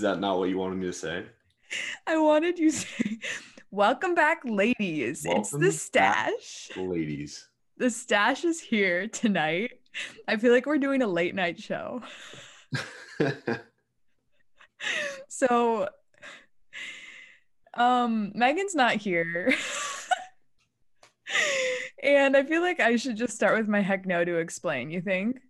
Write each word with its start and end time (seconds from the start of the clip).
Is 0.00 0.04
that 0.04 0.18
not 0.18 0.38
what 0.38 0.48
you 0.48 0.56
wanted 0.56 0.78
me 0.78 0.86
to 0.86 0.94
say? 0.94 1.26
I 2.06 2.16
wanted 2.16 2.58
you 2.58 2.70
to 2.70 2.76
say, 2.78 3.18
Welcome 3.70 4.14
back, 4.14 4.40
ladies. 4.46 5.26
Welcome 5.26 5.42
it's 5.42 5.50
the 5.50 5.70
stash. 5.72 6.70
Ladies. 6.74 7.46
The 7.76 7.90
stash 7.90 8.46
is 8.46 8.62
here 8.62 9.08
tonight. 9.08 9.72
I 10.26 10.38
feel 10.38 10.54
like 10.54 10.64
we're 10.64 10.78
doing 10.78 11.02
a 11.02 11.06
late 11.06 11.34
night 11.34 11.60
show. 11.60 12.00
so 15.28 15.86
um 17.74 18.32
Megan's 18.34 18.74
not 18.74 18.94
here. 18.94 19.52
and 22.02 22.38
I 22.38 22.44
feel 22.44 22.62
like 22.62 22.80
I 22.80 22.96
should 22.96 23.18
just 23.18 23.34
start 23.34 23.58
with 23.58 23.68
my 23.68 23.82
heck 23.82 24.06
no 24.06 24.24
to 24.24 24.36
explain, 24.36 24.90
you 24.90 25.02
think? 25.02 25.42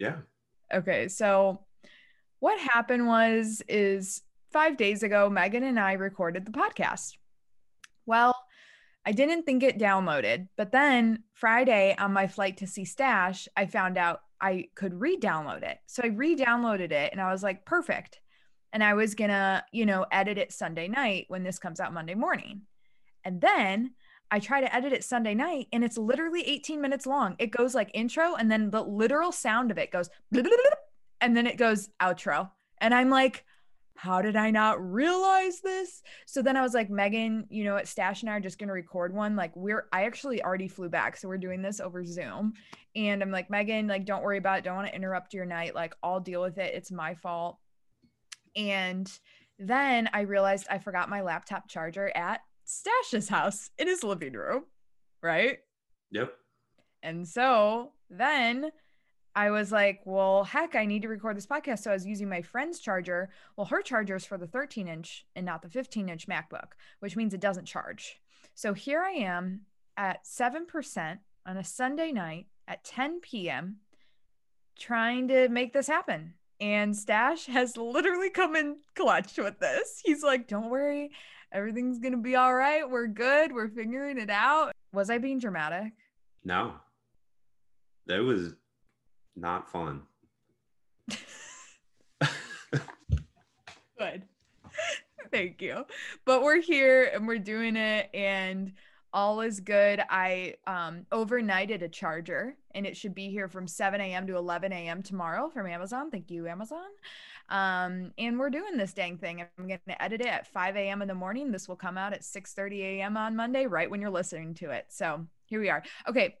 Yeah. 0.00 0.16
Okay, 0.74 1.06
so 1.06 1.60
what 2.42 2.58
happened 2.58 3.06
was 3.06 3.62
is 3.68 4.22
5 4.50 4.76
days 4.76 5.04
ago 5.04 5.30
Megan 5.30 5.62
and 5.62 5.78
I 5.78 5.92
recorded 5.92 6.44
the 6.44 6.50
podcast. 6.50 7.12
Well, 8.04 8.34
I 9.06 9.12
didn't 9.12 9.44
think 9.44 9.62
it 9.62 9.78
downloaded, 9.78 10.48
but 10.56 10.72
then 10.72 11.22
Friday 11.34 11.94
on 11.96 12.12
my 12.12 12.26
flight 12.26 12.56
to 12.56 12.66
see 12.66 12.84
Stash, 12.84 13.46
I 13.56 13.66
found 13.66 13.96
out 13.96 14.22
I 14.40 14.70
could 14.74 15.00
re-download 15.00 15.62
it. 15.62 15.78
So 15.86 16.02
I 16.02 16.08
re-downloaded 16.08 16.90
it 16.90 17.12
and 17.12 17.20
I 17.20 17.30
was 17.30 17.44
like, 17.44 17.64
perfect. 17.64 18.18
And 18.72 18.82
I 18.82 18.94
was 18.94 19.14
gonna, 19.14 19.64
you 19.70 19.86
know, 19.86 20.04
edit 20.10 20.36
it 20.36 20.52
Sunday 20.52 20.88
night 20.88 21.26
when 21.28 21.44
this 21.44 21.60
comes 21.60 21.78
out 21.78 21.94
Monday 21.94 22.16
morning. 22.16 22.62
And 23.24 23.40
then 23.40 23.92
I 24.32 24.40
try 24.40 24.60
to 24.60 24.74
edit 24.74 24.92
it 24.92 25.04
Sunday 25.04 25.36
night 25.36 25.68
and 25.72 25.84
it's 25.84 25.96
literally 25.96 26.42
18 26.42 26.80
minutes 26.80 27.06
long. 27.06 27.36
It 27.38 27.52
goes 27.52 27.72
like 27.72 27.92
intro 27.94 28.34
and 28.34 28.50
then 28.50 28.70
the 28.70 28.82
literal 28.82 29.30
sound 29.30 29.70
of 29.70 29.78
it 29.78 29.92
goes 29.92 30.10
and 31.22 31.36
then 31.36 31.46
it 31.46 31.56
goes 31.56 31.88
outro. 32.00 32.50
And 32.78 32.92
I'm 32.92 33.08
like, 33.08 33.44
how 33.94 34.20
did 34.20 34.34
I 34.34 34.50
not 34.50 34.82
realize 34.82 35.60
this? 35.60 36.02
So 36.26 36.42
then 36.42 36.56
I 36.56 36.62
was 36.62 36.74
like, 36.74 36.90
Megan, 36.90 37.46
you 37.50 37.62
know 37.62 37.74
what? 37.74 37.86
Stash 37.86 38.22
and 38.22 38.30
I 38.30 38.36
are 38.36 38.40
just 38.40 38.58
going 38.58 38.68
to 38.68 38.74
record 38.74 39.14
one. 39.14 39.36
Like, 39.36 39.54
we're, 39.54 39.86
I 39.92 40.04
actually 40.04 40.42
already 40.42 40.66
flew 40.66 40.88
back. 40.88 41.16
So 41.16 41.28
we're 41.28 41.38
doing 41.38 41.62
this 41.62 41.78
over 41.78 42.04
Zoom. 42.04 42.54
And 42.96 43.22
I'm 43.22 43.30
like, 43.30 43.48
Megan, 43.48 43.86
like, 43.86 44.04
don't 44.04 44.24
worry 44.24 44.38
about 44.38 44.58
it. 44.58 44.64
Don't 44.64 44.74
want 44.74 44.88
to 44.88 44.94
interrupt 44.94 45.34
your 45.34 45.44
night. 45.44 45.74
Like, 45.74 45.94
I'll 46.02 46.20
deal 46.20 46.42
with 46.42 46.58
it. 46.58 46.74
It's 46.74 46.90
my 46.90 47.14
fault. 47.14 47.58
And 48.56 49.10
then 49.58 50.10
I 50.12 50.22
realized 50.22 50.66
I 50.68 50.78
forgot 50.78 51.08
my 51.08 51.20
laptop 51.20 51.68
charger 51.68 52.10
at 52.16 52.40
Stash's 52.64 53.28
house 53.28 53.70
in 53.78 53.86
his 53.86 54.02
living 54.02 54.32
room. 54.32 54.64
Right. 55.22 55.58
Yep. 56.10 56.32
And 57.04 57.28
so 57.28 57.92
then 58.10 58.70
I 59.34 59.50
was 59.50 59.72
like, 59.72 60.02
well, 60.04 60.44
heck, 60.44 60.74
I 60.74 60.84
need 60.84 61.02
to 61.02 61.08
record 61.08 61.36
this 61.36 61.46
podcast. 61.46 61.80
So 61.80 61.90
I 61.90 61.94
was 61.94 62.06
using 62.06 62.28
my 62.28 62.42
friend's 62.42 62.78
charger. 62.78 63.30
Well, 63.56 63.66
her 63.66 63.80
charger 63.80 64.16
is 64.16 64.26
for 64.26 64.36
the 64.36 64.46
13 64.46 64.88
inch 64.88 65.26
and 65.34 65.46
not 65.46 65.62
the 65.62 65.70
15 65.70 66.08
inch 66.08 66.26
MacBook, 66.28 66.72
which 67.00 67.16
means 67.16 67.32
it 67.32 67.40
doesn't 67.40 67.64
charge. 67.64 68.20
So 68.54 68.74
here 68.74 69.02
I 69.02 69.12
am 69.12 69.62
at 69.96 70.24
7% 70.24 71.18
on 71.46 71.56
a 71.56 71.64
Sunday 71.64 72.12
night 72.12 72.46
at 72.68 72.84
10 72.84 73.20
p.m. 73.20 73.76
trying 74.78 75.28
to 75.28 75.48
make 75.48 75.72
this 75.72 75.86
happen. 75.86 76.34
And 76.60 76.94
Stash 76.94 77.46
has 77.46 77.76
literally 77.76 78.30
come 78.30 78.54
in 78.54 78.76
clutch 78.94 79.38
with 79.38 79.58
this. 79.58 80.02
He's 80.04 80.22
like, 80.22 80.46
don't 80.46 80.70
worry, 80.70 81.10
everything's 81.50 81.98
going 81.98 82.12
to 82.12 82.18
be 82.18 82.36
all 82.36 82.54
right. 82.54 82.88
We're 82.88 83.06
good. 83.06 83.52
We're 83.52 83.68
figuring 83.68 84.18
it 84.18 84.30
out. 84.30 84.72
Was 84.92 85.08
I 85.08 85.16
being 85.18 85.38
dramatic? 85.38 85.92
No. 86.44 86.74
That 88.06 88.22
was 88.22 88.54
not 89.36 89.70
fun. 89.70 90.02
Good. 93.98 94.22
Thank 95.30 95.62
you. 95.62 95.86
But 96.24 96.42
we're 96.42 96.60
here 96.60 97.10
and 97.12 97.26
we're 97.26 97.38
doing 97.38 97.76
it 97.76 98.10
and 98.12 98.72
all 99.14 99.40
is 99.42 99.60
good. 99.60 100.02
I 100.08 100.54
um 100.66 101.06
overnighted 101.12 101.82
a 101.82 101.88
charger 101.88 102.56
and 102.74 102.86
it 102.86 102.96
should 102.96 103.14
be 103.14 103.30
here 103.30 103.48
from 103.48 103.66
7 103.66 104.00
a.m. 104.00 104.26
to 104.26 104.36
11 104.36 104.72
a.m. 104.72 105.02
tomorrow 105.02 105.48
from 105.50 105.66
Amazon. 105.66 106.10
Thank 106.10 106.30
you, 106.30 106.48
Amazon. 106.48 106.88
Um, 107.48 108.12
and 108.16 108.38
we're 108.38 108.50
doing 108.50 108.76
this 108.76 108.94
dang 108.94 109.18
thing. 109.18 109.42
I'm 109.42 109.68
gonna 109.68 109.80
edit 110.00 110.22
it 110.22 110.26
at 110.26 110.46
5 110.46 110.76
a.m. 110.76 111.02
in 111.02 111.08
the 111.08 111.14
morning. 111.14 111.50
This 111.52 111.68
will 111.68 111.76
come 111.76 111.98
out 111.98 112.12
at 112.12 112.24
6 112.24 112.54
30 112.54 112.82
a.m. 112.82 113.16
on 113.16 113.36
Monday, 113.36 113.66
right 113.66 113.90
when 113.90 114.00
you're 114.00 114.10
listening 114.10 114.54
to 114.54 114.70
it. 114.70 114.86
So 114.88 115.26
here 115.46 115.60
we 115.60 115.68
are. 115.68 115.82
Okay. 116.08 116.36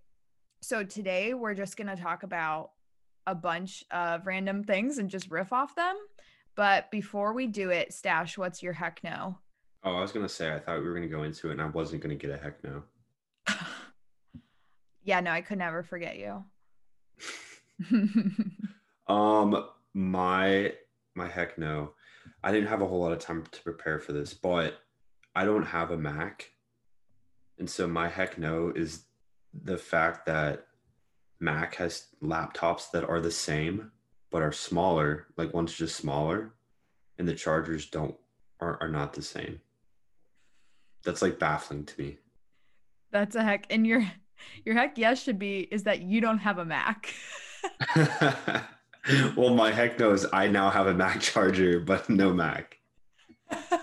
So 0.62 0.84
today 0.84 1.34
we're 1.34 1.54
just 1.54 1.76
gonna 1.76 1.96
talk 1.96 2.22
about 2.22 2.70
a 3.26 3.34
bunch 3.34 3.84
of 3.90 4.26
random 4.26 4.64
things 4.64 4.98
and 4.98 5.10
just 5.10 5.30
riff 5.30 5.52
off 5.52 5.74
them. 5.74 5.96
But 6.54 6.90
before 6.90 7.32
we 7.32 7.46
do 7.46 7.70
it, 7.70 7.92
Stash, 7.92 8.36
what's 8.36 8.62
your 8.62 8.74
heck 8.74 9.00
no? 9.02 9.38
Oh, 9.84 9.96
I 9.96 10.00
was 10.00 10.12
gonna 10.12 10.28
say 10.28 10.52
I 10.52 10.58
thought 10.58 10.80
we 10.80 10.88
were 10.88 10.94
gonna 10.94 11.08
go 11.08 11.22
into 11.22 11.48
it, 11.48 11.52
and 11.52 11.62
I 11.62 11.66
wasn't 11.66 12.02
gonna 12.02 12.14
get 12.14 12.30
a 12.30 12.36
heck 12.36 12.62
no. 12.62 12.82
yeah, 15.02 15.20
no, 15.20 15.30
I 15.30 15.40
could 15.40 15.58
never 15.58 15.82
forget 15.82 16.18
you. 16.18 16.44
um, 19.08 19.68
my 19.94 20.72
my 21.14 21.28
heck 21.28 21.58
no, 21.58 21.92
I 22.44 22.52
didn't 22.52 22.68
have 22.68 22.82
a 22.82 22.86
whole 22.86 23.00
lot 23.00 23.12
of 23.12 23.18
time 23.18 23.44
to 23.50 23.62
prepare 23.62 23.98
for 23.98 24.12
this, 24.12 24.34
but 24.34 24.78
I 25.34 25.44
don't 25.44 25.64
have 25.64 25.90
a 25.90 25.96
Mac, 25.96 26.52
and 27.58 27.68
so 27.68 27.88
my 27.88 28.08
heck 28.08 28.38
no 28.38 28.72
is 28.74 29.04
the 29.64 29.78
fact 29.78 30.26
that 30.26 30.66
Mac 31.42 31.74
has 31.74 32.06
laptops 32.22 32.90
that 32.92 33.04
are 33.08 33.20
the 33.20 33.30
same 33.30 33.90
but 34.32 34.42
are 34.42 34.52
smaller, 34.52 35.26
like 35.36 35.52
one's 35.52 35.74
just 35.74 35.94
smaller, 35.94 36.54
and 37.18 37.28
the 37.28 37.34
chargers 37.34 37.86
don't 37.86 38.16
are, 38.60 38.78
are 38.80 38.88
not 38.88 39.12
the 39.12 39.22
same. 39.22 39.60
That's 41.04 41.20
like 41.20 41.38
baffling 41.38 41.84
to 41.84 42.00
me. 42.00 42.18
That's 43.10 43.36
a 43.36 43.42
heck 43.42 43.66
and 43.68 43.86
your 43.86 44.10
your 44.64 44.74
heck 44.74 44.96
yes 44.96 45.22
should 45.22 45.38
be 45.38 45.60
is 45.70 45.82
that 45.82 46.00
you 46.00 46.20
don't 46.20 46.38
have 46.38 46.58
a 46.58 46.64
Mac. 46.64 47.12
well, 49.36 49.54
my 49.54 49.70
heck 49.70 49.98
knows 49.98 50.26
I 50.32 50.48
now 50.48 50.70
have 50.70 50.86
a 50.86 50.94
Mac 50.94 51.20
charger, 51.20 51.78
but 51.78 52.08
no 52.08 52.32
Mac. 52.32 52.78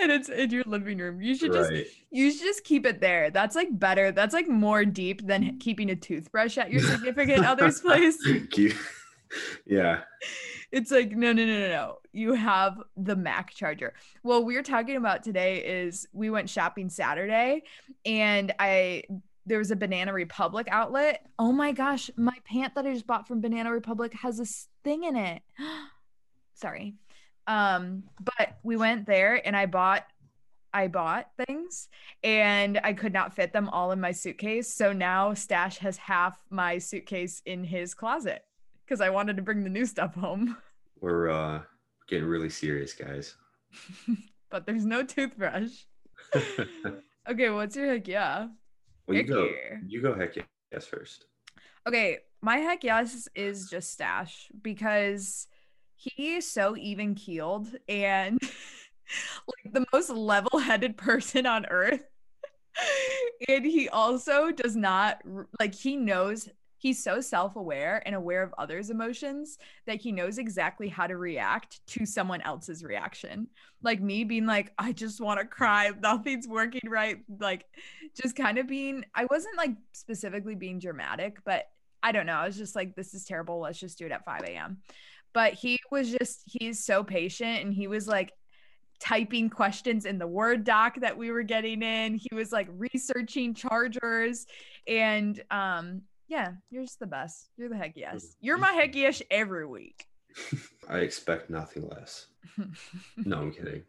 and 0.00 0.10
it's 0.10 0.28
in 0.28 0.50
your 0.50 0.64
living 0.66 0.98
room. 0.98 1.20
You 1.20 1.34
should 1.34 1.52
just 1.52 1.72
you 2.10 2.30
should 2.30 2.42
just 2.42 2.64
keep 2.64 2.86
it 2.86 3.00
there. 3.00 3.30
That's 3.30 3.56
like 3.56 3.68
better. 3.78 4.12
That's 4.12 4.34
like 4.34 4.48
more 4.48 4.84
deep 4.84 5.26
than 5.26 5.58
keeping 5.58 5.90
a 5.90 5.96
toothbrush 5.96 6.58
at 6.58 6.70
your 6.70 6.82
significant 6.82 7.44
other's 7.44 7.80
place. 7.82 8.18
Thank 8.24 8.56
you. 8.58 8.74
Yeah. 9.66 10.00
It's 10.72 10.90
like 10.90 11.12
no 11.12 11.32
no 11.32 11.44
no 11.44 11.58
no 11.58 11.68
no. 11.68 11.98
You 12.12 12.34
have 12.34 12.80
the 12.96 13.16
Mac 13.16 13.54
charger. 13.54 13.94
Well, 14.22 14.44
we're 14.44 14.62
talking 14.62 14.96
about 14.96 15.22
today 15.22 15.58
is 15.58 16.06
we 16.12 16.30
went 16.30 16.48
shopping 16.48 16.88
Saturday 16.88 17.64
and 18.04 18.52
I 18.58 19.04
there 19.46 19.58
was 19.58 19.70
a 19.70 19.76
Banana 19.76 20.12
Republic 20.12 20.68
outlet. 20.70 21.26
Oh 21.38 21.52
my 21.52 21.72
gosh, 21.72 22.10
my 22.16 22.36
pant 22.44 22.74
that 22.74 22.86
I 22.86 22.92
just 22.92 23.06
bought 23.06 23.26
from 23.26 23.40
Banana 23.40 23.72
Republic 23.72 24.12
has 24.14 24.38
this 24.38 24.68
thing 24.84 25.04
in 25.04 25.16
it. 25.16 25.42
Sorry. 26.54 26.94
Um, 27.50 28.04
but 28.20 28.58
we 28.62 28.76
went 28.76 29.06
there 29.06 29.44
and 29.44 29.56
I 29.56 29.66
bought 29.66 30.06
I 30.72 30.86
bought 30.86 31.26
things 31.48 31.88
and 32.22 32.80
I 32.84 32.92
could 32.92 33.12
not 33.12 33.34
fit 33.34 33.52
them 33.52 33.68
all 33.68 33.90
in 33.90 34.00
my 34.00 34.12
suitcase. 34.12 34.72
So 34.72 34.92
now 34.92 35.34
Stash 35.34 35.78
has 35.78 35.96
half 35.96 36.38
my 36.48 36.78
suitcase 36.78 37.42
in 37.44 37.64
his 37.64 37.92
closet 37.92 38.44
because 38.84 39.00
I 39.00 39.10
wanted 39.10 39.36
to 39.36 39.42
bring 39.42 39.64
the 39.64 39.68
new 39.68 39.84
stuff 39.84 40.14
home. 40.14 40.56
We're 41.00 41.28
uh 41.28 41.62
getting 42.06 42.28
really 42.28 42.50
serious, 42.50 42.92
guys. 42.92 43.34
but 44.50 44.64
there's 44.64 44.84
no 44.84 45.02
toothbrush. 45.02 45.72
okay, 47.28 47.50
what's 47.50 47.74
your 47.74 47.88
heck 47.88 48.06
yeah? 48.06 48.46
Well, 49.08 49.16
you 49.16 49.24
go. 49.24 49.48
You 49.88 50.00
go 50.00 50.14
heck 50.14 50.36
yes 50.70 50.86
first. 50.86 51.24
Okay, 51.84 52.18
my 52.42 52.58
heck 52.58 52.84
yes 52.84 53.26
is 53.34 53.68
just 53.68 53.90
Stash 53.92 54.52
because 54.62 55.48
he 56.00 56.36
is 56.36 56.50
so 56.50 56.76
even 56.76 57.14
keeled 57.14 57.68
and 57.88 58.38
like 58.42 59.72
the 59.72 59.84
most 59.92 60.08
level 60.08 60.58
headed 60.58 60.96
person 60.96 61.44
on 61.44 61.66
earth. 61.66 62.02
and 63.48 63.66
he 63.66 63.88
also 63.88 64.50
does 64.50 64.76
not 64.76 65.20
like 65.58 65.74
he 65.74 65.96
knows 65.96 66.48
he's 66.78 67.02
so 67.02 67.20
self-aware 67.20 68.02
and 68.06 68.14
aware 68.14 68.42
of 68.42 68.54
others 68.56 68.88
emotions 68.88 69.58
that 69.86 70.00
he 70.00 70.10
knows 70.10 70.38
exactly 70.38 70.88
how 70.88 71.06
to 71.06 71.18
react 71.18 71.86
to 71.86 72.06
someone 72.06 72.40
else's 72.42 72.82
reaction. 72.82 73.46
Like 73.82 74.00
me 74.00 74.24
being 74.24 74.46
like 74.46 74.72
i 74.78 74.92
just 74.92 75.20
want 75.20 75.38
to 75.40 75.46
cry. 75.46 75.90
Nothing's 76.00 76.48
working 76.48 76.88
right 76.88 77.18
like 77.38 77.66
just 78.20 78.36
kind 78.36 78.56
of 78.56 78.66
being 78.66 79.04
i 79.14 79.26
wasn't 79.26 79.58
like 79.58 79.72
specifically 79.92 80.54
being 80.54 80.78
dramatic 80.78 81.44
but 81.44 81.66
i 82.02 82.10
don't 82.10 82.24
know. 82.24 82.36
I 82.36 82.46
was 82.46 82.56
just 82.56 82.74
like 82.74 82.96
this 82.96 83.12
is 83.12 83.24
terrible. 83.26 83.60
Let's 83.60 83.78
just 83.78 83.98
do 83.98 84.06
it 84.06 84.12
at 84.12 84.24
5 84.24 84.44
a.m 84.44 84.78
but 85.32 85.54
he 85.54 85.78
was 85.90 86.10
just 86.10 86.42
he's 86.46 86.84
so 86.84 87.02
patient 87.04 87.64
and 87.64 87.72
he 87.74 87.86
was 87.86 88.06
like 88.08 88.32
typing 89.00 89.48
questions 89.48 90.04
in 90.04 90.18
the 90.18 90.26
word 90.26 90.62
doc 90.64 90.96
that 91.00 91.16
we 91.16 91.30
were 91.30 91.42
getting 91.42 91.82
in 91.82 92.14
he 92.14 92.28
was 92.34 92.52
like 92.52 92.68
researching 92.76 93.54
chargers 93.54 94.46
and 94.86 95.42
um 95.50 96.02
yeah 96.28 96.48
you're 96.70 96.82
just 96.82 97.00
the 97.00 97.06
best 97.06 97.48
you're 97.56 97.68
the 97.70 97.76
heck 97.76 97.92
yes 97.96 98.36
you're 98.40 98.58
my 98.58 98.72
heck 98.72 98.94
yes 98.94 99.22
every 99.30 99.66
week 99.66 100.06
I 100.88 100.98
expect 100.98 101.50
nothing 101.50 101.88
less. 101.88 102.26
No, 103.16 103.38
I'm 103.38 103.52
kidding. 103.52 103.82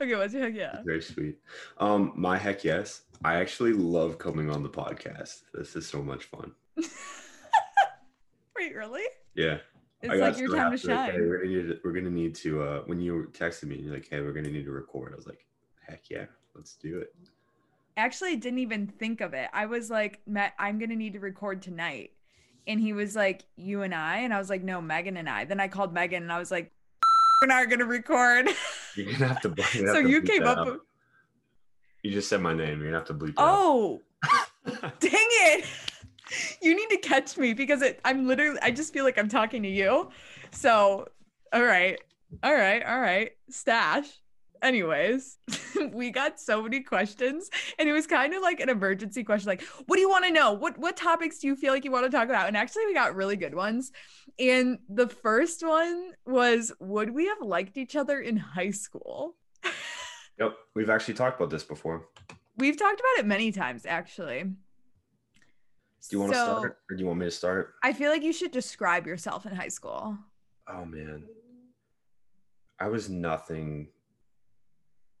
okay 0.00 0.14
what's 0.16 0.32
your 0.34 0.44
heck 0.44 0.54
yeah 0.54 0.80
Very 0.84 1.02
sweet. 1.02 1.38
Um, 1.78 2.12
my 2.16 2.38
heck 2.38 2.64
yes. 2.64 3.02
I 3.24 3.36
actually 3.36 3.72
love 3.72 4.18
coming 4.18 4.50
on 4.50 4.62
the 4.62 4.68
podcast. 4.68 5.42
This 5.52 5.76
is 5.76 5.86
so 5.86 6.02
much 6.02 6.24
fun. 6.24 6.52
wait 8.56 8.74
really 8.74 9.04
Yeah. 9.34 9.58
It's 10.04 10.12
I 10.12 10.18
got 10.18 10.32
like 10.32 10.38
your 10.38 10.54
time 10.54 10.76
to 10.76 10.78
happy, 10.78 10.88
like, 10.88 11.12
hey, 11.12 11.18
shine 11.18 11.28
we're, 11.28 11.38
gonna 11.38 11.54
need 11.54 11.68
to, 11.68 11.80
we're 11.84 11.92
gonna 11.92 12.10
need 12.10 12.34
to 12.36 12.62
uh 12.62 12.80
when 12.86 13.00
you 13.00 13.30
texted 13.32 13.64
me, 13.64 13.76
you're 13.76 13.94
like, 13.94 14.08
hey, 14.10 14.20
we're 14.20 14.32
gonna 14.32 14.50
need 14.50 14.64
to 14.64 14.70
record. 14.72 15.12
I 15.12 15.16
was 15.16 15.26
like, 15.26 15.46
heck 15.80 16.10
yeah, 16.10 16.26
let's 16.54 16.76
do 16.76 16.98
it. 16.98 17.14
actually 17.96 18.32
I 18.32 18.36
didn't 18.36 18.58
even 18.60 18.86
think 18.86 19.20
of 19.20 19.34
it. 19.34 19.48
I 19.52 19.66
was 19.66 19.90
like, 19.90 20.20
Matt, 20.26 20.52
I'm 20.58 20.78
gonna 20.78 20.96
need 20.96 21.14
to 21.14 21.20
record 21.20 21.62
tonight. 21.62 22.10
And 22.66 22.80
he 22.80 22.92
was 22.92 23.14
like, 23.16 23.44
You 23.56 23.82
and 23.82 23.94
I. 23.94 24.18
And 24.18 24.32
I 24.32 24.38
was 24.38 24.50
like, 24.50 24.62
No, 24.62 24.80
Megan 24.80 25.16
and 25.16 25.28
I. 25.28 25.44
Then 25.44 25.60
I 25.60 25.68
called 25.68 25.92
Megan 25.92 26.22
and 26.22 26.32
I 26.32 26.38
was 26.38 26.50
like, 26.50 26.72
We're 27.42 27.48
not 27.48 27.68
gonna 27.70 27.84
record. 27.84 28.48
You're 28.96 29.12
gonna 29.12 29.28
have 29.28 29.40
to. 29.42 29.48
you're 29.56 29.88
so 29.88 29.94
have 29.94 30.04
to 30.04 30.10
you 30.10 30.22
came 30.22 30.44
up 30.44 30.66
with 30.66 30.80
You 32.02 32.12
just 32.12 32.28
said 32.28 32.40
my 32.40 32.54
name. 32.54 32.80
You're 32.80 32.92
gonna 32.92 32.98
have 32.98 33.08
to 33.08 33.14
bleep. 33.14 33.34
Oh, 33.38 34.00
dang 35.00 35.10
it. 35.12 35.66
You 36.62 36.74
need 36.74 36.88
to 36.90 36.96
catch 36.98 37.36
me 37.36 37.52
because 37.52 37.82
it, 37.82 38.00
I'm 38.04 38.26
literally 38.26 38.58
I 38.62 38.70
just 38.70 38.92
feel 38.92 39.04
like 39.04 39.18
I'm 39.18 39.28
talking 39.28 39.62
to 39.62 39.68
you. 39.68 40.10
So 40.52 41.08
all 41.52 41.62
right. 41.62 42.00
All 42.42 42.54
right, 42.54 42.82
all 42.84 43.00
right. 43.00 43.30
Stash. 43.48 44.06
Anyways, 44.62 45.36
we 45.92 46.10
got 46.10 46.40
so 46.40 46.62
many 46.62 46.80
questions 46.80 47.50
and 47.78 47.88
it 47.88 47.92
was 47.92 48.06
kind 48.06 48.32
of 48.32 48.42
like 48.42 48.60
an 48.60 48.70
emergency 48.70 49.22
question 49.22 49.48
like 49.48 49.62
what 49.86 49.96
do 49.96 50.00
you 50.00 50.08
want 50.08 50.24
to 50.24 50.30
know? 50.30 50.52
What 50.52 50.78
what 50.78 50.96
topics 50.96 51.38
do 51.38 51.48
you 51.48 51.56
feel 51.56 51.72
like 51.72 51.84
you 51.84 51.90
want 51.90 52.06
to 52.06 52.10
talk 52.10 52.28
about? 52.28 52.48
And 52.48 52.56
actually 52.56 52.86
we 52.86 52.94
got 52.94 53.14
really 53.14 53.36
good 53.36 53.54
ones. 53.54 53.92
And 54.38 54.78
the 54.88 55.08
first 55.08 55.64
one 55.64 56.12
was 56.24 56.72
would 56.80 57.10
we 57.10 57.26
have 57.26 57.42
liked 57.42 57.76
each 57.76 57.94
other 57.94 58.20
in 58.20 58.36
high 58.36 58.70
school? 58.70 59.36
Yep, 60.38 60.56
we've 60.74 60.90
actually 60.90 61.14
talked 61.14 61.38
about 61.38 61.50
this 61.50 61.62
before. 61.62 62.08
We've 62.56 62.78
talked 62.78 63.00
about 63.00 63.24
it 63.24 63.26
many 63.26 63.52
times 63.52 63.84
actually. 63.86 64.44
Do 66.08 66.16
you 66.16 66.20
want 66.20 66.32
to 66.32 66.38
start, 66.38 66.78
or 66.90 66.96
do 66.96 67.02
you 67.02 67.06
want 67.06 67.18
me 67.20 67.26
to 67.26 67.30
start? 67.30 67.74
I 67.82 67.92
feel 67.92 68.10
like 68.10 68.22
you 68.22 68.32
should 68.32 68.50
describe 68.50 69.06
yourself 69.06 69.46
in 69.46 69.54
high 69.54 69.68
school. 69.68 70.16
Oh 70.68 70.84
man, 70.84 71.24
I 72.78 72.88
was 72.88 73.08
nothing, 73.08 73.88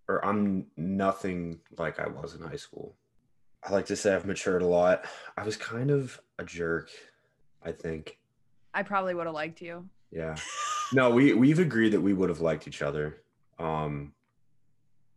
or 0.08 0.24
I'm 0.24 0.66
nothing 0.76 1.60
like 1.78 1.98
I 1.98 2.08
was 2.08 2.34
in 2.34 2.42
high 2.42 2.56
school. 2.56 2.96
I 3.62 3.72
like 3.72 3.86
to 3.86 3.96
say 3.96 4.14
I've 4.14 4.26
matured 4.26 4.62
a 4.62 4.66
lot. 4.66 5.06
I 5.38 5.44
was 5.44 5.56
kind 5.56 5.90
of 5.90 6.20
a 6.38 6.44
jerk, 6.44 6.90
I 7.62 7.72
think. 7.72 8.18
I 8.74 8.82
probably 8.82 9.14
would 9.14 9.26
have 9.26 9.34
liked 9.34 9.60
you. 9.60 9.88
Yeah. 10.10 10.36
No, 10.92 11.10
we 11.10 11.32
we've 11.32 11.58
agreed 11.58 11.94
that 11.94 12.00
we 12.00 12.12
would 12.12 12.28
have 12.28 12.42
liked 12.42 12.68
each 12.68 12.82
other. 12.82 13.22
Um, 13.58 14.12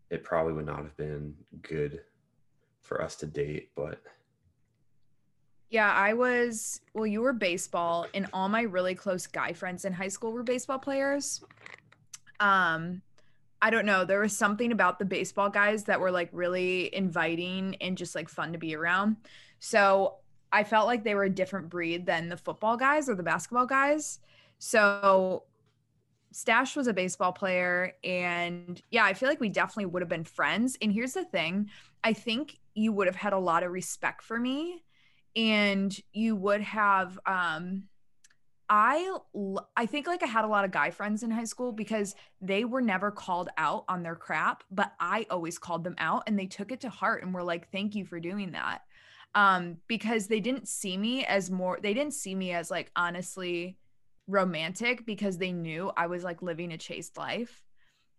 it 0.09 0.23
probably 0.23 0.53
would 0.53 0.65
not 0.65 0.77
have 0.77 0.95
been 0.95 1.35
good 1.61 2.01
for 2.81 3.01
us 3.01 3.17
to 3.17 3.25
date, 3.25 3.69
but 3.75 4.01
Yeah, 5.69 5.91
I 5.91 6.13
was, 6.13 6.79
well, 6.93 7.05
you 7.05 7.21
were 7.21 7.33
baseball, 7.33 8.07
and 8.13 8.27
all 8.31 8.47
my 8.47 8.61
really 8.61 8.95
close 8.95 9.27
guy 9.27 9.51
friends 9.51 9.83
in 9.83 9.91
high 9.91 10.07
school 10.07 10.31
were 10.31 10.43
baseball 10.43 10.79
players. 10.79 11.43
Um, 12.39 13.01
I 13.61 13.69
don't 13.69 13.85
know, 13.85 14.05
there 14.05 14.21
was 14.21 14.37
something 14.37 14.71
about 14.71 14.99
the 14.99 15.05
baseball 15.05 15.49
guys 15.49 15.83
that 15.85 15.99
were 15.99 16.11
like 16.11 16.29
really 16.31 16.93
inviting 16.95 17.75
and 17.81 17.97
just 17.97 18.15
like 18.15 18.29
fun 18.29 18.53
to 18.53 18.57
be 18.57 18.75
around. 18.75 19.17
So 19.59 20.15
I 20.53 20.63
felt 20.63 20.87
like 20.87 21.03
they 21.03 21.15
were 21.15 21.23
a 21.23 21.29
different 21.29 21.69
breed 21.69 22.05
than 22.05 22.29
the 22.29 22.37
football 22.37 22.77
guys 22.77 23.09
or 23.09 23.15
the 23.15 23.23
basketball 23.23 23.65
guys. 23.65 24.19
So 24.59 25.43
Stash 26.31 26.75
was 26.75 26.87
a 26.87 26.93
baseball 26.93 27.33
player, 27.33 27.93
and 28.03 28.81
yeah, 28.91 29.03
I 29.03 29.13
feel 29.15 29.27
like 29.27 29.39
we 29.39 29.49
definitely 29.49 29.87
would 29.87 30.01
have 30.01 30.09
been 30.09 30.23
friends. 30.23 30.77
And 30.81 30.93
here's 30.93 31.13
the 31.13 31.25
thing 31.25 31.69
I 32.03 32.13
think 32.13 32.59
you 32.75 32.93
would 32.93 33.07
have 33.07 33.15
had 33.15 33.33
a 33.33 33.39
lot 33.39 33.63
of 33.63 33.71
respect 33.71 34.21
for 34.21 34.39
me 34.39 34.83
and 35.35 35.95
you 36.13 36.35
would 36.35 36.61
have 36.61 37.19
um 37.25 37.83
I 38.69 39.17
I 39.77 39.85
think 39.85 40.07
like 40.07 40.23
I 40.23 40.27
had 40.27 40.43
a 40.43 40.49
lot 40.49 40.65
of 40.65 40.71
guy 40.71 40.89
friends 40.89 41.23
in 41.23 41.31
high 41.31 41.45
school 41.45 41.71
because 41.71 42.15
they 42.41 42.65
were 42.65 42.81
never 42.81 43.11
called 43.11 43.49
out 43.57 43.85
on 43.87 44.03
their 44.03 44.15
crap, 44.15 44.63
but 44.69 44.93
I 44.99 45.25
always 45.29 45.57
called 45.57 45.83
them 45.83 45.95
out 45.97 46.23
and 46.27 46.37
they 46.37 46.47
took 46.47 46.71
it 46.71 46.81
to 46.81 46.89
heart 46.89 47.23
and 47.23 47.33
were 47.33 47.43
like 47.43 47.71
thank 47.71 47.95
you 47.95 48.05
for 48.05 48.19
doing 48.19 48.51
that. 48.51 48.81
Um 49.35 49.77
because 49.87 50.27
they 50.27 50.41
didn't 50.41 50.67
see 50.67 50.97
me 50.97 51.25
as 51.25 51.49
more 51.49 51.79
they 51.81 51.93
didn't 51.93 52.13
see 52.13 52.35
me 52.35 52.51
as 52.51 52.69
like 52.69 52.91
honestly 52.95 53.77
romantic 54.27 55.05
because 55.05 55.37
they 55.37 55.53
knew 55.53 55.91
I 55.95 56.07
was 56.07 56.23
like 56.23 56.41
living 56.41 56.73
a 56.73 56.77
chaste 56.77 57.17
life. 57.17 57.63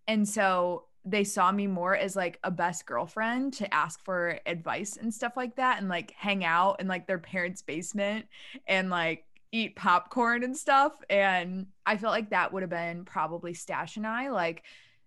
And 0.07 0.27
so 0.27 0.88
they 1.05 1.25
saw 1.25 1.51
me 1.51 1.67
more 1.67 1.97
as 1.97 2.17
like 2.17 2.39
a 2.45 2.51
best 2.51 2.85
girlfriend 2.87 3.55
to 3.55 3.73
ask 3.73 4.05
for 4.05 4.39
advice 4.47 4.97
and 4.97 5.13
stuff 5.13 5.37
like 5.37 5.57
that 5.57 5.79
and 5.79 5.89
like 5.89 6.13
hang 6.17 6.45
out 6.45 6.81
in 6.81 6.89
like 6.89 7.07
their 7.07 7.19
parents' 7.19 7.63
basement 7.63 8.27
and 8.67 8.91
like 8.91 9.25
eat 9.53 9.77
popcorn 9.77 10.43
and 10.43 10.57
stuff. 10.57 10.93
And 11.09 11.67
I 11.87 11.97
felt 11.97 12.13
like 12.13 12.31
that 12.31 12.53
would 12.53 12.63
have 12.63 12.71
been 12.71 13.05
probably 13.05 13.55
Stash 13.55 13.97
and 13.97 14.07
I. 14.07 14.31
Like 14.31 14.65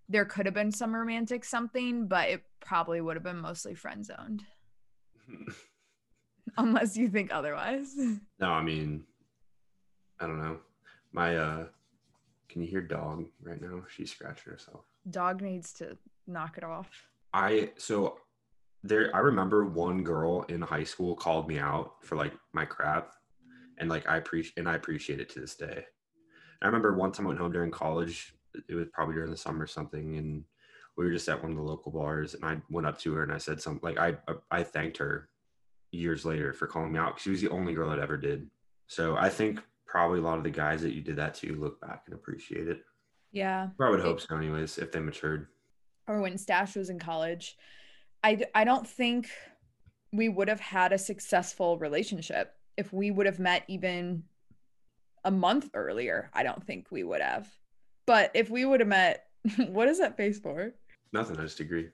there 0.08 0.24
could 0.24 0.46
have 0.46 0.54
been 0.54 0.72
some 0.72 0.94
romantic 0.94 1.44
something, 1.44 2.06
but 2.06 2.28
it 2.28 2.42
probably 2.60 3.00
would 3.00 3.16
have 3.16 3.22
been 3.22 3.38
mostly 3.38 3.74
friend 3.74 4.04
zoned, 4.04 4.44
unless 6.56 6.96
you 6.96 7.08
think 7.08 7.32
otherwise. 7.32 7.94
no, 8.40 8.50
I 8.50 8.62
mean, 8.62 9.04
I 10.20 10.26
don't 10.26 10.42
know. 10.42 10.58
My 11.12 11.36
uh, 11.36 11.66
can 12.48 12.62
you 12.62 12.68
hear 12.68 12.80
dog 12.80 13.26
right 13.42 13.60
now? 13.60 13.84
She's 13.88 14.10
scratching 14.10 14.52
herself. 14.52 14.84
Dog 15.10 15.42
needs 15.42 15.72
to 15.74 15.96
knock 16.26 16.58
it 16.58 16.64
off. 16.64 16.88
I 17.32 17.70
so 17.76 18.18
there 18.82 19.14
I 19.14 19.20
remember 19.20 19.64
one 19.64 20.02
girl 20.02 20.42
in 20.48 20.60
high 20.60 20.84
school 20.84 21.14
called 21.14 21.48
me 21.48 21.58
out 21.58 21.94
for 22.02 22.16
like 22.16 22.32
my 22.52 22.64
crap 22.64 23.12
and 23.78 23.88
like 23.88 24.08
I 24.08 24.16
appreciate 24.16 24.58
and 24.58 24.68
I 24.68 24.74
appreciate 24.74 25.20
it 25.20 25.28
to 25.30 25.40
this 25.40 25.54
day. 25.54 25.84
I 26.60 26.66
remember 26.66 26.94
one 26.94 27.12
time 27.12 27.26
I 27.26 27.28
went 27.28 27.40
home 27.40 27.52
during 27.52 27.70
college, 27.70 28.34
it 28.68 28.74
was 28.74 28.86
probably 28.92 29.14
during 29.14 29.30
the 29.30 29.36
summer 29.36 29.64
or 29.64 29.66
something, 29.66 30.16
and 30.16 30.44
we 30.96 31.04
were 31.04 31.10
just 31.10 31.28
at 31.28 31.42
one 31.42 31.52
of 31.52 31.56
the 31.56 31.62
local 31.62 31.90
bars 31.90 32.34
and 32.34 32.44
I 32.44 32.60
went 32.70 32.86
up 32.86 32.98
to 33.00 33.14
her 33.14 33.22
and 33.22 33.32
I 33.32 33.38
said 33.38 33.60
something 33.60 33.80
like 33.82 33.98
I 33.98 34.16
I 34.50 34.62
thanked 34.62 34.98
her 34.98 35.28
years 35.90 36.24
later 36.24 36.52
for 36.52 36.66
calling 36.66 36.92
me 36.92 36.98
out 36.98 37.20
she 37.20 37.30
was 37.30 37.40
the 37.40 37.50
only 37.50 37.74
girl 37.74 37.90
that 37.90 37.98
ever 37.98 38.16
did. 38.16 38.48
So 38.86 39.16
I 39.16 39.28
think 39.28 39.60
probably 39.86 40.20
a 40.20 40.22
lot 40.22 40.38
of 40.38 40.44
the 40.44 40.50
guys 40.50 40.82
that 40.82 40.94
you 40.94 41.00
did 41.00 41.16
that 41.16 41.34
to 41.34 41.54
look 41.54 41.80
back 41.80 42.04
and 42.06 42.14
appreciate 42.14 42.68
it. 42.68 42.82
Yeah. 43.32 43.68
Or 43.78 43.86
I 43.86 43.90
would 43.90 44.00
hope 44.00 44.20
so 44.20 44.36
anyways, 44.36 44.78
if 44.78 44.92
they 44.92 45.00
matured. 45.00 45.48
or 46.06 46.20
when 46.20 46.36
Stash 46.38 46.76
was 46.76 46.90
in 46.90 46.98
college, 46.98 47.56
I, 48.22 48.42
I 48.54 48.64
don't 48.64 48.86
think 48.86 49.28
we 50.12 50.28
would 50.28 50.48
have 50.48 50.60
had 50.60 50.92
a 50.92 50.98
successful 50.98 51.78
relationship 51.78 52.54
if 52.76 52.92
we 52.92 53.10
would 53.10 53.26
have 53.26 53.38
met 53.38 53.64
even 53.68 54.24
a 55.24 55.30
month 55.30 55.70
earlier. 55.74 56.30
I 56.34 56.42
don't 56.42 56.62
think 56.64 56.88
we 56.90 57.02
would 57.04 57.20
have. 57.22 57.48
But 58.06 58.30
if 58.34 58.50
we 58.50 58.64
would 58.64 58.80
have 58.80 58.88
met, 58.88 59.26
what 59.68 59.88
is 59.88 59.98
that 60.00 60.16
face 60.16 60.38
for? 60.38 60.74
Nothing, 61.12 61.38
I 61.38 61.42
just 61.42 61.60
agree. 61.60 61.88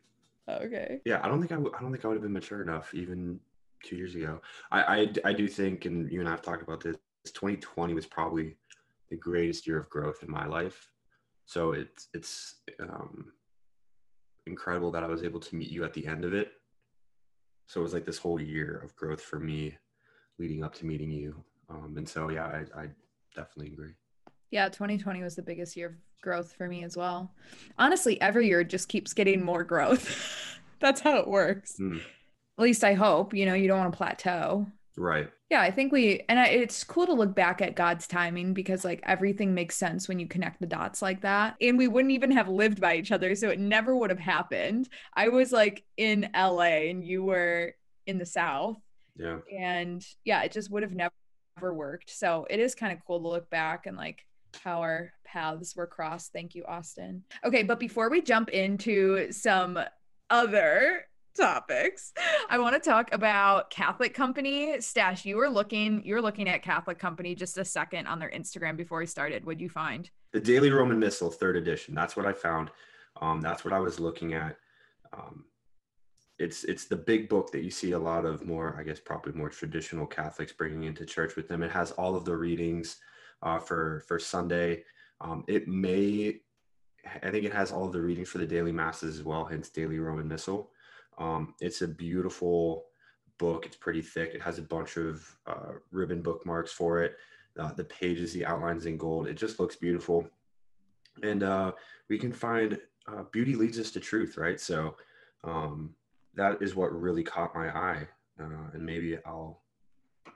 Oh, 0.49 0.54
okay. 0.57 1.00
Yeah, 1.04 1.21
I 1.23 1.28
don't 1.28 1.40
think 1.40 1.52
I, 1.52 1.57
w- 1.57 1.73
I 1.76 1.83
don't 1.83 1.92
think 1.92 2.04
I 2.04 2.09
would 2.09 2.14
have 2.14 2.23
been 2.23 2.33
mature 2.33 2.62
enough 2.62 2.92
even 2.95 3.38
two 3.85 3.97
years 3.97 4.14
ago. 4.14 4.40
I, 4.73 4.83
I, 4.83 5.12
I 5.26 5.33
do 5.33 5.47
think, 5.47 5.85
and 5.85 6.11
you 6.11 6.21
and 6.21 6.28
I 6.28 6.33
have 6.33 6.42
talked 6.42 6.62
about 6.62 6.80
this. 6.83 6.97
2020 7.26 7.92
was 7.95 8.07
probably 8.07 8.57
the 9.11 9.16
greatest 9.16 9.66
year 9.66 9.78
of 9.78 9.90
growth 9.90 10.23
in 10.23 10.30
my 10.30 10.47
life. 10.47 10.88
So 11.49 11.73
it's 11.73 12.09
it's 12.12 12.57
um, 12.78 13.33
incredible 14.47 14.90
that 14.90 15.02
I 15.02 15.07
was 15.07 15.23
able 15.23 15.40
to 15.40 15.57
meet 15.57 15.71
you 15.71 15.83
at 15.83 15.95
the 15.95 16.07
end 16.07 16.26
of 16.26 16.35
it. 16.35 16.52
So 17.67 17.81
it 17.81 17.85
was 17.85 17.95
like 17.95 18.05
this 18.05 18.19
whole 18.19 18.38
year 18.38 18.83
of 18.85 18.95
growth 18.97 19.23
for 19.23 19.40
me, 19.40 19.75
leading 20.38 20.62
up 20.62 20.75
to 20.75 20.85
meeting 20.85 21.11
you. 21.11 21.43
Um, 21.71 21.95
and 21.97 22.07
so 22.07 22.28
yeah, 22.28 22.45
I, 22.45 22.83
I 22.83 22.88
definitely 23.35 23.73
agree. 23.73 23.95
Yeah, 24.50 24.69
2020 24.69 25.23
was 25.23 25.37
the 25.37 25.43
biggest 25.43 25.75
year 25.75 25.87
of 25.87 25.95
growth 26.21 26.52
for 26.52 26.69
me 26.69 26.85
as 26.85 26.99
well. 26.99 27.33
Honestly, 27.78 28.21
every 28.21 28.47
year 28.47 28.62
just 28.62 28.90
keeps 28.90 29.14
getting 29.14 29.43
more 29.43 29.64
growth. 29.64 30.61
That's 30.81 31.00
how 31.00 31.17
it 31.17 31.28
works. 31.28 31.76
Mm. 31.81 32.02
At 32.59 32.62
least 32.62 32.85
I 32.85 32.93
hope, 32.93 33.33
you 33.33 33.47
know, 33.47 33.55
you 33.55 33.69
don't 33.69 33.78
want 33.78 33.93
to 33.93 33.97
plateau. 33.97 34.67
Right. 34.99 35.31
Yeah, 35.49 35.62
I 35.62 35.71
think 35.71 35.93
we, 35.93 36.25
and 36.28 36.38
I, 36.38 36.47
it's 36.47 36.85
cool 36.85 37.07
to 37.07 37.12
look 37.12 37.35
back 37.35 37.62
at 37.62 37.76
God's 37.76 38.07
timing 38.07 38.52
because 38.52 38.85
like 38.85 39.00
everything 39.05 39.55
makes 39.55 39.76
sense 39.76 40.09
when 40.09 40.19
you 40.19 40.26
connect 40.26 40.61
the 40.61 40.67
dots 40.67 41.00
like 41.00 41.23
that. 41.23 41.57
And 41.61 41.78
we 41.78 41.88
wouldn't 41.88 42.12
even 42.12 42.33
have 42.33 42.49
lived 42.49 42.81
by 42.81 42.97
each 42.97 43.12
other. 43.12 43.35
So 43.35 43.49
it 43.49 43.59
never 43.61 43.97
would 43.97 44.11
have 44.11 44.19
happened. 44.19 44.88
I 45.14 45.28
was 45.28 45.52
like 45.52 45.85
in 45.97 46.28
LA 46.35 46.90
and 46.90 47.05
you 47.05 47.23
were 47.25 47.75
in 48.07 48.19
the 48.19 48.26
South. 48.26 48.76
Yeah. 49.17 49.38
And 49.57 50.05
yeah, 50.25 50.43
it 50.43 50.52
just 50.52 50.71
would 50.71 50.83
have 50.83 50.95
never, 50.95 51.14
never 51.57 51.73
worked. 51.73 52.11
So 52.11 52.47
it 52.50 52.61
is 52.61 52.75
kind 52.75 52.93
of 52.93 52.99
cool 53.07 53.21
to 53.21 53.28
look 53.28 53.49
back 53.49 53.87
and 53.87 53.97
like 53.97 54.26
how 54.62 54.81
our 54.81 55.12
paths 55.25 55.76
were 55.76 55.87
crossed. 55.87 56.33
Thank 56.33 56.55
you, 56.55 56.64
Austin. 56.67 57.23
Okay, 57.45 57.62
but 57.62 57.81
before 57.81 58.11
we 58.11 58.21
jump 58.21 58.49
into 58.50 59.33
some 59.33 59.78
other 60.31 61.07
topics. 61.38 62.12
I 62.50 62.59
want 62.59 62.75
to 62.75 62.90
talk 62.90 63.12
about 63.12 63.71
Catholic 63.71 64.12
Company. 64.12 64.80
Stash, 64.80 65.25
you 65.25 65.37
were 65.37 65.49
looking, 65.49 66.04
you 66.04 66.14
were 66.14 66.23
looking 66.23 66.49
at 66.49 66.62
Catholic 66.62 66.99
Company 66.99 67.35
just 67.35 67.57
a 67.59 67.64
second 67.64 68.07
on 68.07 68.18
their 68.18 68.30
Instagram 68.30 68.76
before 68.76 68.99
we 68.99 69.07
started. 69.07 69.45
What'd 69.45 69.61
you 69.61 69.68
find? 69.68 70.11
The 70.33 70.40
Daily 70.40 70.71
Roman 70.71 70.99
Missal, 70.99 71.30
third 71.30 71.57
edition. 71.57 71.95
That's 71.95 72.16
what 72.16 72.26
I 72.26 72.33
found. 72.33 72.71
Um, 73.21 73.40
that's 73.40 73.64
what 73.64 73.73
I 73.73 73.78
was 73.78 73.99
looking 73.99 74.35
at. 74.35 74.57
Um, 75.12 75.45
it's 76.38 76.64
it's 76.64 76.85
the 76.85 76.97
big 76.97 77.28
book 77.28 77.50
that 77.52 77.64
you 77.64 77.71
see 77.71 77.92
a 77.92 77.99
lot 77.99 78.25
of 78.25 78.45
more, 78.45 78.76
I 78.78 78.83
guess, 78.85 79.00
probably 79.00 79.33
more 79.33 79.49
traditional 79.49 80.07
Catholics 80.07 80.52
bringing 80.52 80.85
into 80.85 81.04
church 81.04 81.35
with 81.35 81.49
them. 81.49 81.62
It 81.62 81.71
has 81.73 81.90
all 81.92 82.14
of 82.14 82.25
the 82.25 82.37
readings 82.37 82.99
uh, 83.42 83.59
for 83.59 84.04
for 84.07 84.18
Sunday. 84.18 84.85
Um, 85.21 85.45
it 85.49 85.66
may, 85.66 86.40
I 87.23 87.30
think, 87.30 87.45
it 87.45 87.52
has 87.52 87.73
all 87.73 87.87
of 87.87 87.92
the 87.92 88.00
readings 88.00 88.28
for 88.28 88.38
the 88.38 88.47
daily 88.47 88.71
masses 88.71 89.18
as 89.18 89.25
well. 89.25 89.45
Hence, 89.45 89.68
Daily 89.68 89.99
Roman 89.99 90.28
Missal. 90.28 90.71
Um, 91.18 91.54
it's 91.60 91.82
a 91.82 91.88
beautiful 91.88 92.87
book. 93.38 93.66
It's 93.66 93.76
pretty 93.76 94.02
thick. 94.02 94.32
It 94.34 94.42
has 94.42 94.58
a 94.58 94.62
bunch 94.62 94.96
of 94.96 95.37
uh, 95.46 95.72
ribbon 95.90 96.22
bookmarks 96.22 96.72
for 96.72 97.02
it. 97.02 97.16
Uh, 97.58 97.72
the 97.72 97.84
pages, 97.84 98.32
the 98.32 98.46
outlines 98.46 98.87
in 98.87 98.96
gold. 98.96 99.26
It 99.26 99.34
just 99.34 99.58
looks 99.58 99.76
beautiful. 99.76 100.28
And 101.22 101.42
uh, 101.42 101.72
we 102.08 102.18
can 102.18 102.32
find 102.32 102.78
uh, 103.08 103.25
beauty 103.32 103.56
leads 103.56 103.78
us 103.78 103.90
to 103.92 104.00
truth, 104.00 104.37
right? 104.37 104.60
So 104.60 104.96
um, 105.42 105.94
that 106.34 106.62
is 106.62 106.76
what 106.76 106.92
really 106.98 107.25
caught 107.25 107.54
my 107.54 107.68
eye. 107.68 108.08
Uh, 108.40 108.70
and 108.72 108.87
maybe 108.87 109.18
I'll 109.26 109.62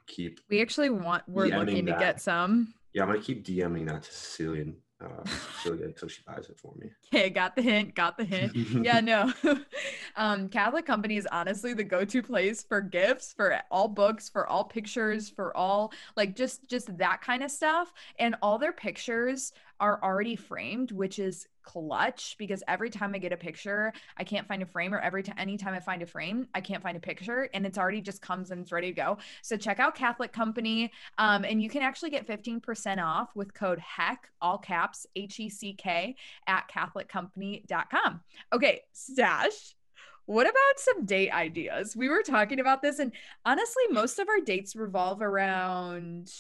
keep. 0.07 0.41
We 0.49 0.61
actually 0.61 0.91
want, 0.91 1.23
we're 1.29 1.47
looking 1.47 1.87
to 1.87 1.93
get 1.93 2.21
some. 2.21 2.75
Yeah, 2.93 3.03
I'm 3.03 3.09
going 3.09 3.21
to 3.21 3.27
keep 3.27 3.47
DMing 3.47 3.87
that 3.87 4.03
to 4.03 4.13
Cecilia 4.13 4.73
uh, 5.03 5.29
so 5.63 5.71
good 5.71 5.87
until 5.87 6.09
she 6.09 6.23
buys 6.27 6.49
it 6.49 6.59
for 6.59 6.73
me. 6.79 6.91
Okay, 7.15 7.29
got 7.29 7.55
the 7.55 7.61
hint. 7.61 7.95
Got 7.95 8.17
the 8.17 8.25
hint. 8.25 8.55
yeah, 8.83 9.01
no. 9.01 9.31
um, 10.17 10.49
Catholic 10.49 10.87
Company 10.87 11.19
is 11.19 11.29
honestly 11.31 11.75
the 11.75 11.85
go-to 11.85 12.23
place 12.23 12.63
for 12.63 12.81
gifts, 12.81 13.35
for 13.35 13.61
all 13.71 13.87
books, 13.87 14.31
for 14.31 14.47
all 14.47 14.65
pictures, 14.65 15.29
for 15.29 15.55
all 15.55 15.93
like 16.17 16.35
just 16.35 16.67
just 16.71 16.97
that 16.97 17.21
kind 17.21 17.43
of 17.43 17.51
stuff. 17.51 17.93
And 18.19 18.35
all 18.41 18.57
their 18.59 18.73
pictures 18.73 19.53
are 19.83 19.99
already 20.01 20.37
framed, 20.37 20.93
which 20.93 21.19
is 21.19 21.49
clutch 21.65 22.37
because 22.39 22.63
every 22.69 22.89
time 22.89 23.17
I 23.17 23.19
get 23.19 23.33
a 23.33 23.37
picture, 23.37 23.93
I 24.17 24.23
can't 24.23 24.47
find 24.47 24.63
a 24.63 24.67
frame, 24.67 24.95
or 24.95 25.01
every 25.01 25.25
time 25.25 25.35
anytime 25.37 25.75
I 25.75 25.81
find 25.81 26.03
a 26.03 26.07
frame, 26.07 26.47
I 26.55 26.61
can't 26.61 26.85
find 26.85 26.97
a 26.97 27.01
picture, 27.01 27.51
and 27.53 27.67
it's 27.67 27.77
already 27.77 28.01
just 28.01 28.23
comes 28.23 28.53
and 28.53 28.63
it's 28.63 28.71
ready 28.71 28.87
to 28.87 28.93
go. 28.93 29.19
So 29.43 29.57
check 29.57 29.81
out 29.81 29.97
Catholic 29.97 30.33
Company, 30.33 30.93
um, 31.19 31.45
and 31.45 31.61
you 31.61 31.69
can 31.69 31.83
actually 31.83 32.11
get 32.11 32.29
15% 32.29 33.03
off 33.03 33.35
with 33.35 33.55
code 33.55 33.81
HECK, 33.81 34.31
all 34.41 34.57
caps 34.57 35.05
H 35.17 35.41
E 35.41 35.49
C 35.49 35.75
K, 35.75 36.15
at 36.47 36.71
CatholicCompany.com. 36.71 38.21
Okay, 38.53 38.83
stash. 38.93 39.75
What 40.27 40.47
about 40.47 40.79
some 40.79 41.05
date 41.05 41.33
ideas? 41.33 41.97
We 41.97 42.09
were 42.09 42.23
talking 42.23 42.61
about 42.61 42.83
this, 42.83 43.01
and 43.01 43.11
honestly, 43.45 43.83
most 43.91 44.21
of 44.21 44.29
our 44.29 44.39
dates 44.39 44.77
revolve 44.77 45.21
around 45.21 46.33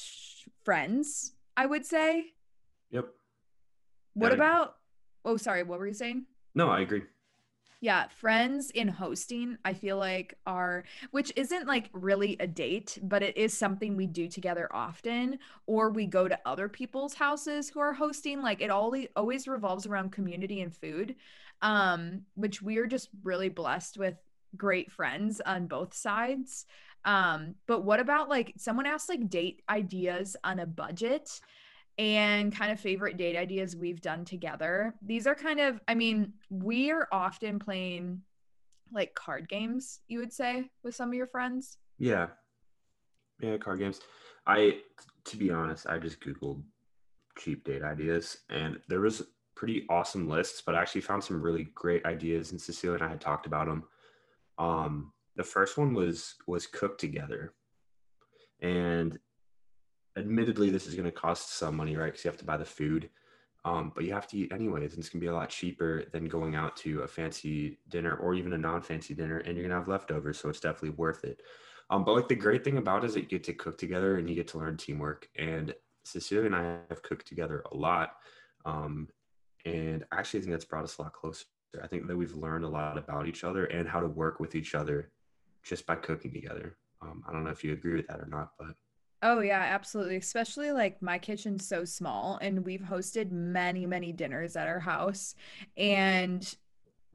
friends, 0.64 1.32
I 1.56 1.66
would 1.66 1.84
say. 1.84 2.26
Yep. 2.92 3.06
What 4.14 4.32
Yeah. 4.32 4.36
about? 4.36 4.76
Oh, 5.24 5.36
sorry. 5.36 5.62
What 5.62 5.78
were 5.78 5.86
you 5.86 5.94
saying? 5.94 6.26
No, 6.54 6.68
I 6.68 6.80
agree. 6.80 7.02
Yeah, 7.80 8.06
friends 8.06 8.70
in 8.70 8.86
hosting, 8.86 9.58
I 9.64 9.74
feel 9.74 9.96
like 9.98 10.38
are, 10.46 10.84
which 11.10 11.32
isn't 11.34 11.66
like 11.66 11.90
really 11.92 12.36
a 12.38 12.46
date, 12.46 12.96
but 13.02 13.24
it 13.24 13.36
is 13.36 13.58
something 13.58 13.96
we 13.96 14.06
do 14.06 14.28
together 14.28 14.68
often, 14.72 15.40
or 15.66 15.90
we 15.90 16.06
go 16.06 16.28
to 16.28 16.38
other 16.46 16.68
people's 16.68 17.14
houses 17.14 17.68
who 17.68 17.80
are 17.80 17.92
hosting. 17.92 18.40
Like 18.40 18.60
it 18.60 18.70
all 18.70 18.94
always 19.16 19.48
revolves 19.48 19.84
around 19.86 20.12
community 20.12 20.60
and 20.60 20.72
food, 20.72 21.16
um, 21.60 22.22
which 22.34 22.62
we 22.62 22.78
are 22.78 22.86
just 22.86 23.08
really 23.24 23.48
blessed 23.48 23.98
with 23.98 24.14
great 24.56 24.92
friends 24.92 25.40
on 25.44 25.66
both 25.66 25.92
sides. 25.92 26.66
Um, 27.04 27.56
but 27.66 27.82
what 27.82 27.98
about 27.98 28.28
like 28.28 28.52
someone 28.58 28.86
asked 28.86 29.08
like 29.08 29.28
date 29.28 29.62
ideas 29.68 30.36
on 30.44 30.60
a 30.60 30.66
budget? 30.66 31.40
And 31.98 32.54
kind 32.54 32.72
of 32.72 32.80
favorite 32.80 33.16
date 33.16 33.36
ideas 33.36 33.76
we've 33.76 34.00
done 34.00 34.24
together. 34.24 34.94
These 35.02 35.26
are 35.26 35.34
kind 35.34 35.60
of, 35.60 35.80
I 35.86 35.94
mean, 35.94 36.32
we 36.50 36.90
are 36.90 37.08
often 37.12 37.58
playing 37.58 38.22
like 38.92 39.14
card 39.14 39.48
games, 39.48 40.00
you 40.08 40.18
would 40.18 40.32
say, 40.32 40.70
with 40.82 40.94
some 40.94 41.08
of 41.08 41.14
your 41.14 41.26
friends. 41.26 41.78
Yeah. 41.98 42.28
Yeah, 43.40 43.56
card 43.56 43.78
games. 43.78 44.00
I 44.46 44.80
to 45.24 45.36
be 45.36 45.50
honest, 45.50 45.86
I 45.86 45.98
just 45.98 46.20
googled 46.20 46.62
cheap 47.38 47.64
date 47.64 47.82
ideas 47.82 48.38
and 48.50 48.78
there 48.88 49.00
was 49.00 49.22
pretty 49.54 49.86
awesome 49.88 50.28
lists, 50.28 50.62
but 50.64 50.74
I 50.74 50.82
actually 50.82 51.00
found 51.02 51.22
some 51.22 51.40
really 51.40 51.64
great 51.74 52.04
ideas 52.04 52.50
and 52.50 52.60
Cecilia 52.60 52.96
and 52.96 53.04
I 53.04 53.08
had 53.08 53.20
talked 53.20 53.46
about 53.46 53.66
them. 53.66 53.84
Um 54.58 55.12
the 55.36 55.44
first 55.44 55.78
one 55.78 55.94
was 55.94 56.34
was 56.46 56.66
cook 56.66 56.98
together. 56.98 57.54
And 58.60 59.18
admittedly 60.16 60.70
this 60.70 60.86
is 60.86 60.94
going 60.94 61.06
to 61.06 61.12
cost 61.12 61.56
some 61.56 61.76
money, 61.76 61.96
right? 61.96 62.06
Because 62.06 62.24
you 62.24 62.30
have 62.30 62.38
to 62.38 62.44
buy 62.44 62.56
the 62.56 62.64
food. 62.64 63.10
Um, 63.64 63.92
but 63.94 64.04
you 64.04 64.12
have 64.12 64.26
to 64.28 64.36
eat 64.36 64.52
anyways, 64.52 64.92
and 64.92 64.98
it's 64.98 65.08
gonna 65.08 65.20
be 65.20 65.28
a 65.28 65.32
lot 65.32 65.48
cheaper 65.48 66.04
than 66.12 66.24
going 66.24 66.56
out 66.56 66.76
to 66.78 67.02
a 67.02 67.08
fancy 67.08 67.78
dinner 67.88 68.16
or 68.16 68.34
even 68.34 68.54
a 68.54 68.58
non-fancy 68.58 69.14
dinner, 69.14 69.38
and 69.38 69.56
you're 69.56 69.68
gonna 69.68 69.78
have 69.78 69.88
leftovers, 69.88 70.40
so 70.40 70.48
it's 70.48 70.58
definitely 70.58 70.90
worth 70.90 71.22
it. 71.24 71.42
Um, 71.88 72.04
but 72.04 72.14
like 72.14 72.26
the 72.26 72.34
great 72.34 72.64
thing 72.64 72.78
about 72.78 73.04
it 73.04 73.08
is 73.08 73.14
that 73.14 73.20
you 73.20 73.28
get 73.28 73.44
to 73.44 73.52
cook 73.52 73.78
together 73.78 74.16
and 74.16 74.28
you 74.28 74.34
get 74.34 74.48
to 74.48 74.58
learn 74.58 74.76
teamwork. 74.76 75.28
And 75.36 75.74
Cecilia 76.04 76.46
and 76.46 76.56
I 76.56 76.78
have 76.88 77.02
cooked 77.02 77.28
together 77.28 77.62
a 77.70 77.76
lot, 77.76 78.16
um, 78.64 79.08
and 79.64 80.04
actually 80.12 80.40
I 80.40 80.42
think 80.42 80.52
that's 80.54 80.64
brought 80.64 80.84
us 80.84 80.98
a 80.98 81.02
lot 81.02 81.12
closer. 81.12 81.44
I 81.80 81.86
think 81.86 82.08
that 82.08 82.16
we've 82.16 82.34
learned 82.34 82.64
a 82.64 82.68
lot 82.68 82.98
about 82.98 83.28
each 83.28 83.44
other 83.44 83.66
and 83.66 83.88
how 83.88 84.00
to 84.00 84.08
work 84.08 84.40
with 84.40 84.56
each 84.56 84.74
other 84.74 85.12
just 85.62 85.86
by 85.86 85.94
cooking 85.94 86.32
together. 86.32 86.76
Um, 87.00 87.22
I 87.28 87.32
don't 87.32 87.44
know 87.44 87.50
if 87.50 87.62
you 87.62 87.72
agree 87.72 87.94
with 87.94 88.08
that 88.08 88.20
or 88.20 88.26
not, 88.26 88.50
but 88.58 88.74
Oh 89.24 89.40
yeah, 89.40 89.60
absolutely. 89.60 90.16
Especially 90.16 90.72
like 90.72 91.00
my 91.00 91.16
kitchen's 91.16 91.66
so 91.66 91.84
small 91.84 92.38
and 92.42 92.64
we've 92.64 92.80
hosted 92.80 93.30
many, 93.30 93.86
many 93.86 94.12
dinners 94.12 94.56
at 94.56 94.66
our 94.66 94.80
house. 94.80 95.36
And 95.76 96.52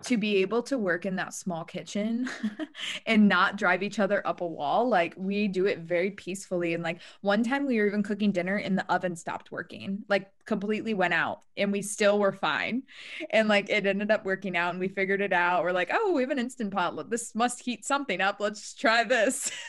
to 0.04 0.18
be 0.18 0.38
able 0.38 0.64
to 0.64 0.78
work 0.78 1.06
in 1.06 1.16
that 1.18 1.34
small 1.34 1.66
kitchen 1.66 2.30
and 3.08 3.28
not 3.28 3.58
drive 3.58 3.84
each 3.84 4.00
other 4.00 4.26
up 4.28 4.42
a 4.42 4.48
wall, 4.48 4.88
like 4.88 5.14
we 5.18 5.48
do 5.48 5.66
it 5.66 5.80
very 5.80 6.12
peacefully. 6.12 6.74
And 6.76 6.84
like 6.84 7.02
one 7.22 7.44
time 7.44 7.66
we 7.66 7.80
were 7.80 7.88
even 7.88 8.04
cooking 8.04 8.32
dinner 8.32 8.58
and 8.58 8.78
the 8.78 8.92
oven 8.94 9.16
stopped 9.16 9.52
working, 9.52 10.04
like 10.08 10.32
completely 10.46 10.94
went 10.94 11.16
out 11.16 11.42
and 11.58 11.72
we 11.72 11.82
still 11.82 12.20
were 12.20 12.34
fine. 12.34 12.84
And 13.32 13.50
like 13.50 13.70
it 13.70 13.86
ended 13.86 14.12
up 14.12 14.26
working 14.26 14.56
out 14.56 14.72
and 14.72 14.80
we 14.80 14.88
figured 14.88 15.22
it 15.22 15.34
out. 15.34 15.64
We're 15.64 15.74
like, 15.74 15.90
oh, 15.92 16.14
we 16.14 16.22
have 16.22 16.32
an 16.32 16.40
instant 16.40 16.72
pot. 16.74 17.10
This 17.10 17.36
must 17.36 17.62
heat 17.66 17.86
something 17.86 18.22
up. 18.22 18.38
Let's 18.40 18.74
try 18.74 19.04
this. 19.04 19.52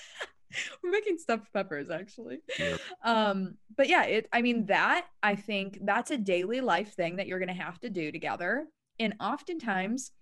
we're 0.82 0.90
making 0.90 1.18
stuffed 1.18 1.52
peppers 1.52 1.90
actually. 1.90 2.38
Yeah. 2.58 2.76
um 3.04 3.56
but 3.76 3.88
yeah 3.88 4.04
it 4.04 4.28
i 4.32 4.42
mean 4.42 4.66
that 4.66 5.06
i 5.22 5.34
think 5.34 5.78
that's 5.82 6.10
a 6.10 6.18
daily 6.18 6.60
life 6.60 6.94
thing 6.94 7.16
that 7.16 7.26
you're 7.26 7.38
gonna 7.38 7.52
have 7.52 7.78
to 7.80 7.90
do 7.90 8.12
together. 8.12 8.66
And 9.00 9.14
oftentimes 9.20 10.12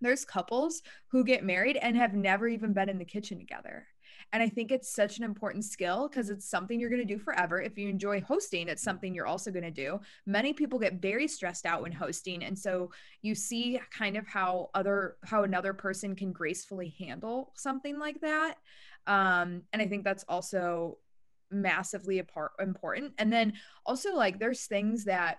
there's 0.00 0.24
couples 0.24 0.82
who 1.10 1.24
get 1.24 1.44
married 1.44 1.76
and 1.76 1.96
have 1.96 2.14
never 2.14 2.48
even 2.48 2.72
been 2.72 2.88
in 2.88 2.98
the 2.98 3.04
kitchen 3.04 3.38
together. 3.38 3.86
And 4.32 4.42
i 4.42 4.48
think 4.48 4.70
it's 4.70 4.94
such 4.94 5.18
an 5.18 5.24
important 5.24 5.64
skill 5.64 6.08
because 6.08 6.30
it's 6.30 6.48
something 6.48 6.78
you're 6.80 6.90
going 6.90 7.06
to 7.06 7.14
do 7.14 7.18
forever. 7.18 7.60
If 7.60 7.76
you 7.78 7.88
enjoy 7.88 8.20
hosting 8.20 8.68
it's 8.68 8.82
something 8.82 9.14
you're 9.14 9.26
also 9.26 9.50
going 9.50 9.64
to 9.64 9.70
do. 9.70 10.00
Many 10.26 10.52
people 10.52 10.78
get 10.78 11.02
very 11.02 11.28
stressed 11.28 11.66
out 11.66 11.82
when 11.82 11.92
hosting 11.92 12.44
and 12.44 12.58
so 12.58 12.90
you 13.22 13.34
see 13.34 13.80
kind 13.90 14.16
of 14.16 14.26
how 14.26 14.70
other 14.74 15.16
how 15.24 15.44
another 15.44 15.72
person 15.72 16.14
can 16.14 16.32
gracefully 16.32 16.94
handle 16.98 17.52
something 17.56 17.98
like 17.98 18.20
that 18.20 18.56
um 19.06 19.62
and 19.72 19.82
i 19.82 19.86
think 19.86 20.04
that's 20.04 20.24
also 20.28 20.98
massively 21.50 22.18
apart, 22.18 22.52
important 22.60 23.12
and 23.18 23.32
then 23.32 23.52
also 23.84 24.14
like 24.14 24.38
there's 24.38 24.66
things 24.66 25.04
that 25.04 25.38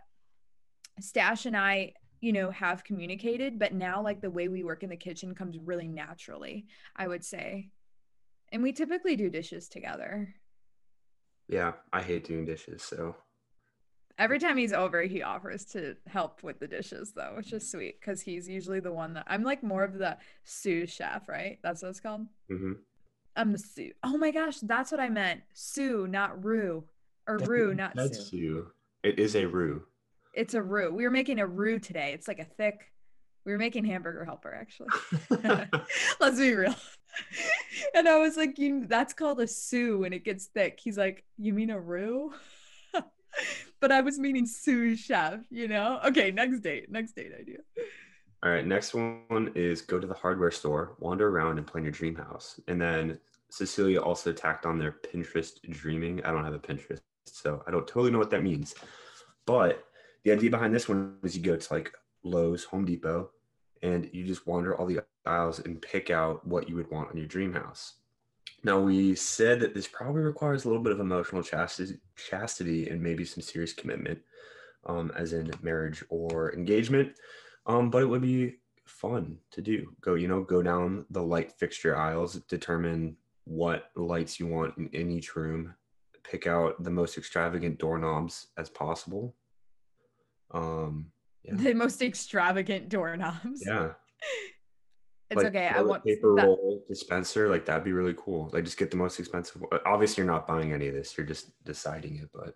stash 1.00 1.46
and 1.46 1.58
i 1.58 1.92
you 2.22 2.32
know 2.32 2.50
have 2.50 2.84
communicated 2.84 3.60
but 3.60 3.74
now 3.74 4.02
like 4.02 4.22
the 4.22 4.32
way 4.32 4.48
we 4.48 4.64
work 4.64 4.84
in 4.84 4.90
the 4.90 4.96
kitchen 4.96 5.36
comes 5.36 5.58
really 5.66 5.88
naturally 5.88 6.66
i 6.96 7.08
would 7.08 7.24
say 7.24 7.70
and 8.52 8.64
we 8.64 8.72
typically 8.72 9.16
do 9.16 9.30
dishes 9.30 9.68
together 9.68 10.34
yeah, 11.50 11.74
I 11.94 12.02
hate 12.02 12.26
doing 12.26 12.46
dishes. 12.46 12.84
So 12.84 13.16
Every 14.20 14.40
time 14.40 14.58
he's 14.58 14.74
over, 14.74 15.04
he 15.04 15.22
offers 15.22 15.64
to 15.66 15.96
help 16.08 16.42
with 16.42 16.60
the 16.60 16.68
dishes, 16.68 17.14
though, 17.16 17.36
which 17.38 17.54
is 17.54 17.70
sweet 17.70 18.02
because 18.02 18.20
he's 18.20 18.50
usually 18.50 18.80
the 18.80 18.92
one 18.92 19.14
that 19.14 19.26
I'm 19.28 19.44
like 19.44 19.62
more 19.62 19.84
of 19.84 19.94
the 19.94 20.18
sous 20.44 20.90
chef, 20.90 21.30
right? 21.30 21.60
That's 21.62 21.84
what 21.84 21.90
it's 21.90 22.00
called. 22.00 22.26
hmm 22.50 22.74
Um, 23.38 23.50
I'm 23.50 23.51
the 23.53 23.60
sous. 23.60 23.94
Oh 24.03 24.17
my 24.17 24.32
gosh, 24.32 24.60
that's 24.60 24.91
what 24.91 25.00
I 25.00 25.10
meant. 25.10 25.41
Sue, 25.53 26.08
not 26.08 26.44
roux, 26.44 26.84
or 27.27 27.38
roux, 27.38 27.74
not 27.74 27.96
That's 27.96 28.29
sue. 28.29 28.38
you. 28.38 28.72
It 29.03 29.20
is 29.20 29.36
a 29.36 29.46
roux. 29.46 29.84
It's 30.34 30.53
a 30.53 30.62
roux. 30.62 30.94
We 30.94 31.03
were 31.03 31.12
making 31.12 31.39
a 31.39 31.48
roux 31.48 31.79
today. 31.79 32.12
It's 32.13 32.27
like 32.27 32.39
a 32.39 32.46
thick. 32.46 32.91
We 33.46 33.51
were 33.51 33.58
making 33.58 33.86
hamburger 33.86 34.25
helper 34.25 34.53
actually. 34.53 34.89
Let's 36.20 36.39
be 36.39 36.53
real. 36.53 36.75
And 37.96 38.08
I 38.08 38.20
was 38.20 38.38
like, 38.38 38.60
"You, 38.60 38.86
that's 38.86 39.13
called 39.13 39.39
a 39.39 39.48
sous 39.48 40.00
when 40.00 40.13
it 40.13 40.24
gets 40.24 40.46
thick." 40.46 40.79
He's 40.79 40.98
like, 40.98 41.24
"You 41.38 41.51
mean 41.51 41.72
a 41.72 41.79
roux?" 41.79 42.32
but 43.79 43.91
I 43.91 44.01
was 44.01 44.20
meaning 44.20 44.46
sous 44.46 45.00
chef. 45.00 45.39
You 45.50 45.67
know? 45.67 46.00
Okay, 46.06 46.29
next 46.29 46.60
date. 46.60 46.91
Next 46.91 47.15
date 47.15 47.32
idea. 47.39 47.58
All 48.44 48.51
right, 48.51 48.65
next 48.65 48.94
one 48.94 49.51
is 49.56 49.82
go 49.82 50.00
to 50.00 50.06
the 50.06 50.13
hardware 50.13 50.51
store, 50.51 50.96
wander 51.00 51.27
around, 51.27 51.58
and 51.58 51.65
plan 51.65 51.84
your 51.84 51.91
dream 51.91 52.15
house. 52.15 52.60
And 52.67 52.79
then 52.79 53.20
Cecilia 53.50 54.00
also 54.00 54.32
tacked 54.32 54.65
on 54.65 54.77
their 54.77 54.91
Pinterest 54.91 55.60
dreaming. 55.70 56.24
I 56.24 56.32
don't 56.32 56.44
have 56.44 56.53
a 56.53 56.60
Pinterest, 56.60 57.01
so 57.25 57.63
I 57.67 57.72
don't 57.72 57.88
totally 57.88 58.12
know 58.12 58.20
what 58.20 58.29
that 58.29 58.44
means. 58.44 58.75
But 59.48 59.86
the 60.24 60.32
idea 60.32 60.51
behind 60.51 60.74
this 60.74 60.88
one 60.88 61.17
is 61.24 61.36
you 61.36 61.41
go 61.41 61.56
to 61.56 61.74
like 61.74 61.91
Lowe's, 62.24 62.63
Home 62.65 62.86
Depot, 62.86 63.32
and 63.82 64.10
you 64.13 64.24
just 64.24 64.46
wander 64.46 64.75
all 64.75 64.86
the 64.86 65.00
aisles 65.25 65.60
and 65.60 65.82
pick 65.82 66.10
out 66.12 66.46
what 66.46 66.70
you 66.70 66.75
would 66.75 66.91
want 66.91 67.10
on 67.10 67.17
your 67.17 67.27
dream 67.27 67.53
house. 67.53 67.96
Now, 68.63 68.79
we 68.79 69.15
said 69.15 69.60
that 69.62 69.74
this 69.74 69.88
probably 69.88 70.22
requires 70.22 70.65
a 70.65 70.67
little 70.67 70.84
bit 70.84 70.91
of 70.91 71.00
emotional 71.00 71.44
chastity, 71.44 72.00
chastity 72.15 72.89
and 72.89 73.01
maybe 73.01 73.24
some 73.24 73.41
serious 73.41 73.74
commitment, 73.74 74.20
um, 74.86 75.12
as 75.15 75.34
in 75.34 75.51
marriage 75.62 76.03
or 76.10 76.53
engagement. 76.53 77.13
Um, 77.68 77.90
but 77.90 78.02
it 78.02 78.06
would 78.06 78.22
be 78.22 78.56
fun 78.86 79.38
to 79.52 79.62
do. 79.62 79.94
Go, 80.02 80.16
you 80.16 80.28
know, 80.28 80.42
go 80.42 80.62
down 80.64 81.06
the 81.10 81.22
light 81.22 81.52
fixture 81.52 81.96
aisles, 81.96 82.36
determine 82.48 83.18
what 83.44 83.92
lights 83.96 84.40
you 84.40 84.48
want 84.48 84.78
in, 84.78 84.88
in 84.94 85.12
each 85.12 85.36
room, 85.36 85.74
pick 86.24 86.48
out 86.48 86.82
the 86.84 86.90
most 86.90 87.18
extravagant 87.18 87.78
doorknobs 87.78 88.48
as 88.58 88.70
possible. 88.70 89.36
Um, 90.52 91.12
yeah, 91.44 91.56
The 91.56 91.74
most 91.74 92.02
extravagant 92.02 92.90
doorknobs. 92.90 93.64
yeah. 93.66 93.92
It's 95.30 95.36
like 95.44 95.48
okay. 95.48 95.68
I 95.68 95.82
want 95.82 96.06
paper 96.06 96.36
that- 96.36 96.46
roll 96.46 96.86
dispenser. 96.88 97.50
Like 97.50 97.66
that'd 97.66 97.84
be 97.84 97.92
really 97.92 98.16
cool. 98.18 98.50
Like 98.54 98.64
just 98.64 98.78
get 98.78 98.92
the 98.92 98.96
most 98.96 99.20
expensive. 99.20 99.62
one. 99.62 99.82
Obviously, 99.86 100.24
you're 100.24 100.32
not 100.32 100.48
buying 100.48 100.72
any 100.72 100.88
of 100.88 100.94
this. 100.94 101.18
You're 101.18 101.28
just 101.28 101.52
deciding 101.66 102.16
it. 102.20 102.30
But 102.34 102.56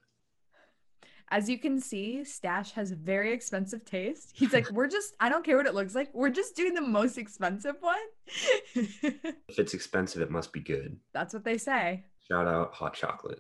As 1.31 1.50
you 1.50 1.57
can 1.57 1.79
see, 1.79 2.25
Stash 2.25 2.73
has 2.73 2.91
very 2.91 3.31
expensive 3.31 3.85
taste. 3.85 4.31
He's 4.33 4.51
like, 4.51 4.69
we're 4.69 4.89
just, 4.89 5.15
I 5.17 5.29
don't 5.29 5.45
care 5.45 5.55
what 5.55 5.65
it 5.65 5.73
looks 5.73 5.95
like. 5.95 6.09
We're 6.13 6.29
just 6.29 6.57
doing 6.57 6.73
the 6.73 6.81
most 6.81 7.17
expensive 7.17 7.77
one. 7.79 7.95
if 8.75 9.57
it's 9.57 9.73
expensive, 9.73 10.21
it 10.21 10.29
must 10.29 10.51
be 10.51 10.59
good. 10.59 11.00
That's 11.13 11.33
what 11.33 11.45
they 11.45 11.57
say. 11.57 12.03
Shout 12.27 12.47
out 12.47 12.73
hot 12.73 12.95
chocolate. 12.95 13.39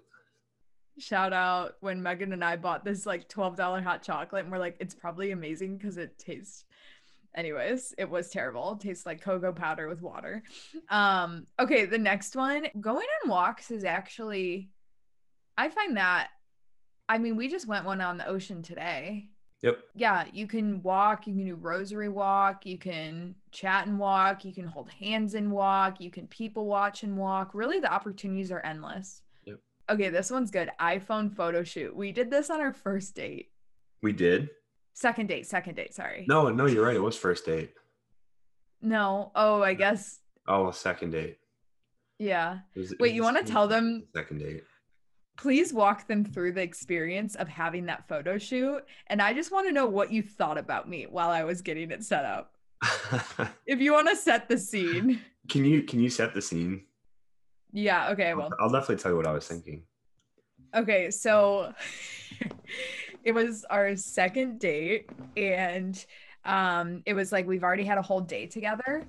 Shout 0.99 1.33
out 1.33 1.73
when 1.81 2.01
Megan 2.01 2.31
and 2.31 2.45
I 2.45 2.55
bought 2.55 2.85
this 2.85 3.05
like 3.05 3.27
$12 3.27 3.83
hot 3.83 4.03
chocolate 4.03 4.43
and 4.43 4.51
we're 4.53 4.57
like, 4.57 4.77
it's 4.79 4.95
probably 4.95 5.31
amazing 5.31 5.77
because 5.77 5.97
it 5.97 6.17
tastes, 6.17 6.63
anyways, 7.35 7.93
it 7.97 8.09
was 8.09 8.29
terrible. 8.29 8.73
It 8.73 8.79
tastes 8.79 9.05
like 9.05 9.21
cocoa 9.21 9.51
powder 9.51 9.89
with 9.89 10.01
water. 10.01 10.43
Um, 10.87 11.45
okay, 11.59 11.83
the 11.85 11.97
next 11.97 12.37
one, 12.37 12.67
going 12.79 13.07
on 13.23 13.29
walks 13.29 13.69
is 13.69 13.83
actually, 13.83 14.69
I 15.57 15.67
find 15.67 15.97
that, 15.97 16.29
I 17.11 17.17
mean, 17.17 17.35
we 17.35 17.49
just 17.49 17.67
went 17.67 17.83
one 17.85 17.99
on 17.99 18.17
the 18.17 18.25
ocean 18.25 18.63
today. 18.63 19.27
Yep. 19.63 19.77
yeah, 19.93 20.25
you 20.33 20.47
can 20.47 20.81
walk, 20.81 21.27
you 21.27 21.35
can 21.35 21.45
do 21.45 21.53
rosary 21.53 22.09
walk, 22.09 22.65
you 22.65 22.79
can 22.79 23.35
chat 23.51 23.85
and 23.85 23.99
walk, 23.99 24.43
you 24.43 24.51
can 24.51 24.65
hold 24.65 24.89
hands 24.89 25.35
and 25.35 25.51
walk, 25.51 26.01
you 26.01 26.09
can 26.09 26.25
people 26.27 26.65
watch 26.65 27.03
and 27.03 27.15
walk. 27.15 27.51
Really, 27.53 27.79
the 27.79 27.93
opportunities 27.93 28.51
are 28.51 28.61
endless. 28.65 29.21
Yep. 29.45 29.59
Okay, 29.91 30.09
this 30.09 30.31
one's 30.31 30.49
good. 30.49 30.71
iPhone 30.79 31.31
photo 31.31 31.63
shoot. 31.63 31.95
We 31.95 32.11
did 32.11 32.31
this 32.31 32.49
on 32.49 32.59
our 32.59 32.73
first 32.73 33.13
date. 33.13 33.51
We 34.01 34.13
did. 34.13 34.49
Second 34.93 35.27
date, 35.27 35.45
second 35.45 35.75
date, 35.75 35.93
sorry. 35.93 36.25
No, 36.27 36.49
no, 36.49 36.65
you're 36.65 36.85
right. 36.85 36.95
It 36.95 36.99
was 37.03 37.15
first 37.17 37.45
date. 37.45 37.71
No. 38.81 39.31
Oh, 39.35 39.61
I 39.61 39.75
guess. 39.75 40.21
Oh, 40.47 40.71
second 40.71 41.11
date. 41.11 41.37
Yeah. 42.17 42.59
Was- 42.75 42.95
Wait, 42.99 43.13
you 43.13 43.21
want 43.21 43.37
to 43.37 43.43
tell 43.43 43.67
them, 43.67 44.07
second 44.15 44.39
date? 44.39 44.63
Please 45.41 45.73
walk 45.73 46.07
them 46.07 46.23
through 46.23 46.51
the 46.51 46.61
experience 46.61 47.33
of 47.33 47.47
having 47.47 47.87
that 47.87 48.07
photo 48.07 48.37
shoot. 48.37 48.83
And 49.07 49.19
I 49.19 49.33
just 49.33 49.51
want 49.51 49.65
to 49.67 49.73
know 49.73 49.87
what 49.87 50.11
you 50.11 50.21
thought 50.21 50.59
about 50.59 50.87
me 50.87 51.07
while 51.09 51.31
I 51.31 51.43
was 51.43 51.63
getting 51.63 51.89
it 51.89 52.03
set 52.03 52.25
up. 52.25 52.53
If 53.65 53.79
you 53.79 53.93
want 53.93 54.07
to 54.09 54.15
set 54.15 54.47
the 54.47 54.57
scene. 54.57 55.19
can 55.49 55.65
you 55.65 55.81
can 55.81 55.99
you 55.99 56.09
set 56.09 56.35
the 56.35 56.41
scene? 56.41 56.83
Yeah, 57.73 58.09
okay, 58.11 58.29
I'll, 58.29 58.37
well. 58.37 58.49
I'll 58.59 58.69
definitely 58.69 58.97
tell 58.97 59.11
you 59.11 59.17
what 59.17 59.25
I 59.25 59.31
was 59.31 59.47
thinking. 59.47 59.83
Okay, 60.75 61.09
so 61.09 61.73
it 63.23 63.31
was 63.31 63.65
our 63.69 63.95
second 63.95 64.59
date 64.59 65.09
and 65.35 66.05
um 66.45 67.01
it 67.05 67.13
was 67.13 67.31
like 67.31 67.47
we've 67.47 67.63
already 67.63 67.83
had 67.83 67.97
a 67.97 68.01
whole 68.01 68.21
day 68.21 68.45
together 68.45 69.05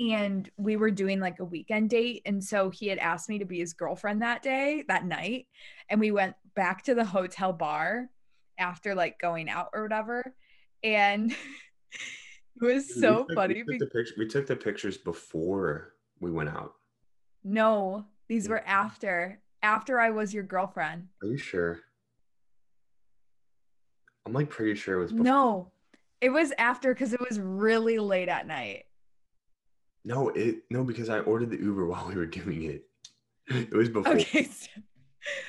and 0.00 0.50
we 0.56 0.76
were 0.76 0.90
doing 0.90 1.20
like 1.20 1.38
a 1.38 1.44
weekend 1.44 1.90
date 1.90 2.22
and 2.26 2.42
so 2.42 2.68
he 2.70 2.88
had 2.88 2.98
asked 2.98 3.28
me 3.28 3.38
to 3.38 3.44
be 3.44 3.58
his 3.60 3.72
girlfriend 3.74 4.22
that 4.22 4.42
day, 4.42 4.84
that 4.88 5.04
night, 5.04 5.46
and 5.88 6.00
we 6.00 6.10
went 6.10 6.34
back 6.56 6.82
to 6.84 6.94
the 6.94 7.04
hotel 7.04 7.52
bar 7.52 8.08
after 8.58 8.94
like 8.94 9.18
going 9.20 9.48
out 9.48 9.68
or 9.72 9.82
whatever 9.82 10.34
and 10.82 11.30
it 11.92 12.64
was 12.64 12.86
Dude, 12.88 12.96
we 12.96 13.00
so 13.02 13.24
took- 13.24 13.34
funny 13.34 13.62
We 13.66 13.78
took, 13.78 13.90
the 13.90 13.98
picture, 13.98 14.14
we 14.18 14.26
took 14.28 14.46
the 14.46 14.56
pictures 14.56 14.96
before 14.98 15.94
we 16.20 16.30
went 16.30 16.48
out. 16.48 16.74
no, 17.42 18.04
these 18.28 18.48
were 18.48 18.62
after 18.66 19.40
after 19.62 19.98
I 20.00 20.10
was 20.10 20.32
your 20.34 20.44
girlfriend. 20.44 21.08
Are 21.22 21.28
you 21.28 21.36
sure? 21.38 21.80
I'm 24.26 24.32
like 24.32 24.48
pretty 24.50 24.74
sure 24.74 24.96
it 24.96 25.02
was 25.02 25.12
before. 25.12 25.24
No, 25.24 25.72
it 26.20 26.30
was 26.30 26.52
after 26.58 26.94
because 26.94 27.12
it 27.12 27.20
was 27.20 27.38
really 27.38 27.98
late 27.98 28.28
at 28.28 28.46
night. 28.46 28.84
No, 30.04 30.28
it 30.30 30.56
no 30.70 30.84
because 30.84 31.08
I 31.08 31.20
ordered 31.20 31.50
the 31.50 31.58
Uber 31.60 31.86
while 31.88 32.08
we 32.08 32.14
were 32.14 32.26
doing 32.26 32.64
it. 32.64 32.84
It 33.46 33.72
was 33.72 33.88
before. 33.88 34.14
Okay. 34.14 34.48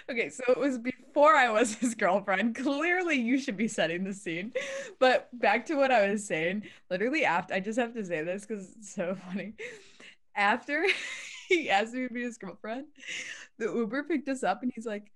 So, 0.08 0.14
okay, 0.14 0.30
so 0.30 0.44
it 0.48 0.58
was 0.58 0.78
before 0.78 1.36
I 1.36 1.50
was 1.50 1.76
his 1.76 1.96
girlfriend. 1.96 2.56
Clearly, 2.56 3.20
you 3.20 3.38
should 3.38 3.58
be 3.58 3.68
setting 3.68 4.06
the 4.06 4.14
scene. 4.14 4.54
But 5.00 5.28
back 5.38 5.66
to 5.66 5.76
what 5.76 5.92
I 5.92 6.10
was 6.10 6.26
saying. 6.26 6.64
Literally, 6.90 7.26
after 7.26 7.54
I 7.54 7.60
just 7.60 7.78
have 7.78 7.94
to 7.96 8.06
say 8.06 8.24
this 8.24 8.46
because 8.46 8.72
it's 8.78 8.96
so 8.96 9.16
funny. 9.28 9.56
After 10.34 10.86
he 11.50 11.70
asked 11.70 11.94
me 11.94 12.08
to 12.08 12.14
be 12.14 12.24
his 12.24 12.38
girlfriend, 12.38 12.86
the 13.58 13.66
Uber 13.66 14.04
picked 14.04 14.30
us 14.30 14.44
up 14.44 14.64
and 14.64 14.72
he's 14.74 14.86
like, 14.86 15.12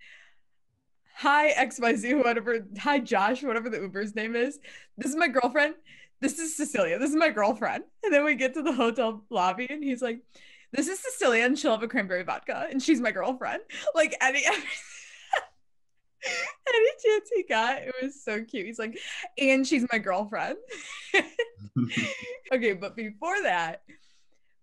"Hi 1.15 1.53
XYZ, 1.53 2.21
whatever. 2.21 2.65
Hi 2.79 2.99
Josh, 2.99 3.41
whatever 3.43 3.69
the 3.69 3.79
Uber's 3.79 4.13
name 4.13 4.35
is. 4.35 4.59
This 4.97 5.11
is 5.11 5.15
my 5.15 5.29
girlfriend. 5.29 5.75
This 6.21 6.39
is 6.39 6.55
Cecilia. 6.55 6.99
This 6.99 7.09
is 7.09 7.15
my 7.15 7.29
girlfriend." 7.29 7.83
And 8.03 8.13
then 8.13 8.25
we 8.25 8.35
get 8.35 8.53
to 8.55 8.61
the 8.61 8.73
hotel 8.73 9.23
lobby 9.29 9.67
and 9.69 9.83
he's 9.83 10.01
like 10.01 10.21
this 10.71 10.87
is 10.87 10.99
Cecilia 10.99 11.45
and 11.45 11.57
she'll 11.57 11.71
have 11.71 11.83
a 11.83 11.87
cranberry 11.87 12.23
vodka 12.23 12.67
and 12.69 12.81
she's 12.81 13.01
my 13.01 13.11
girlfriend. 13.11 13.61
Like 13.95 14.15
any 14.21 14.43
any 14.45 14.61
chance 17.03 17.29
he 17.33 17.43
got, 17.43 17.81
it 17.81 17.93
was 18.01 18.23
so 18.23 18.43
cute. 18.43 18.65
He's 18.65 18.79
like, 18.79 18.97
and 19.37 19.65
she's 19.65 19.85
my 19.91 19.99
girlfriend. 19.99 20.57
okay, 22.53 22.73
but 22.73 22.95
before 22.95 23.41
that, 23.43 23.81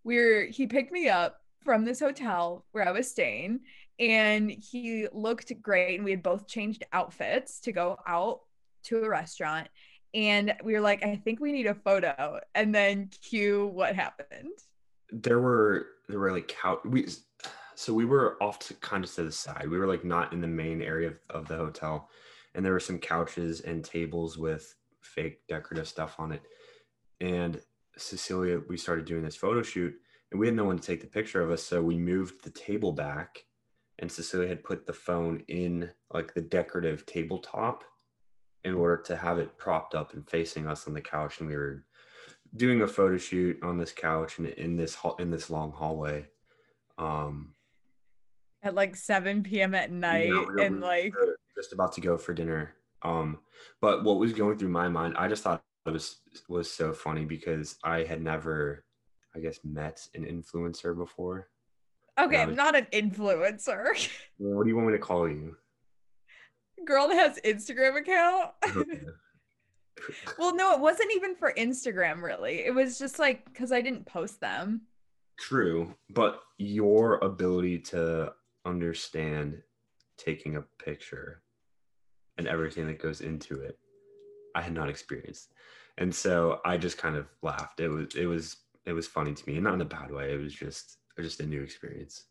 we're 0.04 0.46
he 0.46 0.66
picked 0.66 0.92
me 0.92 1.08
up 1.08 1.40
from 1.64 1.84
this 1.84 2.00
hotel 2.00 2.64
where 2.72 2.86
I 2.86 2.92
was 2.92 3.10
staying, 3.10 3.60
and 3.98 4.50
he 4.50 5.08
looked 5.12 5.52
great, 5.60 5.96
and 5.96 6.04
we 6.04 6.12
had 6.12 6.22
both 6.22 6.46
changed 6.46 6.84
outfits 6.92 7.60
to 7.60 7.72
go 7.72 7.98
out 8.06 8.40
to 8.84 9.02
a 9.02 9.08
restaurant. 9.08 9.68
And 10.14 10.54
we 10.64 10.72
were 10.72 10.80
like, 10.80 11.04
I 11.04 11.16
think 11.16 11.40
we 11.40 11.52
need 11.52 11.66
a 11.66 11.74
photo. 11.74 12.40
And 12.54 12.74
then 12.74 13.10
cue 13.22 13.66
what 13.66 13.94
happened. 13.94 14.50
there 15.12 15.40
were 15.40 15.86
there 16.08 16.18
were 16.18 16.32
like 16.32 16.48
couch 16.48 16.80
we 16.84 17.06
so 17.74 17.92
we 17.92 18.06
were 18.06 18.42
off 18.42 18.58
to 18.60 18.74
kind 18.74 19.04
of 19.04 19.14
to 19.14 19.24
the 19.24 19.32
side. 19.32 19.68
We 19.68 19.78
were 19.78 19.86
like 19.86 20.04
not 20.04 20.32
in 20.32 20.40
the 20.40 20.46
main 20.46 20.80
area 20.80 21.08
of, 21.08 21.18
of 21.28 21.48
the 21.48 21.56
hotel. 21.56 22.08
And 22.54 22.64
there 22.64 22.72
were 22.72 22.80
some 22.80 22.98
couches 22.98 23.60
and 23.60 23.84
tables 23.84 24.38
with 24.38 24.74
fake 25.02 25.46
decorative 25.46 25.86
stuff 25.86 26.16
on 26.18 26.32
it. 26.32 26.42
And 27.20 27.60
cecilia 27.98 28.60
we 28.68 28.76
started 28.76 29.04
doing 29.04 29.22
this 29.22 29.36
photo 29.36 29.62
shoot 29.62 29.94
and 30.30 30.40
we 30.40 30.46
had 30.46 30.56
no 30.56 30.64
one 30.64 30.78
to 30.78 30.86
take 30.86 31.02
the 31.02 31.06
picture 31.06 31.42
of 31.42 31.50
us. 31.50 31.62
So 31.62 31.82
we 31.82 31.98
moved 31.98 32.42
the 32.42 32.50
table 32.50 32.92
back 32.92 33.44
and 33.98 34.10
cecilia 34.10 34.48
had 34.48 34.64
put 34.64 34.86
the 34.86 34.92
phone 34.92 35.42
in 35.48 35.90
like 36.12 36.34
the 36.34 36.42
decorative 36.42 37.04
tabletop 37.06 37.84
in 38.66 38.74
order 38.74 38.96
to 38.96 39.16
have 39.16 39.38
it 39.38 39.56
propped 39.56 39.94
up 39.94 40.12
and 40.12 40.28
facing 40.28 40.66
us 40.66 40.88
on 40.88 40.92
the 40.92 41.00
couch 41.00 41.38
and 41.38 41.48
we 41.48 41.56
were 41.56 41.84
doing 42.56 42.82
a 42.82 42.86
photo 42.86 43.16
shoot 43.16 43.56
on 43.62 43.78
this 43.78 43.92
couch 43.92 44.38
and 44.38 44.48
in 44.48 44.76
this 44.76 44.94
hall 44.94 45.14
in 45.20 45.30
this 45.30 45.48
long 45.48 45.70
hallway. 45.70 46.26
Um, 46.98 47.54
At 48.62 48.74
like 48.74 48.96
7 48.96 49.44
p.m. 49.44 49.74
at 49.74 49.92
night, 49.92 50.26
you 50.26 50.34
know, 50.34 50.52
we 50.52 50.64
and 50.64 50.80
like 50.80 51.14
just 51.56 51.72
about 51.72 51.92
to 51.92 52.00
go 52.00 52.18
for 52.18 52.34
dinner. 52.34 52.74
Um, 53.02 53.38
but 53.80 54.02
what 54.02 54.18
was 54.18 54.32
going 54.32 54.58
through 54.58 54.70
my 54.70 54.88
mind, 54.88 55.14
I 55.16 55.28
just 55.28 55.44
thought 55.44 55.62
it 55.86 55.90
was 55.90 56.16
was 56.48 56.68
so 56.68 56.92
funny 56.92 57.24
because 57.24 57.76
I 57.84 58.02
had 58.02 58.20
never, 58.20 58.84
I 59.34 59.38
guess, 59.38 59.60
met 59.62 60.08
an 60.14 60.24
influencer 60.24 60.96
before. 60.96 61.48
Okay, 62.18 62.40
I'm 62.40 62.56
not 62.56 62.74
an 62.74 62.86
influencer. 62.92 64.08
What 64.38 64.64
do 64.64 64.68
you 64.68 64.76
want 64.76 64.88
me 64.88 64.92
to 64.92 64.98
call 64.98 65.28
you? 65.28 65.56
Girl 66.84 67.08
that 67.08 67.16
has 67.16 67.40
Instagram 67.44 67.98
account. 67.98 68.50
Oh, 68.64 68.80
okay. 68.80 69.00
well, 70.38 70.54
no, 70.54 70.74
it 70.74 70.80
wasn't 70.80 71.12
even 71.14 71.34
for 71.34 71.52
Instagram 71.56 72.22
really. 72.22 72.64
It 72.64 72.74
was 72.74 72.98
just 72.98 73.18
like 73.18 73.44
because 73.46 73.72
I 73.72 73.80
didn't 73.80 74.06
post 74.06 74.40
them. 74.40 74.82
True, 75.38 75.94
but 76.10 76.40
your 76.58 77.18
ability 77.18 77.78
to 77.80 78.32
understand 78.64 79.62
taking 80.16 80.56
a 80.56 80.64
picture 80.82 81.42
and 82.38 82.46
everything 82.46 82.86
that 82.86 83.02
goes 83.02 83.20
into 83.20 83.60
it, 83.60 83.78
I 84.54 84.62
had 84.62 84.72
not 84.72 84.88
experienced, 84.88 85.52
and 85.98 86.14
so 86.14 86.60
I 86.64 86.76
just 86.76 86.98
kind 86.98 87.16
of 87.16 87.26
laughed. 87.42 87.80
It 87.80 87.88
was 87.88 88.14
it 88.14 88.26
was 88.26 88.56
it 88.86 88.92
was 88.92 89.06
funny 89.06 89.34
to 89.34 89.48
me, 89.48 89.56
and 89.56 89.64
not 89.64 89.74
in 89.74 89.80
a 89.80 89.86
bad 89.86 90.10
way. 90.10 90.32
It 90.32 90.40
was 90.40 90.54
just 90.54 90.98
just 91.18 91.40
a 91.40 91.46
new 91.46 91.62
experience. 91.62 92.24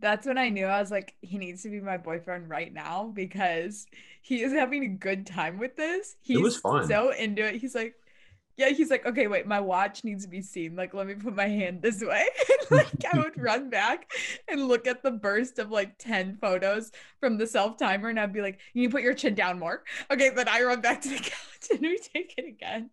That's 0.00 0.26
when 0.26 0.38
I 0.38 0.48
knew 0.48 0.66
I 0.66 0.80
was 0.80 0.90
like, 0.90 1.14
he 1.20 1.38
needs 1.38 1.62
to 1.62 1.70
be 1.70 1.80
my 1.80 1.96
boyfriend 1.96 2.48
right 2.48 2.72
now 2.72 3.10
because 3.14 3.86
he 4.22 4.42
is 4.42 4.52
having 4.52 4.84
a 4.84 4.88
good 4.88 5.26
time 5.26 5.58
with 5.58 5.76
this. 5.76 6.16
He's 6.20 6.40
was 6.40 6.56
fun. 6.56 6.86
so 6.86 7.10
into 7.12 7.44
it. 7.44 7.56
He's 7.56 7.74
like, 7.74 7.94
yeah, 8.58 8.70
he's 8.70 8.90
like, 8.90 9.06
okay, 9.06 9.28
wait, 9.28 9.46
my 9.46 9.60
watch 9.60 10.02
needs 10.02 10.24
to 10.24 10.28
be 10.28 10.42
seen. 10.42 10.74
Like, 10.74 10.92
let 10.92 11.06
me 11.06 11.14
put 11.14 11.36
my 11.36 11.46
hand 11.46 11.80
this 11.80 12.02
way. 12.02 12.26
And, 12.70 12.70
like, 12.78 13.04
I 13.14 13.18
would 13.18 13.38
run 13.40 13.70
back 13.70 14.10
and 14.48 14.66
look 14.66 14.86
at 14.88 15.02
the 15.02 15.12
burst 15.12 15.60
of 15.60 15.70
like 15.70 15.96
10 15.98 16.38
photos 16.40 16.90
from 17.20 17.38
the 17.38 17.46
self 17.46 17.78
timer, 17.78 18.08
and 18.08 18.18
I'd 18.18 18.32
be 18.32 18.42
like, 18.42 18.58
you 18.74 18.82
need 18.82 18.88
to 18.88 18.92
put 18.92 19.02
your 19.02 19.14
chin 19.14 19.34
down 19.34 19.60
more. 19.60 19.84
Okay, 20.10 20.30
then 20.30 20.48
I 20.48 20.62
run 20.62 20.80
back 20.80 21.00
to 21.02 21.08
the 21.08 21.16
couch 21.18 21.70
and 21.70 21.80
we 21.80 21.98
take 21.98 22.34
it 22.36 22.46
again. 22.46 22.90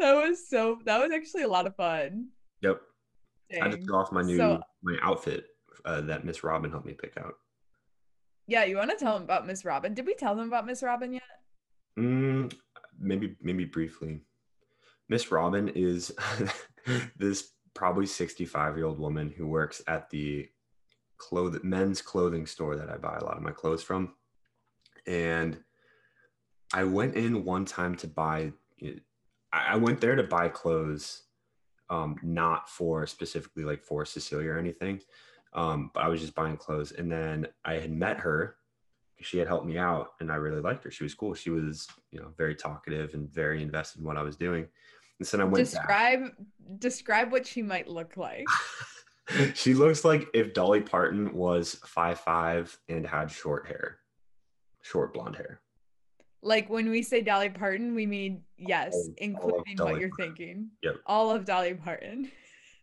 that 0.00 0.12
was 0.14 0.48
so, 0.48 0.78
that 0.84 0.98
was 0.98 1.12
actually 1.12 1.44
a 1.44 1.48
lot 1.48 1.68
of 1.68 1.76
fun. 1.76 2.28
Yep, 2.62 2.80
I 3.62 3.68
just 3.68 3.86
got 3.86 3.98
off 3.98 4.12
my 4.12 4.22
new 4.22 4.36
So- 4.36 4.62
my 4.82 4.96
outfit 5.02 5.46
uh, 5.84 6.02
that 6.02 6.24
Miss 6.24 6.44
Robin 6.44 6.70
helped 6.70 6.86
me 6.86 6.94
pick 6.94 7.16
out. 7.16 7.34
Yeah, 8.46 8.64
you 8.64 8.76
want 8.76 8.90
to 8.90 8.96
tell 8.96 9.14
them 9.14 9.22
about 9.24 9.46
Miss 9.46 9.64
Robin? 9.64 9.92
Did 9.94 10.06
we 10.06 10.14
tell 10.14 10.34
them 10.34 10.48
about 10.48 10.66
Miss 10.66 10.82
Robin 10.82 11.12
yet? 11.12 11.22
Mm, 11.98 12.52
maybe 12.98 13.36
maybe 13.42 13.64
briefly. 13.64 14.20
Miss 15.08 15.30
Robin 15.30 15.68
is 15.68 16.12
this 17.16 17.52
probably 17.74 18.06
65 18.06 18.76
year 18.76 18.86
old 18.86 18.98
woman 18.98 19.32
who 19.36 19.46
works 19.46 19.82
at 19.86 20.08
the 20.10 20.48
cloth 21.18 21.62
men's 21.62 22.00
clothing 22.00 22.46
store 22.46 22.76
that 22.76 22.88
I 22.90 22.96
buy 22.96 23.16
a 23.16 23.24
lot 23.24 23.36
of 23.36 23.42
my 23.42 23.50
clothes 23.52 23.82
from. 23.82 24.14
And 25.06 25.58
I 26.72 26.84
went 26.84 27.14
in 27.16 27.44
one 27.44 27.64
time 27.64 27.96
to 27.96 28.06
buy 28.06 28.52
I 28.82 28.94
I 29.52 29.76
went 29.76 30.00
there 30.00 30.16
to 30.16 30.22
buy 30.24 30.48
clothes 30.48 31.22
um 31.90 32.16
not 32.22 32.68
for 32.68 33.06
specifically 33.06 33.64
like 33.64 33.82
for 33.82 34.04
Cecilia 34.04 34.50
or 34.50 34.58
anything. 34.58 35.00
Um, 35.54 35.90
but 35.94 36.04
I 36.04 36.08
was 36.08 36.20
just 36.20 36.34
buying 36.34 36.56
clothes 36.56 36.92
and 36.92 37.10
then 37.10 37.48
I 37.64 37.74
had 37.74 37.90
met 37.90 38.18
her 38.18 38.56
she 39.20 39.38
had 39.38 39.48
helped 39.48 39.66
me 39.66 39.78
out 39.78 40.12
and 40.20 40.30
I 40.30 40.36
really 40.36 40.60
liked 40.60 40.84
her. 40.84 40.90
She 40.90 41.02
was 41.02 41.14
cool. 41.14 41.34
She 41.34 41.50
was, 41.50 41.88
you 42.10 42.20
know, 42.20 42.28
very 42.36 42.54
talkative 42.54 43.14
and 43.14 43.28
very 43.28 43.62
invested 43.62 44.00
in 44.00 44.06
what 44.06 44.16
I 44.16 44.22
was 44.22 44.36
doing. 44.36 44.68
And 45.18 45.26
so 45.26 45.40
I 45.40 45.44
went 45.44 45.54
back. 45.54 45.64
Describe 45.64 46.20
describe 46.78 47.32
what 47.32 47.46
she 47.46 47.62
might 47.62 47.88
look 47.88 48.16
like. 48.16 48.46
she 49.54 49.74
looks 49.74 50.04
like 50.04 50.28
if 50.34 50.54
Dolly 50.54 50.80
Parton 50.80 51.34
was 51.34 51.74
five 51.84 52.20
five 52.20 52.76
and 52.88 53.06
had 53.06 53.30
short 53.30 53.66
hair, 53.66 53.98
short 54.82 55.12
blonde 55.12 55.36
hair. 55.36 55.60
Like 56.42 56.68
when 56.70 56.88
we 56.90 57.02
say 57.02 57.20
Dolly 57.20 57.48
Parton, 57.50 57.94
we 57.94 58.06
mean 58.06 58.42
yes, 58.56 58.92
All- 58.94 59.00
all 59.08 59.14
including 59.18 59.76
Dolly 59.76 59.92
what 59.92 60.00
you're 60.00 60.10
Parton. 60.10 60.34
thinking. 60.36 60.70
Yep. 60.82 60.96
All 61.06 61.30
of 61.30 61.44
Dolly 61.44 61.74
Parton. 61.74 62.30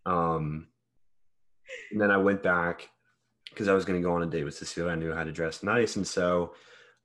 Um, 0.05 0.67
and 1.91 1.99
then 2.01 2.11
I 2.11 2.17
went 2.17 2.43
back 2.43 2.89
because 3.49 3.67
I 3.67 3.73
was 3.73 3.85
going 3.85 3.99
to 4.01 4.05
go 4.05 4.13
on 4.13 4.23
a 4.23 4.25
date 4.27 4.43
with 4.43 4.55
Cecilia. 4.55 4.91
I 4.91 4.95
knew 4.95 5.13
how 5.13 5.23
to 5.23 5.31
dress 5.31 5.63
nice, 5.63 5.95
and 5.95 6.05
so 6.05 6.53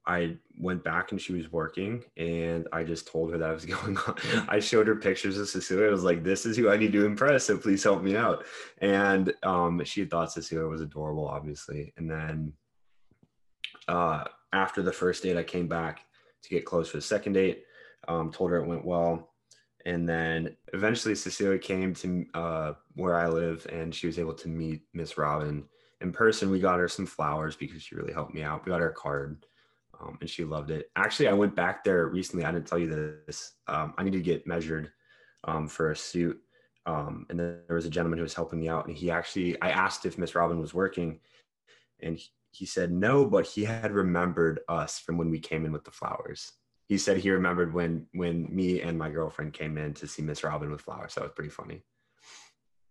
I 0.07 0.37
went 0.59 0.83
back 0.83 1.13
and 1.13 1.21
she 1.21 1.33
was 1.33 1.53
working, 1.53 2.03
and 2.17 2.67
I 2.73 2.83
just 2.83 3.07
told 3.07 3.31
her 3.31 3.39
that 3.39 3.49
I 3.49 3.53
was 3.53 3.65
going 3.77 3.97
on. 3.99 4.17
I 4.49 4.59
showed 4.59 4.89
her 4.89 4.97
pictures 4.97 5.39
of 5.39 5.49
Cecilia. 5.49 5.87
I 5.87 5.91
was 5.91 6.03
like, 6.05 6.25
"This 6.25 6.45
is 6.47 6.57
who 6.57 6.69
I 6.69 6.77
need 6.77 6.93
to 6.93 7.07
impress, 7.07 7.45
so 7.45 7.57
please 7.59 7.85
help 7.85 8.03
me 8.03 8.17
out." 8.17 8.45
And 8.79 9.33
um, 9.45 9.83
she 9.85 10.05
thought 10.05 10.33
Cecilia 10.33 10.67
was 10.67 10.81
adorable, 10.81 11.29
obviously. 11.29 11.93
And 11.97 12.11
then 12.11 12.53
uh, 13.89 14.25
after 14.53 14.83
the 14.83 14.93
first 14.93 15.23
date, 15.23 15.37
I 15.37 15.43
came 15.45 15.69
back 15.69 16.01
to 16.42 16.48
get 16.48 16.64
close 16.64 16.88
for 16.88 16.98
the 16.98 17.03
second 17.03 17.35
date. 17.35 17.64
Um, 18.09 18.33
told 18.33 18.50
her 18.50 18.57
it 18.57 18.66
went 18.66 18.85
well. 18.85 19.31
And 19.87 20.09
then 20.09 20.57
eventually 20.72 21.14
Cecilia 21.14 21.59
came 21.59 21.94
to 21.94 22.26
uh, 22.35 22.72
where 22.94 23.16
I 23.16 23.29
live 23.29 23.66
and 23.72 23.94
she 23.94 24.07
was 24.07 24.18
able 24.18 24.35
to 24.35 24.48
meet 24.48 24.83
Miss 24.92 25.16
Robin 25.16 25.64
in 26.00 26.12
person. 26.12 26.50
We 26.50 26.61
got 26.61 26.79
her 26.79 26.88
some 26.88 27.07
flowers 27.07 27.57
because 27.57 27.83
she 27.83 27.94
really 27.94 28.12
helped 28.12 28.35
me 28.35 28.42
out. 28.42 28.64
We 28.64 28.70
got 28.70 28.81
her 28.81 28.90
a 28.90 28.94
card 28.94 29.46
um, 30.00 30.18
and 30.20 30.29
she 30.29 30.44
loved 30.44 30.70
it. 30.70 30.90
Actually, 30.96 31.29
I 31.29 31.33
went 31.35 31.55
back 31.55 31.85
there 31.85 32.07
recently. 32.09 32.44
I 32.44 32.53
didn't 32.53 32.66
tell 32.66 32.79
you 32.79 33.22
this. 33.26 33.53
Um, 33.68 33.94
I 33.96 34.03
need 34.03 34.12
to 34.12 34.20
get 34.20 34.46
measured 34.46 34.90
um, 35.44 35.68
for 35.68 35.90
a 35.90 35.96
suit. 35.96 36.40
Um, 36.87 37.26
and 37.29 37.38
then 37.38 37.59
there 37.66 37.76
was 37.76 37.87
a 37.87 37.90
gentleman 37.90 38.18
who 38.18 38.22
was 38.24 38.35
helping 38.35 38.61
me 38.61 38.68
out. 38.68 38.87
And 38.87 38.96
he 38.96 39.11
actually, 39.11 39.61
I 39.61 39.70
asked 39.70 40.07
if 40.07 40.18
Miss 40.18 40.35
Robin 40.35 40.61
was 40.61 40.74
working 40.74 41.20
and 42.00 42.18
he, 42.53 42.67
said 42.67 42.93
no, 42.93 43.25
but 43.25 43.47
he 43.47 43.65
had 43.65 43.93
remembered 43.93 44.61
us 44.69 44.99
from 44.99 45.17
when 45.19 45.31
we 45.31 45.39
came 45.39 45.65
in 45.65 45.73
with 45.73 45.85
the 45.85 45.91
flowers 45.91 46.53
he 46.91 46.99
said 46.99 47.19
he 47.19 47.31
remembered 47.31 47.73
when 47.73 48.05
when 48.15 48.53
me 48.53 48.83
and 48.83 48.99
my 48.99 49.11
girlfriend 49.11 49.53
came 49.53 49.79
in 49.79 49.95
to 49.95 50.09
see 50.09 50.23
Miss 50.23 50.43
Robin 50.43 50.73
with 50.73 50.81
flowers. 50.81 51.15
That 51.15 51.23
was 51.23 51.31
pretty 51.37 51.51
funny. 51.51 51.85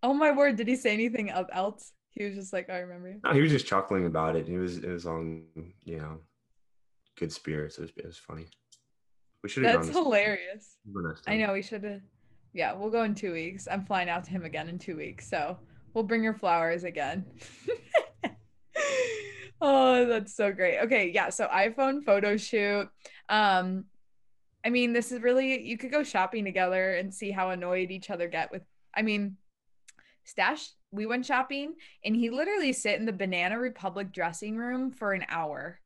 Oh 0.02 0.14
my 0.14 0.32
word, 0.32 0.56
did 0.56 0.70
he 0.70 0.78
say 0.78 0.94
anything 0.94 1.30
else? 1.30 1.92
He 2.12 2.24
was 2.24 2.36
just 2.36 2.54
like, 2.54 2.70
I 2.70 2.78
remember 2.78 3.10
you. 3.10 3.20
No, 3.26 3.34
he 3.34 3.42
was 3.42 3.52
just 3.52 3.68
chuckling 3.68 4.06
about 4.06 4.38
it. 4.38 4.48
It 4.48 4.58
was 4.58 4.78
it 4.78 4.90
was 4.90 5.06
on 5.06 5.44
you 5.84 5.98
know 5.98 6.20
good 7.18 7.30
spirits. 7.30 7.78
It 7.78 7.82
was 7.82 7.92
it 7.98 8.06
was 8.06 8.18
funny. 8.18 8.48
We 9.44 9.50
should 9.50 9.66
have 9.66 9.84
That's 9.84 9.94
hilarious. 9.94 10.78
we'll 10.86 11.04
go 11.04 11.10
next 11.10 11.24
I 11.28 11.36
know 11.36 11.52
we 11.52 11.62
should 11.62 11.84
have. 11.84 12.02
Yeah, 12.54 12.72
we'll 12.76 12.92
go 12.92 13.04
in 13.04 13.14
two 13.14 13.34
weeks. 13.34 13.68
I'm 13.70 13.84
flying 13.86 14.08
out 14.08 14.24
to 14.24 14.32
him 14.32 14.46
again 14.46 14.70
in 14.70 14.80
two 14.80 14.96
weeks, 14.96 15.30
so 15.30 15.58
we'll 15.94 16.06
bring 16.06 16.24
your 16.24 16.36
flowers 16.36 16.86
again. 16.86 17.26
oh, 19.62 20.06
that's 20.06 20.36
so 20.36 20.52
great. 20.52 20.80
Okay, 20.80 21.12
yeah. 21.14 21.30
So 21.30 21.48
iPhone 21.48 22.04
photo 22.04 22.38
shoot. 22.38 22.90
Um, 23.28 23.86
I 24.66 24.70
mean, 24.70 24.94
this 24.94 25.12
is 25.12 25.22
really 25.22 25.62
you 25.62 25.78
could 25.78 25.92
go 25.92 26.04
shopping 26.04 26.46
together 26.46 26.96
and 26.96 27.14
see 27.14 27.32
how 27.32 27.50
annoyed 27.50 27.92
each 27.92 28.10
other 28.10 28.28
get 28.28 28.52
with. 28.52 28.64
I 28.96 29.02
mean, 29.02 29.38
Stash. 30.24 30.70
We 30.92 31.06
went 31.06 31.28
shopping, 31.28 31.76
and 32.04 32.16
he 32.16 32.32
literally 32.32 32.74
sit 32.74 33.00
in 33.00 33.06
the 33.06 33.14
Banana 33.14 33.60
Republic 33.60 34.12
dressing 34.12 34.58
room 34.58 34.90
for 34.90 35.14
an 35.14 35.24
hour, 35.30 35.80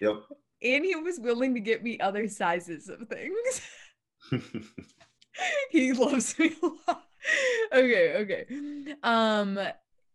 Yep. 0.00 0.16
and 0.62 0.84
he 0.84 0.94
was 0.96 1.18
willing 1.18 1.54
to 1.54 1.60
get 1.60 1.82
me 1.82 1.98
other 2.00 2.28
sizes 2.28 2.88
of 2.88 3.08
things. 3.08 3.62
he 5.70 5.92
loves 5.92 6.38
me 6.38 6.52
a 6.62 6.66
lot. 6.66 7.04
Okay, 7.72 8.14
okay. 8.16 8.46
Um, 9.04 9.56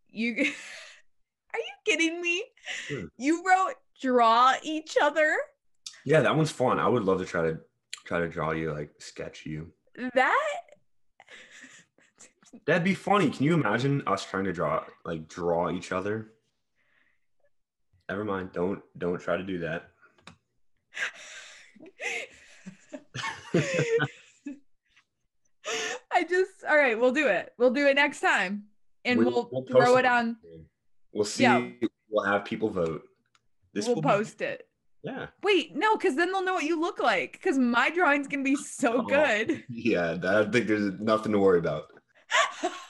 you 0.10 0.52
you 1.58 1.74
kidding 1.86 2.22
me? 2.22 2.44
Hmm. 2.90 3.06
You 3.18 3.44
wrote 3.46 3.76
draw 4.02 4.54
each 4.64 4.96
other. 5.02 5.38
yeah, 6.06 6.22
that 6.22 6.36
one's 6.36 6.52
fun. 6.52 6.80
I 6.80 6.88
would 6.88 7.04
love 7.04 7.20
to 7.20 7.26
try 7.26 7.42
to 7.42 7.60
try 8.06 8.20
to 8.20 8.28
draw 8.28 8.52
you 8.52 8.74
like 8.74 8.92
sketch 9.00 9.46
you. 9.46 9.72
That 10.14 10.48
That'd 12.66 12.84
be 12.84 12.96
funny. 12.96 13.30
Can 13.30 13.46
you 13.46 13.54
imagine 13.54 14.04
us 14.08 14.26
trying 14.26 14.46
to 14.46 14.54
draw 14.54 14.84
like 15.06 15.28
draw 15.28 15.70
each 15.72 15.92
other? 15.92 16.32
Never 18.10 18.24
mind. 18.24 18.52
Don't 18.54 18.82
don't 18.98 19.20
try 19.20 19.38
to 19.38 19.44
do 19.44 19.60
that. 19.60 19.90
I 26.12 26.24
just 26.24 26.64
all 26.68 26.78
right, 26.78 27.00
we'll 27.00 27.12
do 27.12 27.28
it. 27.28 27.54
We'll 27.58 27.72
do 27.72 27.88
it 27.88 27.96
next 27.96 28.22
time. 28.22 28.64
And 29.06 29.20
we'll, 29.20 29.46
post 29.46 29.70
throw 29.72 29.98
it 29.98 30.06
on 30.06 30.38
We'll 31.14 31.26
see. 31.26 31.44
Yeah. 31.44 31.68
We'll 32.10 32.26
have 32.26 32.46
people 32.46 32.70
vote. 32.70 33.04
This 33.74 33.86
we'll 33.86 33.96
will 33.96 34.02
be- 34.02 34.08
post 34.10 34.42
it. 34.42 34.64
yeah. 35.04 35.28
Wait, 35.44 35.76
no, 35.76 35.96
because 35.98 36.16
then 36.16 36.32
they'll 36.32 36.44
know 36.44 36.54
what 36.56 36.64
you 36.64 36.80
look 36.80 37.00
like. 37.00 37.34
Because 37.34 37.58
my 37.58 37.90
drawing's 37.90 38.28
gonna 38.28 38.44
be 38.44 38.56
so 38.56 39.00
Oh. 39.00 39.02
good. 39.04 39.64
Yeah. 39.70 40.18
I 40.24 40.44
think 40.50 40.68
there's 40.68 41.00
nothing 41.00 41.32
to 41.34 41.40
worry 41.40 41.60
about. 41.60 41.86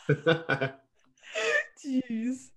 Jeez. 1.86 2.50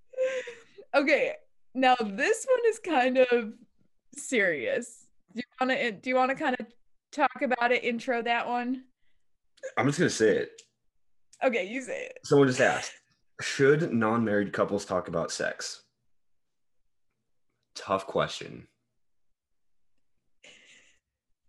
Okay, 0.95 1.35
now 1.75 1.95
this 2.01 2.47
one 2.49 2.61
is 2.69 2.79
kind 2.79 3.19
of 3.19 3.53
serious. 4.17 5.07
Do 5.35 5.39
you 5.41 5.45
want 5.61 5.71
to? 5.71 5.83
Eh, 5.85 5.91
do 5.93 6.11
you 6.11 6.17
want 6.17 6.31
to 6.31 6.35
kind 6.37 6.57
of 6.59 6.67
talk 7.13 7.43
about 7.43 7.71
it? 7.73 7.85
Intro 7.85 8.23
that 8.23 8.47
one. 8.49 8.85
I'm 9.77 9.87
just 9.87 9.99
gonna 9.99 10.11
say 10.11 10.37
it. 10.39 10.63
Okay, 11.45 11.65
you 11.67 11.81
say 11.83 12.07
it. 12.07 12.19
Someone 12.25 12.49
just 12.49 12.61
asked, 12.61 12.93
should 13.41 13.93
non-married 13.93 14.53
couples 14.53 14.85
talk 14.85 15.09
about 15.09 15.33
sex? 15.33 15.83
Tough 17.75 18.07
question. 18.07 18.67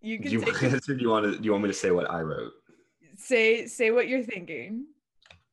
You 0.01 0.17
Do 0.17 0.23
can 0.23 0.32
you 0.32 0.41
take 0.41 0.63
answer? 0.73 0.95
Do 0.95 1.01
you 1.01 1.10
want 1.10 1.25
to? 1.25 1.38
Do 1.38 1.43
you 1.43 1.51
want 1.51 1.63
me 1.63 1.69
to 1.69 1.73
say 1.73 1.91
what 1.91 2.10
I 2.10 2.21
wrote? 2.21 2.54
say 3.21 3.67
say 3.67 3.91
what 3.91 4.08
you're 4.08 4.23
thinking. 4.23 4.86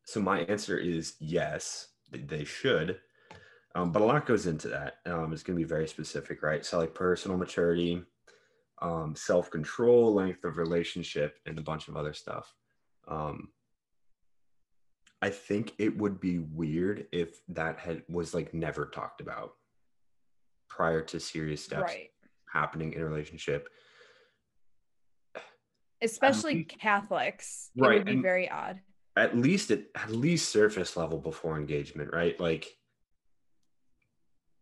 So 0.04 0.20
my 0.20 0.40
answer 0.40 0.78
is 0.78 1.14
yes, 1.20 1.88
they 2.10 2.44
should. 2.44 2.98
Um, 3.74 3.92
but 3.92 4.02
a 4.02 4.04
lot 4.04 4.26
goes 4.26 4.46
into 4.46 4.68
that. 4.68 4.96
Um, 5.06 5.32
it's 5.32 5.42
going 5.42 5.56
to 5.56 5.62
be 5.62 5.68
very 5.68 5.86
specific, 5.86 6.42
right? 6.42 6.64
So 6.64 6.78
like 6.78 6.94
personal 6.94 7.36
maturity, 7.36 8.02
um, 8.80 9.14
self 9.14 9.50
control, 9.50 10.14
length 10.14 10.44
of 10.44 10.56
relationship, 10.56 11.38
and 11.46 11.58
a 11.58 11.62
bunch 11.62 11.88
of 11.88 11.96
other 11.96 12.14
stuff. 12.14 12.52
Um, 13.06 13.48
I 15.20 15.30
think 15.30 15.74
it 15.78 15.96
would 15.96 16.20
be 16.20 16.38
weird 16.38 17.06
if 17.12 17.40
that 17.48 17.78
had 17.78 18.02
was 18.08 18.34
like 18.34 18.54
never 18.54 18.86
talked 18.86 19.20
about 19.20 19.52
prior 20.68 21.02
to 21.02 21.18
serious 21.18 21.64
steps 21.64 21.82
Right. 21.92 22.10
happening 22.52 22.92
in 22.92 23.00
a 23.00 23.04
relationship. 23.04 23.68
Especially 26.00 26.54
least- 26.54 26.78
Catholics. 26.78 27.70
It 27.76 27.80
Right, 27.82 27.94
would 27.98 28.04
be 28.06 28.12
and- 28.12 28.22
very 28.22 28.48
odd. 28.48 28.80
At 29.16 29.36
least 29.36 29.72
at, 29.72 29.86
at 29.96 30.10
least 30.12 30.50
surface 30.50 30.96
level 30.96 31.18
before 31.18 31.56
engagement, 31.58 32.12
right? 32.12 32.38
Like 32.38 32.78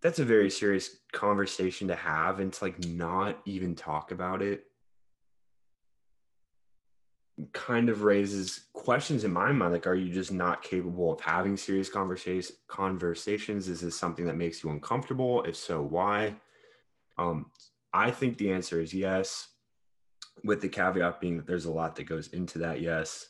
that's 0.01 0.19
a 0.19 0.25
very 0.25 0.49
serious 0.51 0.97
conversation 1.13 1.89
to 1.89 1.95
have 1.95 2.41
and 2.41 2.51
to 2.55 2.65
like 2.65 2.83
not 2.87 3.43
even 3.45 3.75
talk 3.75 4.13
about 4.13 4.41
it 4.41 4.65
kind 7.53 7.91
of 7.91 8.03
raises 8.03 8.67
questions 8.73 9.25
in 9.25 9.33
my 9.33 9.53
mind 9.53 9.73
like 9.73 9.87
are 9.87 9.95
you 9.95 10.11
just 10.13 10.33
not 10.33 10.63
capable 10.63 11.13
of 11.13 11.21
having 11.21 11.57
serious 11.57 11.89
conversation 11.89 12.57
conversations? 12.67 13.69
Is 13.69 13.81
this 13.83 13.99
something 13.99 14.25
that 14.27 14.37
makes 14.37 14.65
you 14.65 14.71
uncomfortable? 14.71 15.43
If 15.45 15.57
so 15.57 15.83
why? 15.83 16.37
Um 17.19 17.47
i 17.93 18.11
think 18.11 18.37
the 18.37 18.53
answer 18.53 18.81
is 18.81 18.93
yes 18.93 19.49
with 20.45 20.61
the 20.61 20.69
caveat 20.69 21.21
being 21.21 21.37
that 21.37 21.47
there's 21.47 21.65
a 21.67 21.71
lot 21.71 21.97
that 21.97 22.05
goes 22.05 22.29
into 22.29 22.59
that 22.59 22.81
yes. 22.81 23.27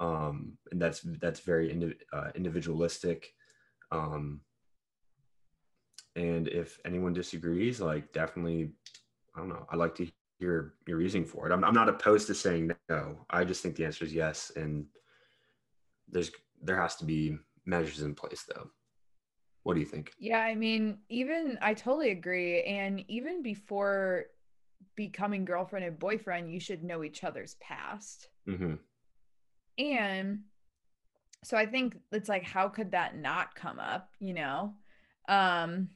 Um 0.00 0.58
and 0.72 0.80
that's 0.80 1.00
that's 1.20 1.40
very 1.40 1.94
uh, 2.12 2.30
individualistic. 2.34 3.32
Um 3.92 4.40
and 6.16 6.48
if 6.48 6.80
anyone 6.84 7.12
disagrees 7.12 7.80
like 7.80 8.12
definitely 8.12 8.72
i 9.34 9.38
don't 9.38 9.50
know 9.50 9.66
i'd 9.70 9.78
like 9.78 9.94
to 9.94 10.08
hear 10.38 10.74
your 10.86 10.98
reasoning 10.98 11.26
for 11.26 11.48
it 11.48 11.52
I'm, 11.52 11.64
I'm 11.64 11.74
not 11.74 11.88
opposed 11.88 12.26
to 12.28 12.34
saying 12.34 12.72
no 12.88 13.18
i 13.30 13.44
just 13.44 13.62
think 13.62 13.76
the 13.76 13.84
answer 13.84 14.04
is 14.04 14.12
yes 14.12 14.52
and 14.56 14.86
there's 16.08 16.30
there 16.62 16.80
has 16.80 16.96
to 16.96 17.04
be 17.04 17.38
measures 17.64 18.02
in 18.02 18.14
place 18.14 18.44
though 18.48 18.70
what 19.66 19.74
do 19.74 19.80
you 19.80 19.86
think 19.86 20.12
Yeah, 20.20 20.38
I 20.38 20.54
mean, 20.54 20.98
even 21.08 21.58
I 21.60 21.74
totally 21.74 22.10
agree. 22.12 22.62
And 22.62 23.04
even 23.08 23.42
before 23.42 24.26
becoming 24.94 25.44
girlfriend 25.44 25.84
and 25.84 25.98
boyfriend, 25.98 26.52
you 26.52 26.60
should 26.60 26.84
know 26.84 27.02
each 27.02 27.24
other's 27.24 27.56
past. 27.56 28.28
mm-hmm. 28.48 28.74
And 29.76 30.42
so 31.42 31.56
I 31.56 31.66
think 31.66 31.96
it's 32.12 32.28
like, 32.28 32.44
how 32.44 32.68
could 32.68 32.92
that 32.92 33.16
not 33.16 33.56
come 33.56 33.80
up, 33.80 34.10
you 34.20 34.34
know? 34.34 34.74
Um, 35.28 35.88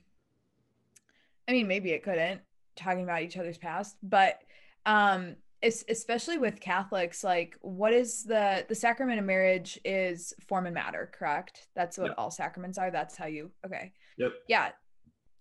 I 1.47 1.53
mean, 1.53 1.69
maybe 1.69 1.93
it 1.93 2.03
couldn't 2.03 2.41
talking 2.81 3.03
about 3.05 3.23
each 3.23 3.37
other's 3.37 3.59
past, 3.59 3.97
but 4.03 4.41
um, 4.87 5.37
es- 5.63 5.85
especially 5.89 6.39
with 6.39 6.61
Catholics, 6.61 7.23
like, 7.23 7.57
what 7.61 7.93
is 7.93 8.25
the 8.25 8.65
the 8.69 8.75
sacrament 8.75 9.19
of 9.21 9.25
marriage 9.27 9.79
is 9.85 10.33
form 10.49 10.67
and 10.67 10.75
matter, 10.75 11.11
correct? 11.13 11.69
That's 11.77 11.99
what 11.99 12.09
Yeah. 12.09 12.15
all 12.19 12.31
sacraments 12.31 12.79
are. 12.79 12.91
That's 12.91 13.17
how 13.17 13.27
you, 13.27 13.51
okay. 13.65 13.93
yep 14.17 14.33
Yeah. 14.49 14.71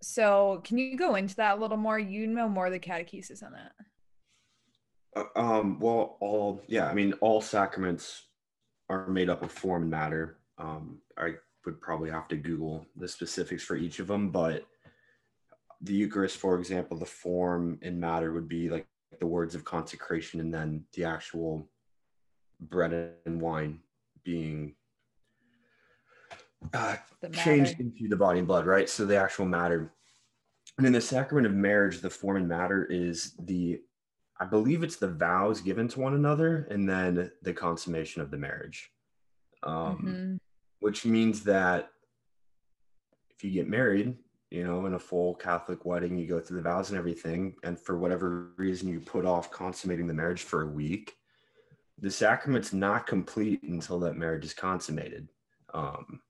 So 0.01 0.61
can 0.63 0.77
you 0.77 0.95
go 0.97 1.15
into 1.15 1.35
that 1.37 1.57
a 1.57 1.61
little 1.61 1.77
more? 1.77 1.99
You 1.99 2.27
know 2.27 2.47
more 2.47 2.67
of 2.67 2.71
the 2.71 2.79
catechesis 2.79 3.43
on 3.43 3.53
that. 3.53 3.71
Uh, 5.15 5.23
um 5.39 5.79
well 5.79 6.17
all 6.21 6.61
yeah 6.67 6.87
i 6.87 6.93
mean 6.93 7.13
all 7.13 7.41
sacraments 7.41 8.27
are 8.91 9.07
made 9.07 9.27
up 9.27 9.41
of 9.41 9.51
form 9.51 9.81
and 9.81 9.91
matter 9.91 10.37
um 10.59 10.99
i 11.17 11.33
would 11.65 11.81
probably 11.81 12.11
have 12.11 12.27
to 12.27 12.35
google 12.37 12.85
the 12.95 13.07
specifics 13.07 13.63
for 13.63 13.75
each 13.75 13.97
of 13.99 14.05
them 14.05 14.29
but 14.29 14.65
the 15.81 15.93
eucharist 15.93 16.37
for 16.37 16.59
example 16.59 16.97
the 16.97 17.05
form 17.05 17.79
and 17.81 17.99
matter 17.99 18.33
would 18.33 18.49
be 18.49 18.69
like 18.69 18.87
the 19.19 19.25
words 19.25 19.55
of 19.55 19.63
consecration 19.63 20.39
and 20.39 20.53
then 20.53 20.83
the 20.93 21.03
actual 21.03 21.69
bread 22.59 23.13
and 23.25 23.41
wine 23.41 23.79
being 24.23 24.75
uh, 26.73 26.97
changed 27.31 27.79
into 27.79 28.07
the 28.09 28.15
body 28.15 28.39
and 28.39 28.47
blood, 28.47 28.65
right? 28.65 28.89
So 28.89 29.05
the 29.05 29.15
actual 29.17 29.45
matter. 29.45 29.93
And 30.77 30.85
in 30.85 30.93
the 30.93 31.01
sacrament 31.01 31.47
of 31.47 31.53
marriage, 31.53 32.01
the 32.01 32.09
form 32.09 32.37
and 32.37 32.47
matter 32.47 32.85
is 32.85 33.33
the, 33.39 33.81
I 34.39 34.45
believe 34.45 34.83
it's 34.83 34.97
the 34.97 35.07
vows 35.07 35.61
given 35.61 35.87
to 35.89 35.99
one 35.99 36.13
another 36.13 36.67
and 36.69 36.87
then 36.87 37.31
the 37.41 37.53
consummation 37.53 38.21
of 38.21 38.29
the 38.29 38.37
marriage. 38.37 38.91
Um, 39.63 39.97
Mhm. 40.05 40.39
Which 40.81 41.05
means 41.05 41.43
that 41.43 41.91
if 43.31 43.43
you 43.43 43.51
get 43.51 43.67
married, 43.67 44.17
you 44.51 44.63
know, 44.63 44.85
in 44.85 44.95
a 44.95 44.99
full 44.99 45.35
Catholic 45.35 45.85
wedding, 45.85 46.17
you 46.17 46.27
go 46.27 46.39
through 46.39 46.57
the 46.57 46.63
vows 46.63 46.89
and 46.89 46.97
everything. 46.97 47.55
And 47.63 47.79
for 47.79 47.97
whatever 47.97 48.49
reason, 48.57 48.89
you 48.89 48.99
put 48.99 49.25
off 49.25 49.51
consummating 49.51 50.07
the 50.07 50.13
marriage 50.13 50.41
for 50.41 50.63
a 50.63 50.71
week, 50.71 51.15
the 51.99 52.09
sacrament's 52.09 52.73
not 52.73 53.05
complete 53.05 53.61
until 53.63 53.99
that 53.99 54.15
marriage 54.15 54.45
is 54.45 54.53
consummated. 54.53 55.27
Um, 55.73 56.21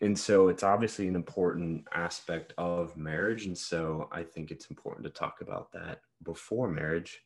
and 0.00 0.18
so 0.18 0.48
it's 0.48 0.62
obviously 0.62 1.08
an 1.08 1.14
important 1.14 1.86
aspect 1.92 2.54
of 2.58 2.96
marriage 2.96 3.46
and 3.46 3.56
so 3.56 4.08
i 4.12 4.22
think 4.22 4.50
it's 4.50 4.66
important 4.66 5.04
to 5.04 5.10
talk 5.10 5.40
about 5.40 5.70
that 5.72 6.00
before 6.22 6.68
marriage 6.68 7.20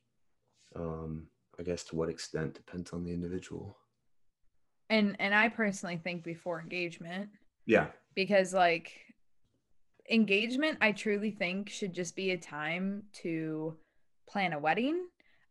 um, 0.77 1.27
i 1.59 1.63
guess 1.63 1.85
to 1.85 1.97
what 1.97 2.09
extent 2.09 2.55
depends 2.55 2.93
on 2.93 3.05
the 3.05 3.13
individual 3.13 3.77
And 4.91 5.17
and 5.19 5.35
I 5.35 5.49
personally 5.49 5.97
think 5.97 6.23
before 6.23 6.61
engagement 6.61 7.31
yeah 7.67 7.87
because 8.15 8.53
like 8.53 8.93
engagement 10.11 10.79
I 10.81 10.93
truly 10.93 11.31
think 11.31 11.71
should 11.71 11.93
just 11.93 12.17
be 12.17 12.31
a 12.31 12.39
time 12.39 13.05
to 13.23 13.77
plan 14.29 14.53
a 14.53 14.59
wedding. 14.59 15.07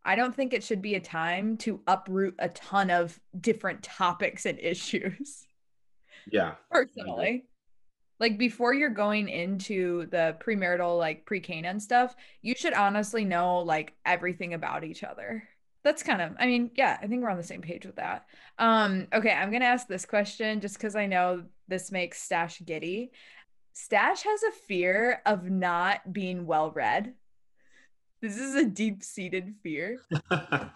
I 0.05 0.15
don't 0.15 0.35
think 0.35 0.53
it 0.53 0.63
should 0.63 0.81
be 0.81 0.95
a 0.95 0.99
time 0.99 1.57
to 1.57 1.81
uproot 1.87 2.35
a 2.39 2.49
ton 2.49 2.89
of 2.89 3.19
different 3.39 3.83
topics 3.83 4.45
and 4.45 4.59
issues. 4.59 5.47
yeah 6.29 6.55
personally. 6.69 7.45
Like 8.19 8.37
before 8.37 8.73
you're 8.73 8.89
going 8.89 9.27
into 9.27 10.05
the 10.07 10.37
premarital, 10.39 10.97
like 10.97 11.25
pre-Cana 11.25 11.79
stuff, 11.79 12.15
you 12.41 12.55
should 12.55 12.73
honestly 12.73 13.25
know 13.25 13.59
like 13.59 13.93
everything 14.05 14.53
about 14.53 14.83
each 14.83 15.03
other. 15.03 15.43
That's 15.83 16.03
kind 16.03 16.21
of, 16.21 16.31
I 16.39 16.45
mean, 16.45 16.71
yeah, 16.75 16.97
I 17.01 17.07
think 17.07 17.21
we're 17.21 17.29
on 17.29 17.37
the 17.37 17.43
same 17.43 17.61
page 17.61 17.85
with 17.85 17.97
that. 17.97 18.25
Um, 18.57 19.07
okay, 19.13 19.31
I'm 19.31 19.51
gonna 19.51 19.65
ask 19.65 19.87
this 19.87 20.05
question 20.05 20.61
just 20.61 20.75
because 20.75 20.95
I 20.95 21.07
know 21.07 21.43
this 21.67 21.91
makes 21.91 22.21
Stash 22.21 22.61
giddy. 22.63 23.11
Stash 23.73 24.23
has 24.23 24.43
a 24.43 24.51
fear 24.51 25.21
of 25.25 25.49
not 25.49 26.13
being 26.13 26.45
well 26.45 26.71
read. 26.71 27.13
This 28.21 28.38
is 28.38 28.55
a 28.55 28.65
deep-seated 28.65 29.55
fear. 29.62 29.97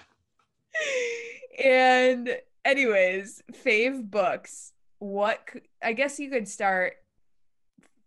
and 1.63 2.37
anyways, 2.65 3.41
fave 3.53 4.09
books. 4.09 4.73
What 4.99 5.39
I 5.83 5.93
guess 5.93 6.19
you 6.19 6.29
could 6.29 6.47
start 6.47 6.93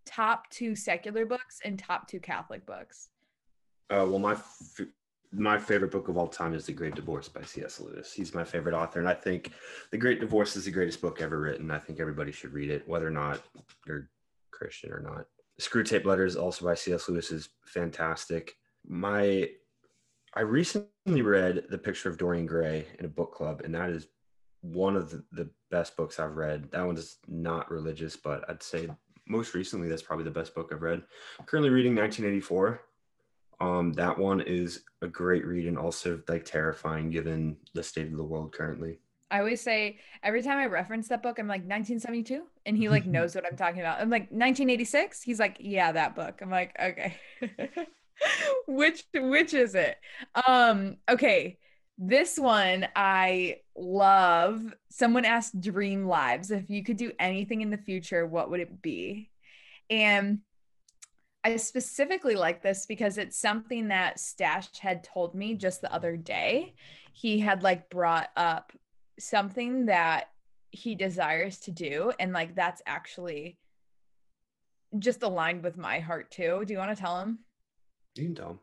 top 0.05 0.49
two 0.49 0.75
secular 0.75 1.25
books 1.25 1.59
and 1.63 1.79
top 1.79 2.07
two 2.07 2.19
Catholic 2.19 2.65
books. 2.65 3.09
uh, 3.89 4.05
well 4.07 4.19
my 4.19 4.33
f- 4.33 4.81
my 5.31 5.57
favorite 5.57 5.91
book 5.91 6.09
of 6.09 6.17
all 6.17 6.27
time 6.27 6.53
is 6.53 6.65
the 6.65 6.73
great 6.73 6.95
divorce 6.95 7.29
by 7.29 7.41
cs 7.41 7.79
lewis 7.79 8.11
he's 8.11 8.33
my 8.33 8.43
favorite 8.43 8.75
author 8.75 8.99
and 8.99 9.07
i 9.07 9.13
think 9.13 9.51
the 9.91 9.97
great 9.97 10.19
divorce 10.19 10.57
is 10.57 10.65
the 10.65 10.71
greatest 10.71 10.99
book 11.01 11.21
ever 11.21 11.39
written 11.39 11.71
i 11.71 11.79
think 11.79 12.01
everybody 12.01 12.31
should 12.33 12.51
read 12.51 12.69
it 12.69 12.85
whether 12.87 13.07
or 13.07 13.11
not 13.11 13.39
you're 13.87 14.09
christian 14.61 14.91
or 14.91 14.99
not. 14.99 15.25
Screwtape 15.59 16.05
letters 16.05 16.35
also 16.35 16.65
by 16.65 16.75
cs 16.75 17.09
lewis 17.09 17.31
is 17.31 17.49
fantastic. 17.65 18.55
My 18.87 19.49
i 20.33 20.41
recently 20.41 21.21
read 21.21 21.65
the 21.69 21.77
picture 21.77 22.09
of 22.09 22.17
dorian 22.17 22.45
gray 22.45 22.87
in 22.99 23.05
a 23.05 23.09
book 23.19 23.33
club 23.33 23.61
and 23.65 23.75
that 23.75 23.89
is 23.89 24.07
one 24.61 24.95
of 24.95 25.09
the, 25.09 25.23
the 25.31 25.49
best 25.71 25.97
books 25.97 26.19
i've 26.19 26.37
read. 26.37 26.69
That 26.71 26.85
one's 26.85 27.17
not 27.27 27.71
religious 27.71 28.15
but 28.15 28.47
i'd 28.49 28.63
say 28.63 28.89
most 29.27 29.53
recently 29.53 29.87
that's 29.89 30.01
probably 30.01 30.25
the 30.25 30.39
best 30.39 30.53
book 30.53 30.71
i've 30.71 30.83
read. 30.83 31.01
I'm 31.39 31.45
currently 31.45 31.71
reading 31.71 31.95
1984 31.95 32.81
um 33.59 33.93
that 33.93 34.17
one 34.17 34.41
is 34.41 34.83
a 35.01 35.07
great 35.07 35.45
read 35.45 35.67
and 35.67 35.77
also 35.77 36.21
like 36.27 36.45
terrifying 36.45 37.09
given 37.09 37.57
the 37.73 37.83
state 37.83 38.07
of 38.11 38.17
the 38.17 38.23
world 38.23 38.53
currently 38.53 38.99
I 39.31 39.39
always 39.39 39.61
say 39.61 39.99
every 40.21 40.43
time 40.43 40.57
I 40.57 40.65
reference 40.65 41.07
that 41.07 41.23
book, 41.23 41.39
I'm 41.39 41.47
like 41.47 41.61
1972, 41.61 42.43
and 42.65 42.77
he 42.77 42.89
like 42.89 43.05
knows 43.07 43.33
what 43.33 43.45
I'm 43.45 43.57
talking 43.57 43.79
about. 43.79 43.99
I'm 43.99 44.09
like 44.09 44.23
1986. 44.23 45.23
He's 45.23 45.39
like, 45.39 45.57
yeah, 45.59 45.91
that 45.93 46.15
book. 46.15 46.39
I'm 46.41 46.51
like, 46.51 46.75
okay. 46.79 47.17
which 48.67 49.03
which 49.13 49.53
is 49.53 49.75
it? 49.75 49.97
Um, 50.47 50.97
okay. 51.09 51.57
This 51.97 52.37
one 52.37 52.87
I 52.95 53.57
love. 53.75 54.73
Someone 54.89 55.25
asked 55.25 55.59
Dream 55.59 56.07
Lives 56.07 56.51
if 56.51 56.69
you 56.69 56.83
could 56.83 56.97
do 56.97 57.11
anything 57.19 57.61
in 57.61 57.69
the 57.69 57.77
future, 57.77 58.25
what 58.25 58.49
would 58.49 58.59
it 58.59 58.81
be? 58.81 59.29
And 59.89 60.39
I 61.43 61.55
specifically 61.57 62.35
like 62.35 62.61
this 62.61 62.85
because 62.85 63.17
it's 63.17 63.37
something 63.37 63.87
that 63.87 64.19
Stash 64.19 64.77
had 64.79 65.03
told 65.03 65.35
me 65.35 65.55
just 65.55 65.81
the 65.81 65.93
other 65.93 66.17
day. 66.17 66.75
He 67.13 67.39
had 67.39 67.63
like 67.63 67.89
brought 67.89 68.29
up 68.35 68.71
something 69.19 69.85
that 69.85 70.29
he 70.71 70.95
desires 70.95 71.59
to 71.59 71.71
do 71.71 72.11
and 72.19 72.31
like 72.31 72.55
that's 72.55 72.81
actually 72.85 73.57
just 74.99 75.23
aligned 75.23 75.63
with 75.63 75.77
my 75.77 75.99
heart 75.99 76.31
too. 76.31 76.63
Do 76.65 76.73
you 76.73 76.79
want 76.79 76.95
to 76.95 77.01
tell 77.01 77.19
him? 77.19 77.39
You 78.15 78.25
can 78.25 78.35
tell 78.35 78.49
him. 78.51 78.59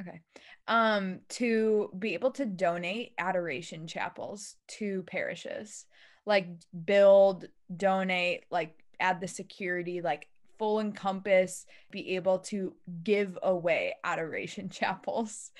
Okay. 0.00 0.20
Um 0.66 1.20
to 1.30 1.90
be 1.98 2.14
able 2.14 2.32
to 2.32 2.46
donate 2.46 3.12
adoration 3.18 3.86
chapels 3.86 4.56
to 4.78 5.02
parishes. 5.04 5.86
Like 6.26 6.48
build, 6.84 7.46
donate, 7.74 8.44
like 8.50 8.82
add 8.98 9.20
the 9.20 9.28
security, 9.28 10.00
like 10.00 10.28
full 10.58 10.80
encompass, 10.80 11.66
be 11.90 12.16
able 12.16 12.38
to 12.38 12.74
give 13.02 13.38
away 13.42 13.94
adoration 14.04 14.68
chapels 14.70 15.50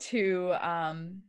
to 0.00 0.54
um 0.60 1.22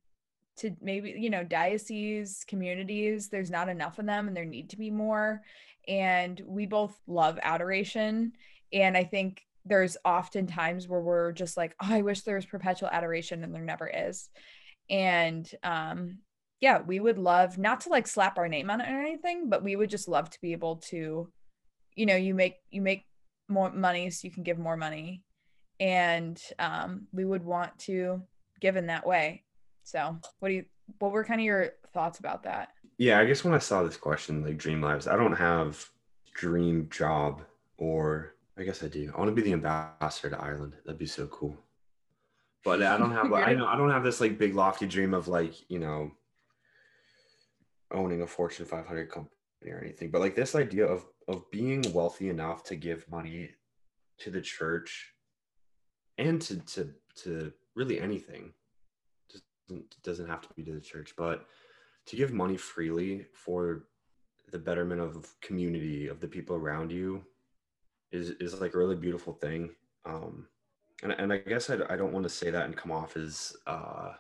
to 0.62 0.76
maybe 0.82 1.16
you 1.18 1.30
know 1.30 1.44
dioceses 1.44 2.44
communities 2.48 3.30
there's 3.30 3.52
not 3.52 3.68
enough 3.70 4.00
of 4.00 4.06
them 4.06 4.28
and 4.28 4.38
there 4.38 4.46
need 4.46 4.70
to 4.70 4.78
be 4.78 4.92
more. 4.92 5.42
And 5.88 6.40
we 6.46 6.68
both 6.68 6.98
love 7.08 7.40
adoration. 7.42 8.34
And 8.72 8.96
i 8.96 9.04
think 9.04 9.42
there's 9.66 9.98
often 10.04 10.48
times 10.48 10.88
where 10.88 11.02
we're 11.02 11.32
just 11.34 11.58
like 11.58 11.76
oh 11.84 11.94
i 11.94 12.02
wish 12.02 12.22
there 12.22 12.36
was 12.36 12.46
perpetual 12.46 12.90
adoration 12.90 13.44
and 13.44 13.54
there 13.54 13.64
never 13.64 13.88
is. 13.94 14.30
And 14.90 15.50
um 15.64 16.20
yeah 16.60 16.82
we 16.82 17.00
would 17.00 17.18
love 17.18 17.58
not 17.58 17.82
to 17.82 17.90
like 17.90 18.08
slap 18.08 18.38
our 18.38 18.48
name 18.48 18.70
on 18.70 18.82
it 18.82 18.90
or 18.90 19.02
anything 19.02 19.50
but 19.50 19.64
we 19.64 19.76
would 19.76 19.90
just 19.90 20.08
love 20.08 20.30
to 20.30 20.42
be 20.42 20.52
able 20.52 20.76
to 20.78 21.32
you 21.96 22.06
know 22.06 22.16
you 22.16 22.36
make 22.36 22.58
you 22.70 22.82
make 22.82 23.06
more 23.50 23.72
money 23.72 24.10
so 24.12 24.26
you 24.28 24.32
can 24.32 24.44
give 24.44 24.60
more 24.60 24.78
money. 24.78 25.24
And 25.80 26.40
um 26.60 27.08
we 27.12 27.26
would 27.26 27.44
want 27.44 27.78
to 27.80 28.22
give 28.60 28.76
in 28.76 28.88
that 28.88 29.08
way 29.08 29.44
so 29.84 30.18
what 30.40 30.50
do 30.50 30.56
you 30.56 30.66
what 31.00 31.12
were 31.12 31.24
kind 31.24 31.40
of 31.40 31.46
your 31.46 31.72
thoughts 31.94 32.20
about 32.20 32.44
that 32.44 32.70
Yeah, 32.98 33.20
I 33.20 33.26
guess 33.26 33.44
when 33.44 33.54
I 33.54 33.60
saw 33.60 33.84
this 33.84 33.98
question, 33.98 34.44
like 34.44 34.58
dream 34.58 34.82
lives, 34.82 35.08
I 35.08 35.16
don't 35.16 35.36
have 35.36 35.90
dream 36.34 36.88
job 36.90 37.42
or 37.78 38.36
I 38.58 38.64
guess 38.64 38.84
I 38.84 38.88
do. 38.88 39.12
I 39.14 39.18
want 39.18 39.30
to 39.30 39.36
be 39.36 39.42
the 39.42 39.54
ambassador 39.54 40.30
to 40.30 40.42
Ireland. 40.42 40.74
That'd 40.86 41.00
be 41.00 41.08
so 41.08 41.28
cool. 41.28 41.58
But 42.64 42.84
I 42.84 42.98
don't 42.98 43.12
have 43.12 43.34
I 43.34 43.54
know 43.58 43.66
I 43.66 43.76
don't 43.76 43.90
have 43.90 44.04
this 44.04 44.22
like 44.22 44.38
big 44.38 44.56
lofty 44.56 44.86
dream 44.86 45.14
of 45.14 45.28
like, 45.28 45.54
you 45.70 45.80
know, 45.80 46.12
owning 47.92 48.22
a 48.22 48.28
Fortune 48.28 48.66
500 48.66 49.10
company 49.10 49.32
or 49.72 49.80
anything. 49.80 50.12
But 50.12 50.22
like 50.22 50.36
this 50.36 50.56
idea 50.56 50.86
of 50.86 51.06
of 51.28 51.50
being 51.52 51.84
wealthy 51.94 52.30
enough 52.30 52.64
to 52.66 52.76
give 52.76 53.10
money 53.10 53.50
to 54.20 54.30
the 54.30 54.42
church 54.42 55.14
and 56.18 56.42
to 56.44 56.60
to 56.60 56.94
to 57.24 57.54
really 57.76 58.00
anything. 58.00 58.54
Doesn't 59.72 60.04
doesn't 60.04 60.28
have 60.28 60.42
to 60.42 60.50
be 60.56 60.64
to 60.64 60.74
the 60.74 60.82
church, 60.82 61.14
but 61.18 61.46
to 62.08 62.16
give 62.16 62.34
money 62.34 62.58
freely 62.58 63.26
for 63.34 63.86
the 64.52 64.60
betterment 64.60 65.00
of 65.00 65.34
community 65.42 66.08
of 66.08 66.20
the 66.20 66.28
people 66.28 66.56
around 66.56 66.92
you 66.92 67.24
is 68.12 68.32
is 68.32 68.60
like 68.60 68.74
a 68.74 68.78
really 68.78 68.96
beautiful 68.96 69.34
thing. 69.34 69.70
Um 70.06 70.48
and, 71.04 71.14
and 71.14 71.34
i 71.34 71.38
guess 71.38 71.70
I, 71.70 71.78
I 71.90 71.96
don't 71.96 72.14
want 72.14 72.24
to 72.24 72.30
say 72.30 72.52
that 72.52 72.66
and 72.66 72.78
come 72.78 72.92
off 72.92 73.18
as 73.18 73.56
uh 73.66 74.12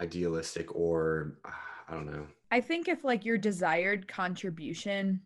idealistic 0.00 0.74
or 0.74 1.38
uh, 1.44 1.50
i 1.88 1.94
don't 1.94 2.06
know. 2.06 2.26
I 2.50 2.60
think 2.60 2.88
if 2.88 3.04
like 3.04 3.24
your 3.24 3.38
desired 3.38 4.08
contribution, 4.08 5.20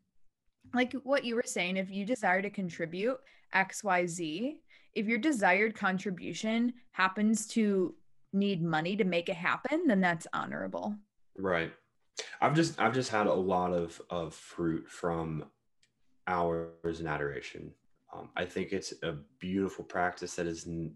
like 0.74 0.92
what 1.04 1.24
you 1.24 1.34
were 1.36 1.44
saying, 1.44 1.76
if 1.76 1.90
you 1.90 2.04
desire 2.04 2.42
to 2.42 2.50
contribute 2.50 3.18
XYZ, 3.54 4.56
if 4.94 5.06
your 5.06 5.18
desired 5.18 5.74
contribution 5.74 6.74
happens 6.90 7.46
to 7.48 7.94
need 8.32 8.62
money 8.62 8.96
to 8.96 9.04
make 9.04 9.28
it 9.28 9.36
happen, 9.36 9.86
then 9.86 10.00
that's 10.00 10.26
honorable. 10.32 10.96
right. 11.36 11.72
I've 12.40 12.54
just 12.54 12.78
i've 12.80 12.94
just 12.94 13.10
had 13.10 13.26
a 13.26 13.32
lot 13.34 13.72
of 13.72 14.00
of 14.10 14.34
fruit 14.34 14.88
from 14.88 15.44
hours 16.26 17.00
in 17.00 17.06
adoration. 17.06 17.72
Um, 18.12 18.28
i 18.36 18.44
think 18.44 18.72
it's 18.72 18.92
a 19.02 19.16
beautiful 19.38 19.84
practice 19.84 20.34
that 20.36 20.46
is 20.46 20.66
n- 20.66 20.94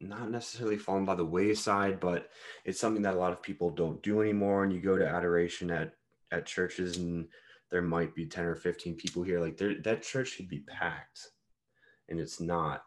not 0.00 0.30
necessarily 0.30 0.76
fallen 0.76 1.04
by 1.04 1.14
the 1.14 1.24
wayside 1.24 2.00
but 2.00 2.30
it's 2.64 2.80
something 2.80 3.02
that 3.02 3.14
a 3.14 3.18
lot 3.18 3.32
of 3.32 3.42
people 3.42 3.70
don't 3.70 4.02
do 4.02 4.20
anymore. 4.20 4.64
And 4.64 4.72
you 4.72 4.80
go 4.80 4.98
to 4.98 5.06
adoration 5.06 5.70
at 5.70 5.94
at 6.32 6.46
churches 6.46 6.96
and 6.96 7.28
there 7.70 7.82
might 7.82 8.14
be 8.14 8.26
10 8.26 8.44
or 8.44 8.56
15 8.56 8.96
people 8.96 9.22
here 9.22 9.40
like 9.40 9.56
that 9.58 10.02
church 10.02 10.28
should 10.28 10.48
be 10.48 10.60
packed. 10.60 11.28
And 12.08 12.18
it's 12.18 12.40
not 12.40 12.82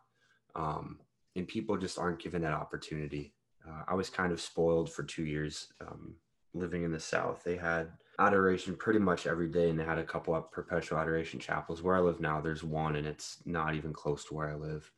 um, 0.55 0.99
and 1.35 1.47
people 1.47 1.77
just 1.77 1.97
aren't 1.97 2.21
given 2.21 2.41
that 2.41 2.53
opportunity. 2.53 3.33
Uh, 3.67 3.83
i 3.87 3.93
was 3.93 4.09
kind 4.09 4.31
of 4.33 4.41
spoiled 4.41 4.91
for 4.91 5.03
two 5.03 5.25
years 5.25 5.71
um, 5.81 6.15
living 6.53 6.83
in 6.83 6.91
the 6.91 6.99
south. 6.99 7.43
They 7.43 7.55
had 7.55 7.91
adoration 8.19 8.75
pretty 8.75 8.99
much 8.99 9.25
every 9.25 9.47
day 9.47 9.69
and 9.69 9.79
they 9.79 9.83
had 9.83 9.97
a 9.97 10.03
couple 10.03 10.35
of 10.35 10.51
perpetual 10.51 10.99
adoration 10.99 11.39
chapels. 11.39 11.81
Where 11.81 11.95
i 11.95 11.99
live 11.99 12.19
now 12.19 12.41
there's 12.41 12.63
one 12.63 12.95
and 12.95 13.07
it's 13.07 13.37
not 13.45 13.75
even 13.75 13.93
close 13.93 14.25
to 14.25 14.33
where 14.33 14.49
i 14.49 14.55
live. 14.55 14.91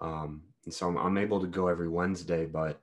Um, 0.00 0.42
and 0.66 0.74
so 0.74 0.88
I'm, 0.88 0.98
I'm 0.98 1.18
able 1.18 1.40
to 1.40 1.46
go 1.46 1.68
every 1.68 1.88
wednesday 1.88 2.44
but 2.44 2.80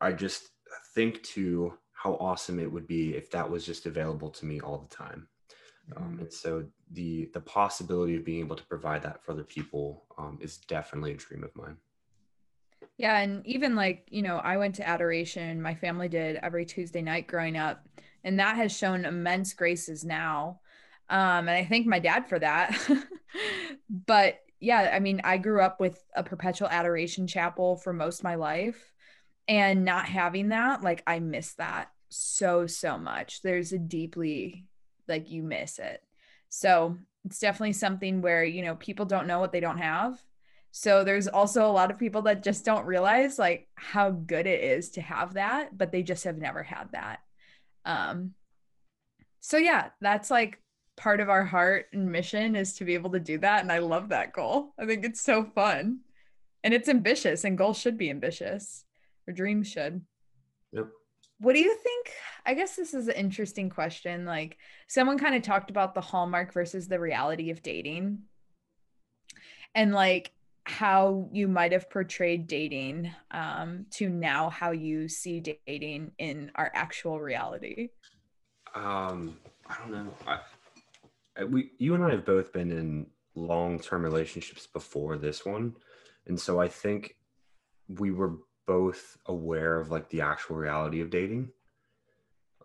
i 0.00 0.12
just 0.12 0.50
think 0.94 1.22
to 1.22 1.72
how 1.92 2.14
awesome 2.14 2.58
it 2.58 2.70
would 2.70 2.86
be 2.86 3.14
if 3.14 3.30
that 3.30 3.48
was 3.48 3.64
just 3.64 3.86
available 3.86 4.28
to 4.30 4.44
me 4.44 4.60
all 4.60 4.78
the 4.78 4.94
time 4.94 5.28
um, 5.96 6.18
and 6.20 6.32
so 6.32 6.64
the 6.92 7.30
the 7.34 7.40
possibility 7.40 8.16
of 8.16 8.24
being 8.24 8.40
able 8.40 8.56
to 8.56 8.64
provide 8.64 9.02
that 9.02 9.22
for 9.22 9.32
other 9.32 9.44
people 9.44 10.04
um, 10.18 10.38
is 10.40 10.58
definitely 10.58 11.12
a 11.12 11.16
dream 11.16 11.44
of 11.44 11.54
mine 11.56 11.76
Yeah, 12.98 13.18
and 13.18 13.44
even 13.46 13.74
like, 13.74 14.06
you 14.10 14.22
know, 14.22 14.36
I 14.36 14.56
went 14.58 14.76
to 14.76 14.88
adoration, 14.88 15.62
my 15.62 15.74
family 15.74 16.08
did 16.08 16.36
every 16.42 16.64
Tuesday 16.66 17.02
night 17.02 17.26
growing 17.26 17.56
up, 17.56 17.88
and 18.24 18.38
that 18.38 18.56
has 18.56 18.76
shown 18.76 19.04
immense 19.04 19.54
graces 19.54 20.04
now. 20.04 20.60
Um, 21.08 21.48
and 21.48 21.50
I 21.50 21.64
thank 21.64 21.86
my 21.86 21.98
dad 21.98 22.28
for 22.28 22.38
that. 22.38 22.76
but 23.90 24.38
yeah, 24.60 24.90
I 24.94 25.00
mean, 25.00 25.20
I 25.24 25.38
grew 25.38 25.60
up 25.60 25.80
with 25.80 26.02
a 26.14 26.22
perpetual 26.22 26.68
adoration 26.68 27.26
chapel 27.26 27.76
for 27.76 27.92
most 27.92 28.20
of 28.20 28.24
my 28.24 28.36
life, 28.36 28.92
and 29.48 29.84
not 29.84 30.06
having 30.06 30.50
that, 30.50 30.82
like, 30.82 31.02
I 31.06 31.18
miss 31.20 31.54
that 31.54 31.90
so, 32.10 32.66
so 32.66 32.98
much. 32.98 33.42
There's 33.42 33.72
a 33.72 33.78
deeply, 33.78 34.66
like, 35.08 35.30
you 35.30 35.42
miss 35.42 35.78
it. 35.78 36.02
So 36.48 36.98
it's 37.24 37.38
definitely 37.38 37.72
something 37.72 38.20
where, 38.20 38.44
you 38.44 38.62
know, 38.62 38.74
people 38.76 39.06
don't 39.06 39.26
know 39.26 39.40
what 39.40 39.52
they 39.52 39.60
don't 39.60 39.78
have. 39.78 40.20
So 40.70 41.04
there's 41.04 41.28
also 41.28 41.66
a 41.66 41.72
lot 41.72 41.90
of 41.90 41.98
people 41.98 42.22
that 42.22 42.42
just 42.42 42.64
don't 42.64 42.86
realize 42.86 43.38
like 43.38 43.68
how 43.74 44.10
good 44.10 44.46
it 44.46 44.64
is 44.64 44.90
to 44.92 45.02
have 45.02 45.34
that, 45.34 45.76
but 45.76 45.92
they 45.92 46.02
just 46.02 46.24
have 46.24 46.38
never 46.38 46.62
had 46.62 46.90
that. 46.92 47.20
Um 47.84 48.32
so 49.40 49.58
yeah, 49.58 49.90
that's 50.00 50.30
like 50.30 50.60
part 50.96 51.20
of 51.20 51.28
our 51.28 51.44
heart 51.44 51.86
and 51.92 52.10
mission 52.10 52.56
is 52.56 52.74
to 52.74 52.84
be 52.84 52.94
able 52.94 53.10
to 53.10 53.20
do 53.20 53.38
that 53.38 53.62
and 53.62 53.70
I 53.70 53.78
love 53.78 54.08
that 54.10 54.32
goal. 54.32 54.72
I 54.78 54.86
think 54.86 55.04
it's 55.04 55.20
so 55.20 55.44
fun. 55.44 56.00
And 56.64 56.72
it's 56.72 56.88
ambitious 56.88 57.44
and 57.44 57.58
goals 57.58 57.78
should 57.78 57.98
be 57.98 58.08
ambitious 58.08 58.84
or 59.26 59.34
dreams 59.34 59.68
should. 59.68 60.02
What 61.42 61.54
do 61.54 61.60
you 61.60 61.76
think? 61.76 62.12
I 62.46 62.54
guess 62.54 62.76
this 62.76 62.94
is 62.94 63.08
an 63.08 63.14
interesting 63.14 63.68
question. 63.68 64.24
Like 64.24 64.58
someone 64.86 65.18
kind 65.18 65.34
of 65.34 65.42
talked 65.42 65.70
about 65.70 65.94
the 65.94 66.00
hallmark 66.00 66.52
versus 66.52 66.86
the 66.86 67.00
reality 67.00 67.50
of 67.50 67.62
dating. 67.62 68.20
And 69.74 69.92
like 69.92 70.30
how 70.64 71.28
you 71.32 71.48
might 71.48 71.72
have 71.72 71.90
portrayed 71.90 72.46
dating 72.46 73.10
um, 73.32 73.86
to 73.90 74.08
now 74.08 74.50
how 74.50 74.70
you 74.70 75.08
see 75.08 75.42
dating 75.66 76.12
in 76.18 76.52
our 76.54 76.70
actual 76.74 77.18
reality. 77.20 77.88
um 78.74 79.36
i 79.66 79.76
don't 79.78 79.90
know 79.92 80.14
I, 81.36 81.44
we 81.44 81.72
you 81.78 81.94
and 81.94 82.04
i 82.04 82.10
have 82.10 82.24
both 82.24 82.52
been 82.52 82.70
in 82.70 83.06
long-term 83.34 84.02
relationships 84.02 84.66
before 84.66 85.18
this 85.18 85.44
one 85.44 85.74
and 86.26 86.40
so 86.40 86.60
i 86.60 86.68
think 86.68 87.16
we 87.88 88.10
were 88.10 88.38
both 88.66 89.18
aware 89.26 89.78
of 89.78 89.90
like 89.90 90.08
the 90.10 90.20
actual 90.20 90.56
reality 90.56 91.00
of 91.00 91.10
dating. 91.10 91.50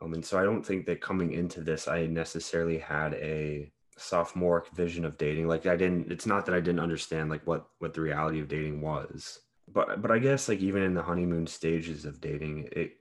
Um, 0.02 0.14
and 0.14 0.24
so 0.24 0.38
i 0.38 0.43
don't 0.43 0.64
think 0.64 0.86
that 0.86 1.02
coming 1.02 1.32
into 1.34 1.62
this 1.62 1.88
i 1.88 2.06
necessarily 2.06 2.78
had 2.78 3.16
a 3.16 3.72
sophomoric 3.98 4.70
vision 4.70 5.04
of 5.06 5.18
dating. 5.18 5.48
Like 5.48 5.66
i 5.66 5.76
didn't 5.76 6.12
it's 6.12 6.26
not 6.26 6.45
that 6.45 6.56
i 6.56 6.60
didn't 6.60 6.80
understand 6.80 7.30
like 7.30 7.45
what 7.45 7.68
what 7.80 7.93
the 7.93 8.02
reality 8.02 8.39
of 8.39 8.48
dating 8.48 8.82
was. 8.82 9.39
But 9.74 10.02
but 10.02 10.12
i 10.12 10.20
guess 10.20 10.48
like 10.48 10.60
even 10.60 10.84
in 10.84 10.93
the 10.93 11.02
honeymoon 11.02 11.48
stages 11.48 12.06
of 12.06 12.22
dating 12.22 12.70
it 12.72 12.93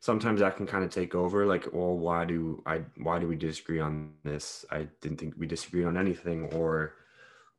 sometimes 0.00 0.40
that 0.40 0.56
can 0.56 0.66
kind 0.66 0.84
of 0.84 0.90
take 0.90 1.14
over 1.14 1.44
like 1.44 1.66
well 1.72 1.96
why 1.96 2.24
do 2.24 2.62
i 2.66 2.80
why 2.96 3.18
do 3.18 3.28
we 3.28 3.36
disagree 3.36 3.80
on 3.80 4.12
this? 4.24 4.64
I 4.70 4.88
didn't 5.00 5.18
think 5.18 5.34
we 5.36 5.46
disagreed 5.46 5.86
on 5.86 5.96
anything 5.96 6.52
or 6.54 6.94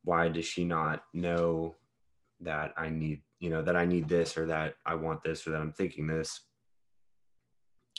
why 0.04 0.30
does 0.30 0.46
she 0.46 0.66
not 0.66 1.04
know 1.14 1.76
that 2.42 2.74
i 2.78 2.90
need 2.90 3.22
you 3.40 3.50
know 3.50 3.62
that 3.62 3.76
i 3.76 3.86
need 3.86 4.08
this 4.08 4.38
or 4.38 4.46
that 4.46 4.76
i 4.86 4.94
want 4.94 5.22
this 5.24 5.46
or 5.46 5.52
that 5.52 5.62
i'm 5.62 5.74
thinking 5.74 6.08
this 6.08 6.42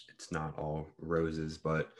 it's 0.08 0.32
not 0.32 0.58
all 0.58 0.86
roses 0.98 1.58
but 1.58 1.90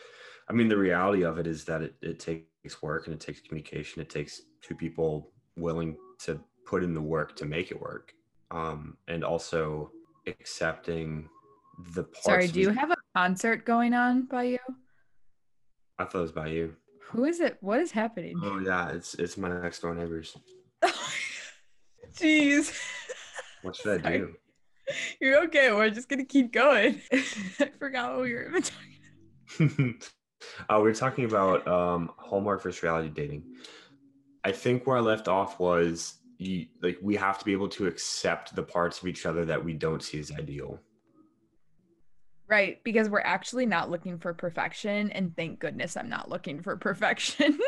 i 0.49 0.53
mean 0.53 0.69
the 0.69 0.77
reality 0.77 1.23
of 1.23 1.39
it 1.39 1.47
is 1.47 1.65
that 1.65 1.83
it, 1.83 1.95
it 2.03 2.19
takes 2.19 2.83
work 2.83 3.07
and 3.07 3.15
it 3.15 3.21
takes 3.21 3.41
communication 3.41 4.01
it 4.01 4.11
takes 4.11 4.43
two 4.63 4.75
people 4.75 5.33
willing 5.57 5.97
to 6.21 6.41
put 6.67 6.83
in 6.83 6.95
the 6.95 7.03
work 7.03 7.37
to 7.37 7.45
make 7.45 7.71
it 7.71 7.81
work. 7.81 8.13
Um, 8.53 8.97
and 9.09 9.25
also 9.25 9.91
accepting 10.27 11.29
the 11.95 12.05
parts. 12.05 12.25
Sorry, 12.25 12.49
do 12.49 12.61
you 12.61 12.71
have 12.71 12.91
a 12.91 12.97
concert 13.15 13.65
going 13.65 13.95
on 13.95 14.23
by 14.23 14.45
you? 14.45 14.59
I 15.99 16.05
thought 16.05 16.19
it 16.19 16.23
was 16.23 16.33
by 16.33 16.49
you. 16.49 16.77
Who 17.11 17.25
is 17.25 17.41
it? 17.41 17.59
What 17.61 17.81
is 17.81 17.93
happening? 17.93 18.41
Oh 18.43 18.59
yeah, 18.59 18.91
it's 18.91 19.15
it's 19.15 19.37
my 19.37 19.49
next 19.61 19.81
door 19.81 19.95
neighbors. 19.95 20.37
Jeez. 22.17 22.73
What 23.63 23.77
should 23.77 24.05
I 24.07 24.11
do? 24.19 24.35
You're 25.21 25.45
okay. 25.45 25.73
We're 25.73 25.91
just 25.91 26.09
gonna 26.09 26.25
keep 26.25 26.53
going. 26.53 27.01
I 27.13 27.71
forgot 27.79 28.13
what 28.13 28.23
we 28.23 28.35
were 28.35 28.49
even 28.49 28.63
talking. 28.63 29.99
uh, 30.69 30.77
we 30.77 30.83
were 30.83 30.95
talking 30.95 31.25
about 31.25 31.67
um, 31.69 32.11
Hallmark 32.17 32.63
versus 32.63 32.83
reality 32.83 33.09
dating. 33.09 33.45
I 34.45 34.53
think 34.53 34.87
where 34.87 34.97
I 34.97 35.01
left 35.01 35.29
off 35.29 35.61
was 35.61 36.19
you, 36.39 36.67
like 36.83 36.99
we 37.03 37.17
have 37.17 37.39
to 37.39 37.45
be 37.45 37.53
able 37.53 37.69
to 37.69 37.87
accept 37.87 38.57
the 38.57 38.63
parts 38.63 39.01
of 39.01 39.07
each 39.07 39.27
other 39.27 39.45
that 39.45 39.63
we 39.63 39.75
don't 39.75 40.03
see 40.03 40.19
as 40.19 40.33
ideal. 40.33 40.81
Right, 42.49 42.83
because 42.83 43.09
we're 43.09 43.21
actually 43.21 43.67
not 43.67 43.91
looking 43.91 44.19
for 44.19 44.35
perfection, 44.35 45.13
and 45.13 45.37
thank 45.37 45.61
goodness 45.61 45.97
I'm 45.97 46.09
not 46.09 46.29
looking 46.29 46.63
for 46.63 46.77
perfection. 46.77 47.61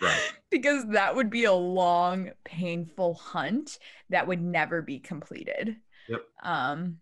Right. 0.00 0.29
Because 0.50 0.86
that 0.88 1.14
would 1.14 1.30
be 1.30 1.44
a 1.44 1.52
long, 1.52 2.30
painful 2.44 3.14
hunt 3.14 3.78
that 4.08 4.26
would 4.26 4.42
never 4.42 4.82
be 4.82 4.98
completed. 4.98 5.76
Yep. 6.08 6.22
Um, 6.42 6.98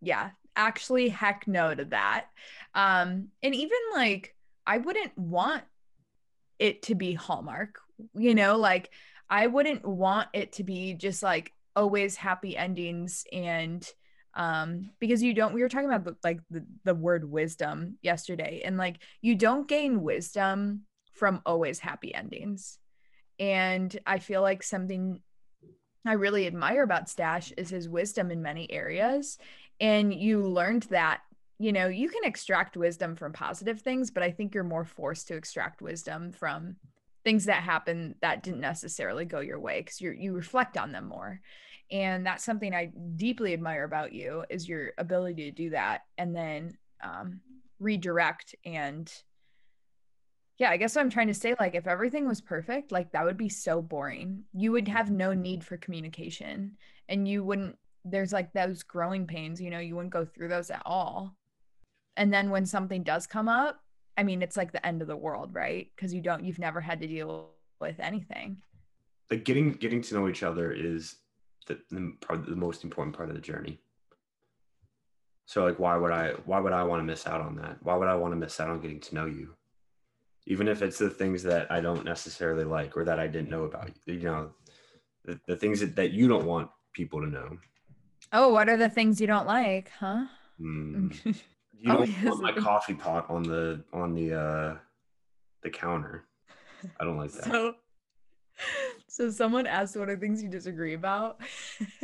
yeah, 0.00 0.30
actually, 0.54 1.08
heck 1.08 1.46
no 1.46 1.74
to 1.74 1.84
that. 1.86 2.26
Um, 2.74 3.28
and 3.42 3.54
even 3.54 3.78
like, 3.94 4.34
I 4.66 4.78
wouldn't 4.78 5.16
want 5.16 5.62
it 6.58 6.82
to 6.82 6.94
be 6.94 7.12
Hallmark, 7.12 7.78
you 8.14 8.34
know, 8.34 8.56
like, 8.56 8.90
I 9.28 9.46
wouldn't 9.46 9.84
want 9.84 10.28
it 10.32 10.52
to 10.52 10.64
be 10.64 10.94
just 10.94 11.22
like 11.22 11.52
always 11.74 12.16
happy 12.16 12.56
endings 12.56 13.24
and 13.32 13.86
um 14.34 14.90
because 14.98 15.22
you 15.22 15.34
don't 15.34 15.52
we 15.52 15.62
were 15.62 15.68
talking 15.68 15.88
about 15.88 16.04
the, 16.04 16.16
like 16.24 16.40
the, 16.50 16.64
the 16.84 16.94
word 16.94 17.30
wisdom 17.30 17.98
yesterday 18.02 18.62
and 18.64 18.76
like 18.76 18.96
you 19.20 19.34
don't 19.34 19.68
gain 19.68 20.02
wisdom 20.02 20.82
from 21.12 21.42
always 21.44 21.78
happy 21.78 22.14
endings 22.14 22.78
and 23.38 23.98
i 24.06 24.18
feel 24.18 24.42
like 24.42 24.62
something 24.62 25.20
i 26.06 26.12
really 26.12 26.46
admire 26.46 26.82
about 26.82 27.08
stash 27.08 27.52
is 27.56 27.68
his 27.68 27.88
wisdom 27.88 28.30
in 28.30 28.42
many 28.42 28.70
areas. 28.70 29.38
And 29.78 30.14
you 30.14 30.42
learned 30.42 30.84
that 30.84 31.20
you 31.58 31.72
know 31.72 31.88
you 31.88 32.08
can 32.08 32.24
extract 32.24 32.76
wisdom 32.76 33.16
from 33.16 33.32
positive 33.32 33.80
things 33.80 34.10
but 34.10 34.22
i 34.22 34.30
think 34.30 34.54
you're 34.54 34.64
more 34.64 34.84
forced 34.84 35.28
to 35.28 35.36
extract 35.36 35.80
wisdom 35.80 36.32
from 36.32 36.76
things 37.26 37.46
that 37.46 37.64
happen 37.64 38.14
that 38.22 38.44
didn't 38.44 38.60
necessarily 38.60 39.24
go 39.24 39.40
your 39.40 39.58
way 39.58 39.80
because 39.80 40.00
you 40.00 40.12
you 40.12 40.32
reflect 40.32 40.78
on 40.78 40.92
them 40.92 41.08
more. 41.08 41.40
And 41.90 42.24
that's 42.24 42.44
something 42.44 42.72
i 42.72 42.92
deeply 43.16 43.52
admire 43.52 43.82
about 43.82 44.12
you 44.12 44.44
is 44.48 44.68
your 44.68 44.92
ability 44.96 45.50
to 45.50 45.50
do 45.50 45.70
that 45.70 46.02
and 46.18 46.34
then 46.34 46.78
um, 47.02 47.40
redirect 47.80 48.54
and 48.64 49.12
yeah 50.58 50.70
i 50.70 50.76
guess 50.76 50.94
what 50.94 51.02
i'm 51.02 51.10
trying 51.10 51.26
to 51.26 51.34
say 51.34 51.54
like 51.60 51.74
if 51.74 51.86
everything 51.86 52.26
was 52.26 52.40
perfect 52.40 52.92
like 52.92 53.10
that 53.12 53.24
would 53.24 53.36
be 53.36 53.48
so 53.48 53.80
boring 53.82 54.44
you 54.52 54.72
would 54.72 54.88
have 54.88 55.10
no 55.10 55.32
need 55.32 55.64
for 55.64 55.76
communication 55.76 56.76
and 57.08 57.28
you 57.28 57.44
wouldn't 57.44 57.76
there's 58.04 58.32
like 58.32 58.52
those 58.52 58.82
growing 58.82 59.26
pains 59.26 59.60
you 59.60 59.70
know 59.70 59.78
you 59.78 59.94
wouldn't 59.96 60.12
go 60.12 60.24
through 60.24 60.48
those 60.48 60.70
at 60.70 60.82
all 60.86 61.34
and 62.16 62.32
then 62.32 62.50
when 62.50 62.64
something 62.64 63.02
does 63.02 63.26
come 63.26 63.48
up 63.48 63.80
i 64.16 64.22
mean 64.22 64.42
it's 64.42 64.56
like 64.56 64.72
the 64.72 64.86
end 64.86 65.02
of 65.02 65.08
the 65.08 65.16
world 65.16 65.54
right 65.54 65.90
because 65.94 66.14
you 66.14 66.20
don't 66.20 66.44
you've 66.44 66.58
never 66.58 66.80
had 66.80 67.00
to 67.00 67.06
deal 67.06 67.50
with 67.80 67.98
anything 68.00 68.56
Like 69.30 69.44
getting 69.44 69.72
getting 69.72 70.02
to 70.02 70.14
know 70.14 70.28
each 70.28 70.42
other 70.42 70.72
is 70.72 71.16
the, 71.66 71.78
the 71.90 72.14
probably 72.20 72.50
the 72.50 72.56
most 72.56 72.84
important 72.84 73.16
part 73.16 73.28
of 73.28 73.34
the 73.34 73.40
journey. 73.40 73.80
So 75.46 75.64
like 75.64 75.78
why 75.78 75.96
would 75.96 76.12
I 76.12 76.30
why 76.44 76.60
would 76.60 76.72
I 76.72 76.82
want 76.84 77.00
to 77.00 77.04
miss 77.04 77.26
out 77.26 77.40
on 77.40 77.56
that? 77.56 77.78
Why 77.82 77.96
would 77.96 78.08
I 78.08 78.14
want 78.14 78.32
to 78.32 78.36
miss 78.36 78.60
out 78.60 78.70
on 78.70 78.80
getting 78.80 79.00
to 79.00 79.14
know 79.14 79.26
you? 79.26 79.54
Even 80.46 80.68
if 80.68 80.80
it's 80.82 80.98
the 80.98 81.10
things 81.10 81.42
that 81.42 81.70
I 81.70 81.80
don't 81.80 82.04
necessarily 82.04 82.64
like 82.64 82.96
or 82.96 83.04
that 83.04 83.18
I 83.18 83.26
didn't 83.26 83.50
know 83.50 83.64
about 83.64 83.90
you, 84.06 84.20
know, 84.20 84.50
the, 85.24 85.40
the 85.46 85.56
things 85.56 85.80
that, 85.80 85.96
that 85.96 86.12
you 86.12 86.28
don't 86.28 86.46
want 86.46 86.70
people 86.92 87.20
to 87.20 87.26
know. 87.26 87.58
oh 88.32 88.48
what 88.48 88.68
are 88.68 88.76
the 88.76 88.88
things 88.88 89.20
you 89.20 89.26
don't 89.26 89.46
like 89.46 89.90
huh 90.00 90.24
Hmm. 90.58 91.08
You 91.78 91.92
don't 91.92 92.24
want 92.24 92.42
my 92.42 92.52
coffee 92.52 92.94
pot 92.94 93.28
on 93.28 93.42
the 93.42 93.84
on 93.92 94.14
the 94.14 94.32
uh 94.32 94.76
the 95.62 95.68
counter. 95.68 96.24
I 96.98 97.04
don't 97.04 97.18
like 97.18 97.32
that. 97.32 97.44
So, 97.44 97.74
so 99.08 99.30
someone 99.30 99.66
asked 99.66 99.94
what 99.94 100.08
are 100.08 100.16
things 100.16 100.42
you 100.42 100.48
disagree 100.48 100.94
about, 100.94 101.38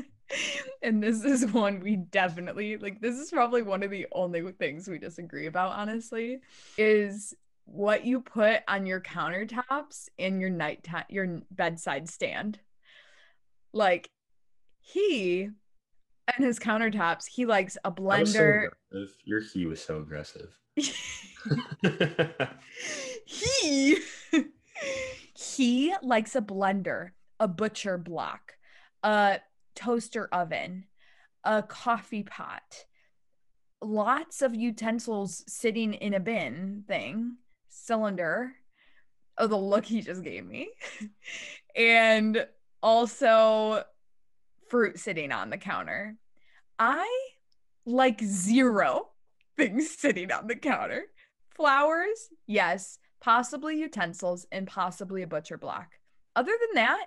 and 0.82 1.03
this 1.03 1.24
is 1.24 1.47
one 1.47 1.80
we 1.80 1.97
definitely 1.97 2.76
like. 2.76 3.01
This 3.01 3.16
is 3.16 3.30
probably 3.30 3.62
one 3.62 3.82
of 3.82 3.90
the 3.90 4.07
only 4.12 4.53
things 4.53 4.88
we 4.88 4.99
disagree 4.99 5.47
about. 5.47 5.72
Honestly, 5.72 6.40
is 6.76 7.34
what 7.65 8.05
you 8.05 8.21
put 8.21 8.61
on 8.69 8.87
your 8.87 9.01
countertops 9.01 10.09
in 10.19 10.41
your 10.41 10.51
night 10.51 10.85
time, 10.85 11.05
your 11.09 11.41
bedside 11.51 12.09
stand. 12.09 12.61
Like 13.73 14.11
he 14.81 15.43
and 15.43 16.45
his 16.45 16.59
countertops, 16.59 17.27
he 17.27 17.47
likes 17.47 17.77
a 17.85 17.89
so 17.89 17.93
blender. 17.93 18.69
aggressive. 18.91 19.17
Your 19.25 19.41
he 19.41 19.67
was 19.67 19.83
so 19.83 19.99
aggressive. 19.99 20.51
he 23.25 23.99
he 25.35 25.95
likes 26.03 26.37
a 26.37 26.41
blender, 26.41 27.11
a 27.41 27.49
butcher 27.49 27.99
block, 27.99 28.55
a 29.03 29.41
toaster 29.75 30.29
oven, 30.33 30.85
a 31.45 31.63
coffee 31.63 32.23
pot, 32.23 32.87
lots 33.81 34.43
of 34.43 34.55
utensils 34.55 35.45
sitting 35.47 35.95
in 35.95 36.15
a 36.15 36.21
bin 36.21 36.85
thing, 36.87 37.37
cylinder. 37.83 38.53
Oh, 39.39 39.47
the 39.47 39.57
look 39.57 39.85
he 39.85 40.01
just 40.01 40.22
gave 40.22 40.45
me. 40.45 40.70
and 41.76 42.47
also 42.83 43.85
fruit 44.68 44.99
sitting 44.99 45.33
on 45.33 45.51
the 45.51 45.59
counter. 45.59 46.16
I 46.78 47.09
like 47.85 48.22
zero 48.22 49.09
things 49.57 49.91
sitting 49.91 50.33
on 50.33 50.47
the 50.47 50.57
counter. 50.57 51.05
Flowers, 51.57 52.28
yes, 52.47 52.99
possibly 53.20 53.78
utensils, 53.78 54.47
and 54.51 54.66
possibly 54.66 55.22
a 55.22 55.26
butcher 55.26 55.59
block. 55.59 55.89
Other 56.35 56.53
than 56.59 56.83
that, 56.83 57.07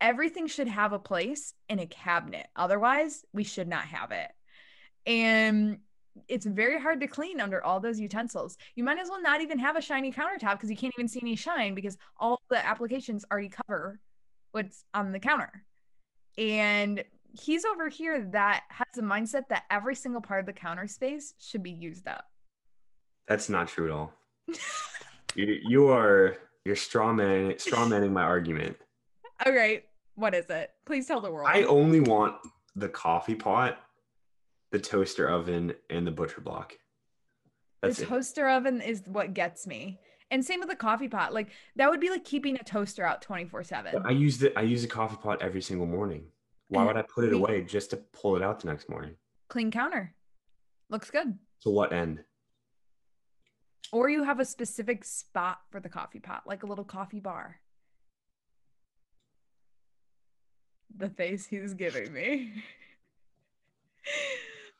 everything 0.00 0.46
should 0.46 0.68
have 0.68 0.92
a 0.92 0.98
place 0.98 1.54
in 1.68 1.78
a 1.78 1.86
cabinet. 1.86 2.46
Otherwise, 2.54 3.24
we 3.32 3.44
should 3.44 3.68
not 3.68 3.84
have 3.84 4.12
it. 4.12 4.30
And 5.06 5.78
it's 6.28 6.46
very 6.46 6.80
hard 6.80 7.00
to 7.00 7.06
clean 7.06 7.40
under 7.40 7.62
all 7.64 7.80
those 7.80 8.00
utensils. 8.00 8.56
You 8.74 8.84
might 8.84 8.98
as 8.98 9.08
well 9.08 9.20
not 9.20 9.40
even 9.40 9.58
have 9.58 9.76
a 9.76 9.80
shiny 9.80 10.12
countertop 10.12 10.52
because 10.52 10.70
you 10.70 10.76
can't 10.76 10.94
even 10.98 11.08
see 11.08 11.20
any 11.22 11.36
shine 11.36 11.74
because 11.74 11.96
all 12.18 12.40
the 12.50 12.64
applications 12.64 13.24
already 13.30 13.50
cover 13.50 14.00
what's 14.52 14.84
on 14.94 15.12
the 15.12 15.20
counter. 15.20 15.64
And 16.38 17.04
he's 17.32 17.64
over 17.64 17.88
here 17.88 18.28
that 18.32 18.64
has 18.68 18.98
a 18.98 19.02
mindset 19.02 19.48
that 19.48 19.64
every 19.70 19.94
single 19.94 20.20
part 20.20 20.40
of 20.40 20.46
the 20.46 20.52
counter 20.52 20.86
space 20.86 21.34
should 21.38 21.62
be 21.62 21.70
used 21.70 22.08
up. 22.08 22.24
That's 23.28 23.48
not 23.48 23.68
true 23.68 23.86
at 23.86 23.90
all. 23.90 24.12
you, 25.34 25.60
you 25.66 25.88
are 25.88 26.36
you're 26.64 26.76
straw 26.76 27.12
man 27.12 27.58
straw 27.58 27.86
manning 27.86 28.12
my 28.12 28.22
argument. 28.22 28.76
All 29.46 29.52
right, 29.52 29.84
what 30.14 30.34
is 30.34 30.46
it? 30.46 30.70
Please 30.84 31.06
tell 31.06 31.20
the 31.20 31.30
world. 31.30 31.48
I 31.52 31.64
only 31.64 32.00
want 32.00 32.36
the 32.74 32.88
coffee 32.88 33.34
pot, 33.34 33.78
the 34.76 34.82
toaster 34.82 35.26
oven, 35.28 35.72
and 35.88 36.06
the 36.06 36.10
butcher 36.10 36.42
block. 36.42 36.74
the 37.80 37.88
That's 37.88 38.00
it. 38.00 38.08
toaster 38.08 38.46
oven 38.48 38.82
is 38.82 39.02
what 39.06 39.32
gets 39.32 39.66
me. 39.66 39.98
And 40.30 40.44
same 40.44 40.60
with 40.60 40.68
the 40.68 40.76
coffee 40.76 41.08
pot. 41.08 41.32
Like 41.32 41.48
that 41.76 41.88
would 41.88 42.00
be 42.00 42.10
like 42.10 42.24
keeping 42.24 42.56
a 42.56 42.64
toaster 42.64 43.04
out 43.04 43.22
24/7. 43.22 44.02
I 44.04 44.10
use 44.10 44.38
the 44.38 44.56
I 44.58 44.62
use 44.62 44.84
a 44.84 44.88
coffee 44.88 45.16
pot 45.16 45.40
every 45.40 45.62
single 45.62 45.86
morning. 45.86 46.26
Why 46.68 46.84
would 46.84 46.96
I 46.96 47.02
put 47.02 47.24
it 47.24 47.32
away 47.38 47.62
just 47.62 47.90
to 47.90 47.96
pull 47.96 48.36
it 48.36 48.42
out 48.42 48.60
the 48.60 48.66
next 48.66 48.90
morning? 48.90 49.14
Clean 49.48 49.70
counter. 49.70 50.14
Looks 50.90 51.10
good. 51.10 51.38
To 51.62 51.70
what 51.70 51.92
end? 51.92 52.22
Or 53.92 54.10
you 54.10 54.24
have 54.24 54.40
a 54.40 54.44
specific 54.44 55.04
spot 55.04 55.60
for 55.70 55.80
the 55.80 55.88
coffee 55.88 56.18
pot, 56.18 56.42
like 56.44 56.64
a 56.64 56.66
little 56.66 56.84
coffee 56.84 57.20
bar. 57.20 57.60
The 60.96 61.08
face 61.08 61.46
he's 61.46 61.72
giving 61.72 62.12
me. 62.12 62.52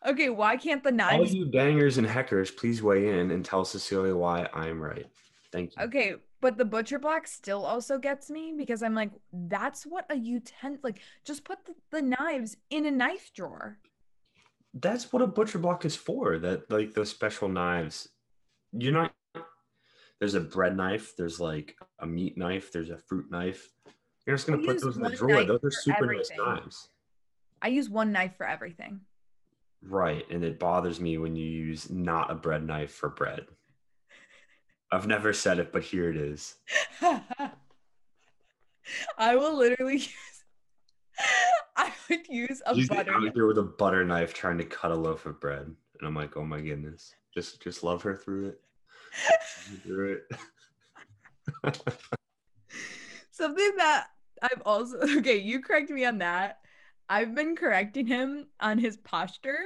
okay, 0.07 0.31
why 0.31 0.57
can't 0.57 0.83
the 0.83 0.93
knives 0.93 1.31
All 1.31 1.37
you 1.37 1.47
bangers 1.47 1.99
and 1.99 2.07
heckers, 2.07 2.51
please 2.51 2.83
weigh 2.83 3.21
in 3.21 3.31
and 3.31 3.45
tell 3.45 3.65
Cecilia 3.65 4.15
why 4.17 4.49
I'm 4.55 4.81
right. 4.81 5.07
Thank 5.53 5.77
you. 5.77 5.83
Okay, 5.85 6.15
but 6.41 6.57
the 6.57 6.65
butcher 6.65 6.99
block 6.99 7.27
still 7.27 7.65
also 7.65 7.99
gets 7.99 8.31
me 8.31 8.55
because 8.57 8.83
I'm 8.83 8.95
like, 8.95 9.11
that's 9.33 9.85
what 9.85 10.07
a 10.11 10.17
utensil 10.17 10.81
like. 10.83 11.01
Just 11.25 11.45
put 11.45 11.65
the, 11.65 11.75
the 11.91 12.03
knives 12.03 12.57
in 12.71 12.87
a 12.87 12.91
knife 12.91 13.33
drawer. 13.35 13.79
That's 14.75 15.13
what 15.13 15.23
a 15.23 15.27
butcher 15.27 15.59
block 15.59 15.85
is 15.85 15.97
for. 15.97 16.39
That 16.39 16.71
like 16.71 16.95
those 16.95 17.11
special 17.11 17.49
knives. 17.49 18.09
You're 18.73 18.93
not. 18.93 19.13
There's 20.19 20.35
a 20.35 20.41
bread 20.41 20.77
knife. 20.77 21.15
There's 21.17 21.41
like 21.41 21.77
a 21.99 22.07
meat 22.07 22.37
knife. 22.37 22.73
There's 22.73 22.91
a 22.91 22.99
fruit 22.99 23.31
knife. 23.31 23.71
You're 24.27 24.37
just 24.37 24.47
gonna 24.47 24.63
I 24.63 24.67
put 24.67 24.83
those 24.83 24.97
in 24.97 25.03
the 25.03 25.11
drawer. 25.11 25.45
Those 25.45 25.65
are 25.65 25.71
super 25.71 26.13
nice 26.13 26.31
knives. 26.37 26.89
I 27.63 27.69
use 27.69 27.89
one 27.89 28.13
knife 28.13 28.37
for 28.37 28.47
everything. 28.47 29.01
Right. 29.89 30.25
And 30.31 30.43
it 30.45 30.59
bothers 30.59 31.01
me 31.01 31.19
when 31.19 31.37
you 31.37 31.47
use 31.47 31.91
not 31.91 32.31
a 32.31 32.35
bread 32.35 32.65
knife 32.67 32.93
for 32.93 33.09
bread. 33.09 33.47
I've 34.91 35.07
never 35.07 35.33
said 35.33 35.59
it, 35.59 35.73
but 35.73 35.83
here 35.83 36.11
it 36.11 36.17
is. 36.17 36.55
I 39.19 39.37
will 39.37 39.57
literally 39.57 39.95
use. 39.99 40.13
I 41.77 41.93
would 42.09 42.29
use 42.29 42.63
a 42.67 42.75
She's 42.75 42.89
butter. 42.89 43.13
out 43.15 43.23
knife. 43.23 43.35
here 43.35 43.47
with 43.47 43.59
a 43.59 43.63
butter 43.63 44.05
knife 44.05 44.33
trying 44.35 44.59
to 44.59 44.65
cut 44.65 44.91
a 44.93 44.95
loaf 44.95 45.27
of 45.27 45.41
bread. 45.41 45.63
And 45.63 46.07
I'm 46.07 46.15
like, 46.15 46.37
oh 46.37 46.45
my 46.45 46.61
goodness. 46.61 47.15
Just 47.35 47.61
just 47.63 47.83
love 47.83 48.03
her 48.03 48.15
through 48.17 48.49
it. 48.49 48.61
through 49.83 50.19
it. 51.65 51.75
Something 53.31 53.73
that 53.77 54.07
I've 54.43 54.63
also 54.65 54.99
okay, 55.19 55.37
you 55.39 55.61
correct 55.61 55.91
me 55.91 56.05
on 56.05 56.19
that. 56.19 56.61
I've 57.09 57.35
been 57.35 57.57
correcting 57.57 58.07
him 58.07 58.47
on 58.61 58.79
his 58.79 58.97
posture. 58.97 59.61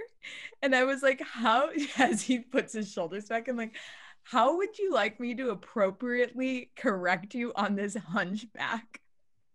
And 0.62 0.74
I 0.74 0.84
was 0.84 1.03
like, 1.03 1.22
how 1.22 1.70
as 1.99 2.22
he 2.22 2.41
puts 2.41 2.72
his 2.72 2.93
shoulders 2.93 3.26
back, 3.28 3.49
I'm 3.49 3.57
like, 3.57 3.76
how 4.22 4.59
would 4.59 4.78
you 4.78 4.93
like 4.93 5.18
me 5.18 5.34
to 5.34 5.51
appropriately 5.51 6.70
correct 6.76 7.34
you 7.34 7.53
on 7.57 7.74
this 7.74 7.97
hunchback? 7.97 9.01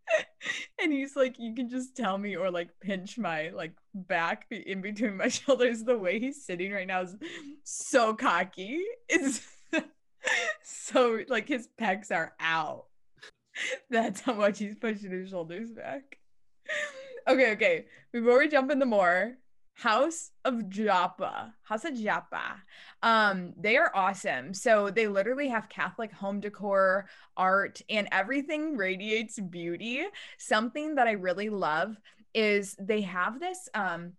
and 0.82 0.92
he's 0.92 1.16
like, 1.16 1.36
you 1.40 1.54
can 1.56 1.70
just 1.70 1.96
tell 1.96 2.18
me 2.18 2.36
or 2.36 2.52
like 2.52 2.70
pinch 2.82 3.18
my 3.18 3.50
like 3.50 3.74
back 3.94 4.46
in 4.52 4.82
between 4.82 5.18
my 5.18 5.28
shoulders. 5.30 5.84
The 5.84 5.98
way 5.98 6.20
he's 6.20 6.46
sitting 6.46 6.72
right 6.72 6.88
now 6.88 7.02
is 7.02 7.16
so 7.64 8.14
cocky. 8.14 8.84
It's 9.08 9.42
so 10.64 11.20
like 11.30 11.48
his 11.48 11.68
pecs 11.80 12.12
are 12.12 12.34
out. 12.40 12.86
That's 13.90 14.22
how 14.22 14.34
much 14.34 14.60
he's 14.60 14.76
pushing 14.76 15.12
his 15.12 15.30
shoulders 15.30 15.72
back. 15.72 16.18
Okay, 17.28 17.52
okay. 17.54 17.86
Before 18.12 18.38
we 18.38 18.48
jump 18.48 18.72
into 18.72 18.86
more, 18.86 19.38
House 19.74 20.32
of 20.46 20.70
Joppa. 20.70 21.54
House 21.64 21.84
of 21.84 21.96
Joppa. 21.96 22.62
Um, 23.04 23.54
they 23.60 23.76
are 23.76 23.92
awesome. 23.94 24.54
So 24.54 24.90
they 24.90 25.08
literally 25.08 25.50
have 25.50 25.68
Catholic 25.68 26.14
home 26.14 26.40
decor, 26.40 27.10
art, 27.36 27.82
and 27.90 28.08
everything 28.12 28.78
radiates 28.78 29.38
beauty. 29.38 30.04
Something 30.38 30.96
that 30.96 31.08
I 31.08 31.12
really 31.12 31.50
love 31.50 31.98
is 32.34 32.76
they 32.80 33.02
have 33.02 33.40
this 33.40 33.70
um 33.74 34.12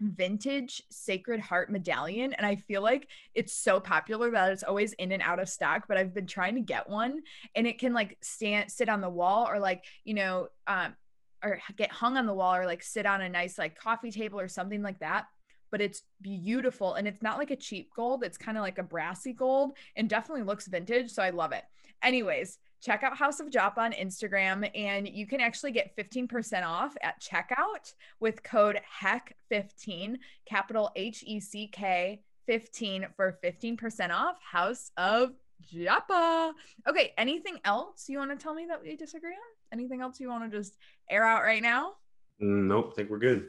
vintage 0.00 0.80
sacred 0.90 1.40
heart 1.40 1.72
medallion 1.72 2.32
and 2.34 2.46
i 2.46 2.54
feel 2.54 2.80
like 2.80 3.08
it's 3.34 3.52
so 3.52 3.80
popular 3.80 4.30
that 4.30 4.52
it's 4.52 4.62
always 4.62 4.92
in 4.92 5.10
and 5.10 5.22
out 5.24 5.40
of 5.40 5.48
stock 5.48 5.86
but 5.88 5.96
i've 5.96 6.14
been 6.14 6.24
trying 6.24 6.54
to 6.54 6.60
get 6.60 6.88
one 6.88 7.20
and 7.56 7.66
it 7.66 7.80
can 7.80 7.92
like 7.92 8.16
stand 8.20 8.70
sit 8.70 8.88
on 8.88 9.00
the 9.00 9.10
wall 9.10 9.48
or 9.48 9.58
like 9.58 9.82
you 10.04 10.14
know 10.14 10.46
um 10.68 10.94
or 11.42 11.60
get 11.76 11.90
hung 11.90 12.16
on 12.16 12.26
the 12.26 12.34
wall 12.34 12.54
or 12.54 12.66
like 12.66 12.82
sit 12.82 13.06
on 13.06 13.20
a 13.20 13.28
nice 13.28 13.58
like 13.58 13.78
coffee 13.78 14.10
table 14.10 14.40
or 14.40 14.48
something 14.48 14.82
like 14.82 14.98
that 15.00 15.26
but 15.70 15.80
it's 15.80 16.02
beautiful 16.22 16.94
and 16.94 17.06
it's 17.06 17.22
not 17.22 17.38
like 17.38 17.50
a 17.50 17.56
cheap 17.56 17.90
gold 17.94 18.24
it's 18.24 18.38
kind 18.38 18.56
of 18.56 18.62
like 18.62 18.78
a 18.78 18.82
brassy 18.82 19.32
gold 19.32 19.76
and 19.96 20.08
definitely 20.08 20.42
looks 20.42 20.66
vintage 20.66 21.10
so 21.10 21.22
i 21.22 21.30
love 21.30 21.52
it 21.52 21.64
anyways 22.02 22.58
check 22.80 23.02
out 23.02 23.16
house 23.16 23.40
of 23.40 23.50
joppa 23.50 23.80
on 23.80 23.92
instagram 23.92 24.68
and 24.74 25.08
you 25.08 25.26
can 25.26 25.40
actually 25.40 25.72
get 25.72 25.96
15% 25.96 26.64
off 26.64 26.96
at 27.02 27.20
checkout 27.20 27.92
with 28.20 28.42
code 28.42 28.80
HECK15, 29.02 30.16
capital 30.46 30.90
H 30.94 31.24
E 31.26 31.40
C 31.40 31.66
K 31.66 32.20
15 32.48 33.08
for 33.14 33.38
15% 33.44 34.10
off 34.10 34.36
House 34.40 34.90
of 34.96 35.34
Joppa. 35.70 36.54
Okay, 36.88 37.12
anything 37.18 37.58
else 37.64 38.08
you 38.08 38.18
want 38.18 38.30
to 38.30 38.42
tell 38.42 38.54
me 38.54 38.66
that 38.66 38.82
we 38.82 38.96
disagree 38.96 39.32
on? 39.32 39.57
Anything 39.72 40.00
else 40.00 40.20
you 40.20 40.28
want 40.28 40.50
to 40.50 40.56
just 40.56 40.76
air 41.10 41.24
out 41.24 41.42
right 41.42 41.62
now? 41.62 41.94
Mm, 42.42 42.66
nope, 42.66 42.94
think 42.96 43.10
we're 43.10 43.18
good. 43.18 43.48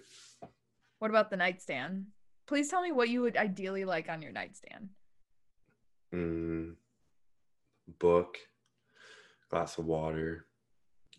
What 0.99 1.11
about 1.11 1.29
the 1.29 1.37
nightstand? 1.37 2.07
Please 2.47 2.69
tell 2.69 2.81
me 2.81 2.91
what 2.91 3.09
you 3.09 3.21
would 3.21 3.37
ideally 3.37 3.85
like 3.85 4.09
on 4.09 4.21
your 4.21 4.31
nightstand. 4.31 4.89
Mm, 6.13 6.73
book, 7.99 8.37
glass 9.49 9.77
of 9.77 9.85
water. 9.85 10.45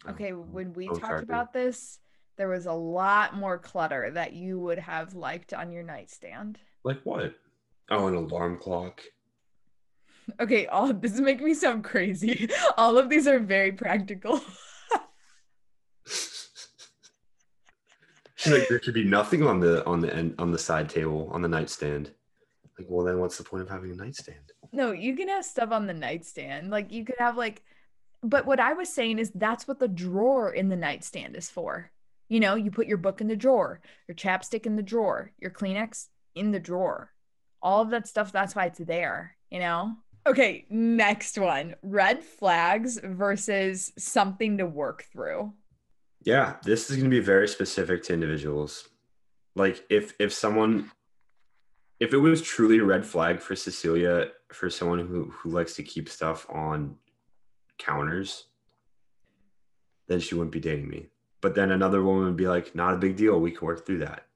Okay, 0.09 0.33
um, 0.33 0.53
when 0.53 0.73
we 0.73 0.89
talked 0.89 1.01
charger. 1.01 1.23
about 1.23 1.53
this, 1.53 1.99
there 2.37 2.49
was 2.49 2.67
a 2.67 2.73
lot 2.73 3.37
more 3.37 3.59
clutter 3.59 4.11
that 4.13 4.33
you 4.33 4.59
would 4.59 4.79
have 4.79 5.15
liked 5.15 5.53
on 5.53 5.71
your 5.71 5.83
nightstand. 5.83 6.59
Like 6.85 7.01
what? 7.05 7.35
Oh, 7.91 8.07
an 8.07 8.15
alarm 8.15 8.59
clock. 8.59 9.01
Okay, 10.39 10.67
all 10.67 10.93
this 10.93 11.13
is 11.13 11.21
making 11.21 11.45
me 11.45 11.55
sound 11.55 11.83
crazy. 11.85 12.49
All 12.77 12.99
of 12.99 13.09
these 13.09 13.27
are 13.27 13.41
very 13.41 13.73
practical. 13.73 14.41
She's 16.07 16.49
like, 18.47 18.69
there 18.69 18.83
should 18.83 18.95
be 18.95 19.05
nothing 19.05 19.47
on 19.47 19.61
the 19.61 19.85
on 19.87 20.01
the 20.01 20.15
end 20.15 20.35
on 20.39 20.51
the 20.51 20.59
side 20.59 20.89
table 20.89 21.29
on 21.33 21.43
the 21.43 21.49
nightstand. 21.49 22.11
Like, 22.79 22.87
well, 22.89 23.05
then 23.05 23.19
what's 23.19 23.37
the 23.37 23.45
point 23.45 23.63
of 23.63 23.69
having 23.69 23.91
a 23.91 23.95
nightstand? 23.95 24.53
No, 24.73 24.93
you 24.93 25.17
can 25.17 25.29
have 25.29 25.45
stuff 25.45 25.73
on 25.73 25.87
the 25.87 25.95
nightstand. 25.95 26.71
Like 26.71 26.93
you 26.93 27.05
could 27.05 27.17
have 27.19 27.37
like 27.37 27.63
but 28.23 28.47
what 28.47 28.61
I 28.61 28.75
was 28.75 28.93
saying 28.93 29.19
is 29.19 29.31
that's 29.35 29.67
what 29.67 29.79
the 29.79 29.89
drawer 29.89 30.53
in 30.53 30.69
the 30.69 30.77
nightstand 30.77 31.37
is 31.37 31.49
for. 31.49 31.91
You 32.29 32.41
know, 32.41 32.55
you 32.55 32.71
put 32.71 32.87
your 32.87 32.99
book 32.99 33.21
in 33.21 33.29
the 33.29 33.37
drawer, 33.37 33.81
your 34.07 34.15
chapstick 34.15 34.67
in 34.67 34.77
the 34.77 34.83
drawer, 34.83 35.33
your 35.39 35.51
Kleenex 35.51 36.07
in 36.35 36.53
the 36.53 36.61
drawer. 36.61 37.13
All 37.63 37.83
of 37.83 37.91
that 37.91 38.07
stuff, 38.07 38.31
that's 38.31 38.55
why 38.55 38.67
it's 38.67 38.79
there, 38.79 39.37
you 39.51 39.59
know? 39.59 39.95
Okay, 40.27 40.67
next 40.71 41.39
one. 41.39 41.75
Red 41.83 42.23
flags 42.23 43.01
versus 43.03 43.93
something 43.99 44.59
to 44.59 44.67
work 44.67 45.07
through. 45.13 45.53
Yeah, 46.23 46.57
this 46.63 46.91
is 46.91 46.97
going 46.97 47.11
to 47.11 47.17
be 47.17 47.21
very 47.21 47.49
specific 47.49 48.03
to 48.05 48.13
individuals. 48.13 48.89
Like 49.55 49.85
if 49.89 50.15
if 50.19 50.33
someone 50.33 50.91
if 51.99 52.13
it 52.13 52.19
was 52.19 52.43
truly 52.43 52.79
a 52.79 52.85
red 52.85 53.05
flag 53.05 53.41
for 53.41 53.57
Cecilia 53.57 54.29
for 54.53 54.71
someone 54.71 55.01
who 55.01 55.31
who 55.31 55.51
likes 55.51 55.75
to 55.77 55.83
keep 55.83 56.09
stuff 56.09 56.47
on 56.51 56.97
counters, 57.79 58.47
then 60.09 60.21
she 60.21 60.35
wouldn't 60.35 60.53
be 60.53 60.61
dating 60.61 60.89
me. 60.89 61.07
But 61.41 61.55
then 61.55 61.71
another 61.71 62.03
woman 62.03 62.25
would 62.25 62.37
be 62.37 62.49
like, 62.49 62.75
"Not 62.75 62.95
a 62.95 62.99
big 62.99 63.17
deal. 63.17 63.41
We 63.41 63.51
can 63.51 63.67
work 63.67 63.87
through 63.87 63.99
that." 63.99 64.27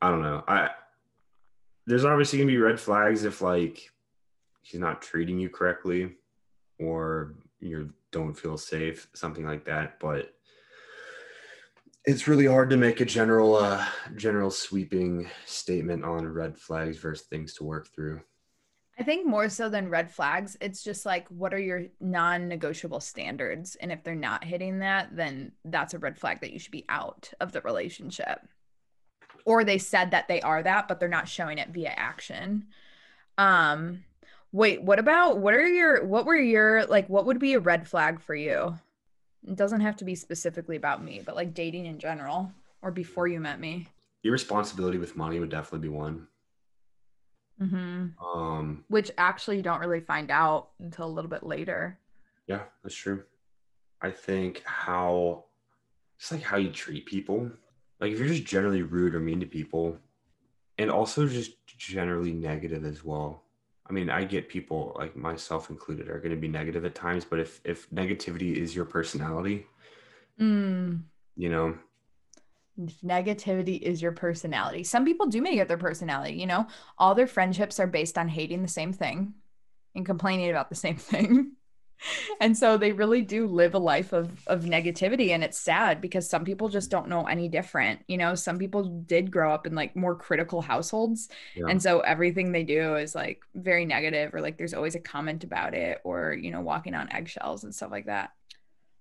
I 0.00 0.10
don't 0.10 0.22
know. 0.22 0.44
I 0.46 0.70
there's 1.86 2.04
obviously 2.04 2.38
going 2.38 2.48
to 2.48 2.54
be 2.54 2.60
red 2.60 2.78
flags 2.78 3.24
if 3.24 3.40
like 3.40 3.90
he's 4.62 4.80
not 4.80 5.02
treating 5.02 5.38
you 5.38 5.48
correctly 5.48 6.16
or 6.78 7.34
you 7.60 7.92
don't 8.10 8.34
feel 8.34 8.56
safe, 8.56 9.08
something 9.14 9.44
like 9.44 9.64
that, 9.64 9.98
but 9.98 10.34
it's 12.04 12.26
really 12.26 12.46
hard 12.46 12.70
to 12.70 12.76
make 12.76 13.00
a 13.00 13.04
general 13.04 13.56
uh 13.56 13.84
general 14.16 14.50
sweeping 14.50 15.28
statement 15.46 16.04
on 16.04 16.26
red 16.26 16.56
flags 16.58 16.98
versus 16.98 17.26
things 17.26 17.54
to 17.54 17.64
work 17.64 17.88
through 17.94 18.20
I 18.98 19.04
think 19.04 19.26
more 19.26 19.48
so 19.48 19.70
than 19.70 19.88
red 19.88 20.10
flags, 20.10 20.56
it's 20.60 20.84
just 20.84 21.06
like 21.06 21.26
what 21.28 21.54
are 21.54 21.58
your 21.58 21.86
non-negotiable 21.98 23.00
standards? 23.00 23.74
And 23.76 23.90
if 23.90 24.04
they're 24.04 24.14
not 24.14 24.44
hitting 24.44 24.80
that, 24.80 25.16
then 25.16 25.52
that's 25.64 25.94
a 25.94 25.98
red 25.98 26.18
flag 26.18 26.40
that 26.40 26.52
you 26.52 26.58
should 26.58 26.72
be 26.72 26.84
out 26.90 27.32
of 27.40 27.52
the 27.52 27.62
relationship. 27.62 28.40
Or 29.46 29.64
they 29.64 29.78
said 29.78 30.10
that 30.10 30.28
they 30.28 30.42
are 30.42 30.62
that, 30.62 30.88
but 30.88 31.00
they're 31.00 31.08
not 31.08 31.26
showing 31.26 31.58
it 31.58 31.70
via 31.70 31.88
action. 31.88 32.66
Um 33.38 34.04
wait, 34.52 34.82
what 34.82 34.98
about 34.98 35.38
what 35.38 35.54
are 35.54 35.66
your 35.66 36.04
what 36.04 36.26
were 36.26 36.36
your 36.36 36.84
like 36.84 37.08
what 37.08 37.24
would 37.24 37.38
be 37.38 37.54
a 37.54 37.60
red 37.60 37.88
flag 37.88 38.20
for 38.20 38.34
you? 38.34 38.78
It 39.46 39.56
doesn't 39.56 39.80
have 39.80 39.96
to 39.96 40.04
be 40.04 40.14
specifically 40.14 40.76
about 40.76 41.02
me, 41.02 41.20
but 41.24 41.34
like 41.36 41.54
dating 41.54 41.86
in 41.86 41.98
general 41.98 42.52
or 42.80 42.90
before 42.90 43.26
you 43.26 43.40
met 43.40 43.60
me. 43.60 43.88
irresponsibility 44.24 44.98
with 44.98 45.16
money 45.16 45.40
would 45.40 45.50
definitely 45.50 45.88
be 45.88 45.94
one. 45.94 46.28
Hmm 47.58 48.06
um 48.34 48.84
Which 48.88 49.10
actually 49.18 49.56
you 49.58 49.62
don't 49.62 49.80
really 49.80 50.00
find 50.00 50.30
out 50.30 50.70
until 50.80 51.06
a 51.06 51.14
little 51.14 51.30
bit 51.30 51.42
later. 51.42 51.98
yeah 52.46 52.62
that's 52.82 52.94
true. 52.94 53.24
I 54.00 54.10
think 54.10 54.62
how 54.64 55.44
it's 56.18 56.32
like 56.32 56.42
how 56.42 56.56
you 56.56 56.70
treat 56.70 57.06
people. 57.06 57.50
Like 58.00 58.12
if 58.12 58.18
you're 58.18 58.28
just 58.28 58.44
generally 58.44 58.82
rude 58.82 59.14
or 59.14 59.20
mean 59.20 59.40
to 59.40 59.46
people 59.46 59.98
and 60.78 60.90
also 60.90 61.26
just 61.28 61.52
generally 61.78 62.32
negative 62.32 62.84
as 62.84 63.04
well 63.04 63.41
i 63.88 63.92
mean 63.92 64.10
i 64.10 64.24
get 64.24 64.48
people 64.48 64.94
like 64.98 65.16
myself 65.16 65.70
included 65.70 66.08
are 66.08 66.18
going 66.18 66.34
to 66.34 66.40
be 66.40 66.48
negative 66.48 66.84
at 66.84 66.94
times 66.94 67.24
but 67.24 67.38
if 67.38 67.60
if 67.64 67.88
negativity 67.90 68.54
is 68.54 68.74
your 68.74 68.84
personality 68.84 69.66
Mm. 70.40 71.04
you 71.36 71.48
know 71.48 71.78
If 72.78 73.00
negativity 73.02 73.80
is 73.80 74.00
your 74.00 74.12
personality. 74.12 74.82
Some 74.82 75.04
people 75.04 75.26
do 75.26 75.42
make 75.42 75.58
it 75.58 75.68
their 75.68 75.76
personality, 75.76 76.34
you 76.36 76.46
know? 76.46 76.66
All 76.98 77.14
their 77.14 77.26
friendships 77.26 77.78
are 77.78 77.86
based 77.86 78.16
on 78.16 78.28
hating 78.28 78.62
the 78.62 78.68
same 78.68 78.92
thing 78.94 79.34
and 79.94 80.06
complaining 80.06 80.48
about 80.50 80.70
the 80.70 80.74
same 80.74 80.96
thing. 81.10 81.52
And 82.40 82.56
so 82.56 82.76
they 82.76 82.92
really 82.92 83.22
do 83.22 83.46
live 83.46 83.74
a 83.74 83.78
life 83.78 84.12
of 84.12 84.42
of 84.48 84.62
negativity 84.64 85.30
and 85.30 85.44
it's 85.44 85.58
sad 85.58 86.00
because 86.00 86.28
some 86.28 86.44
people 86.44 86.68
just 86.68 86.90
don't 86.90 87.08
know 87.08 87.26
any 87.26 87.48
different. 87.48 88.00
You 88.08 88.16
know, 88.18 88.34
some 88.34 88.58
people 88.58 88.84
did 89.06 89.30
grow 89.30 89.52
up 89.54 89.66
in 89.66 89.74
like 89.74 89.94
more 89.96 90.16
critical 90.16 90.60
households 90.62 91.28
Yeah. 91.54 91.66
and 91.68 91.80
so 91.82 92.00
everything 92.00 92.52
they 92.52 92.64
do 92.64 92.96
is 92.96 93.14
like 93.14 93.42
very 93.54 93.86
negative 93.86 94.34
or 94.34 94.40
like 94.40 94.58
there's 94.58 94.74
always 94.74 94.94
a 94.96 95.00
comment 95.00 95.44
about 95.44 95.74
it 95.74 96.00
or, 96.04 96.32
you 96.34 96.50
know, 96.50 96.60
walking 96.60 96.94
on 96.94 97.12
eggshells 97.12 97.64
and 97.64 97.74
stuff 97.74 97.90
like 97.90 98.06
that. 98.06 98.30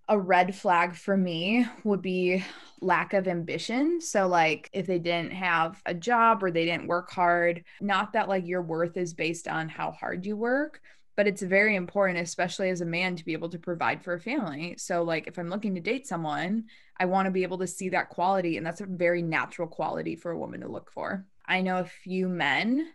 a 0.09 0.19
red 0.19 0.53
flag 0.55 0.95
for 0.95 1.15
me 1.15 1.65
would 1.83 2.01
be 2.01 2.43
lack 2.81 3.13
of 3.13 3.27
ambition. 3.27 4.01
So, 4.01 4.27
like, 4.27 4.69
if 4.73 4.85
they 4.85 4.99
didn't 4.99 5.31
have 5.33 5.81
a 5.85 5.93
job 5.93 6.43
or 6.43 6.51
they 6.51 6.65
didn't 6.65 6.87
work 6.87 7.11
hard, 7.11 7.63
not 7.79 8.13
that 8.13 8.27
like 8.27 8.45
your 8.45 8.61
worth 8.61 8.97
is 8.97 9.13
based 9.13 9.47
on 9.47 9.69
how 9.69 9.91
hard 9.91 10.25
you 10.25 10.35
work, 10.35 10.81
but 11.15 11.27
it's 11.27 11.41
very 11.41 11.75
important, 11.75 12.19
especially 12.19 12.69
as 12.69 12.81
a 12.81 12.85
man, 12.85 13.15
to 13.15 13.25
be 13.25 13.33
able 13.33 13.49
to 13.49 13.59
provide 13.59 14.03
for 14.03 14.13
a 14.13 14.19
family. 14.19 14.75
So, 14.77 15.03
like, 15.03 15.27
if 15.27 15.37
I'm 15.37 15.49
looking 15.49 15.75
to 15.75 15.81
date 15.81 16.07
someone, 16.07 16.65
I 16.99 17.05
want 17.05 17.25
to 17.25 17.31
be 17.31 17.43
able 17.43 17.57
to 17.59 17.67
see 17.67 17.89
that 17.89 18.09
quality. 18.09 18.57
And 18.57 18.65
that's 18.65 18.81
a 18.81 18.85
very 18.85 19.21
natural 19.21 19.67
quality 19.67 20.15
for 20.15 20.31
a 20.31 20.37
woman 20.37 20.61
to 20.61 20.67
look 20.67 20.91
for. 20.91 21.25
I 21.45 21.61
know 21.61 21.79
a 21.79 21.85
few 21.85 22.29
men 22.29 22.87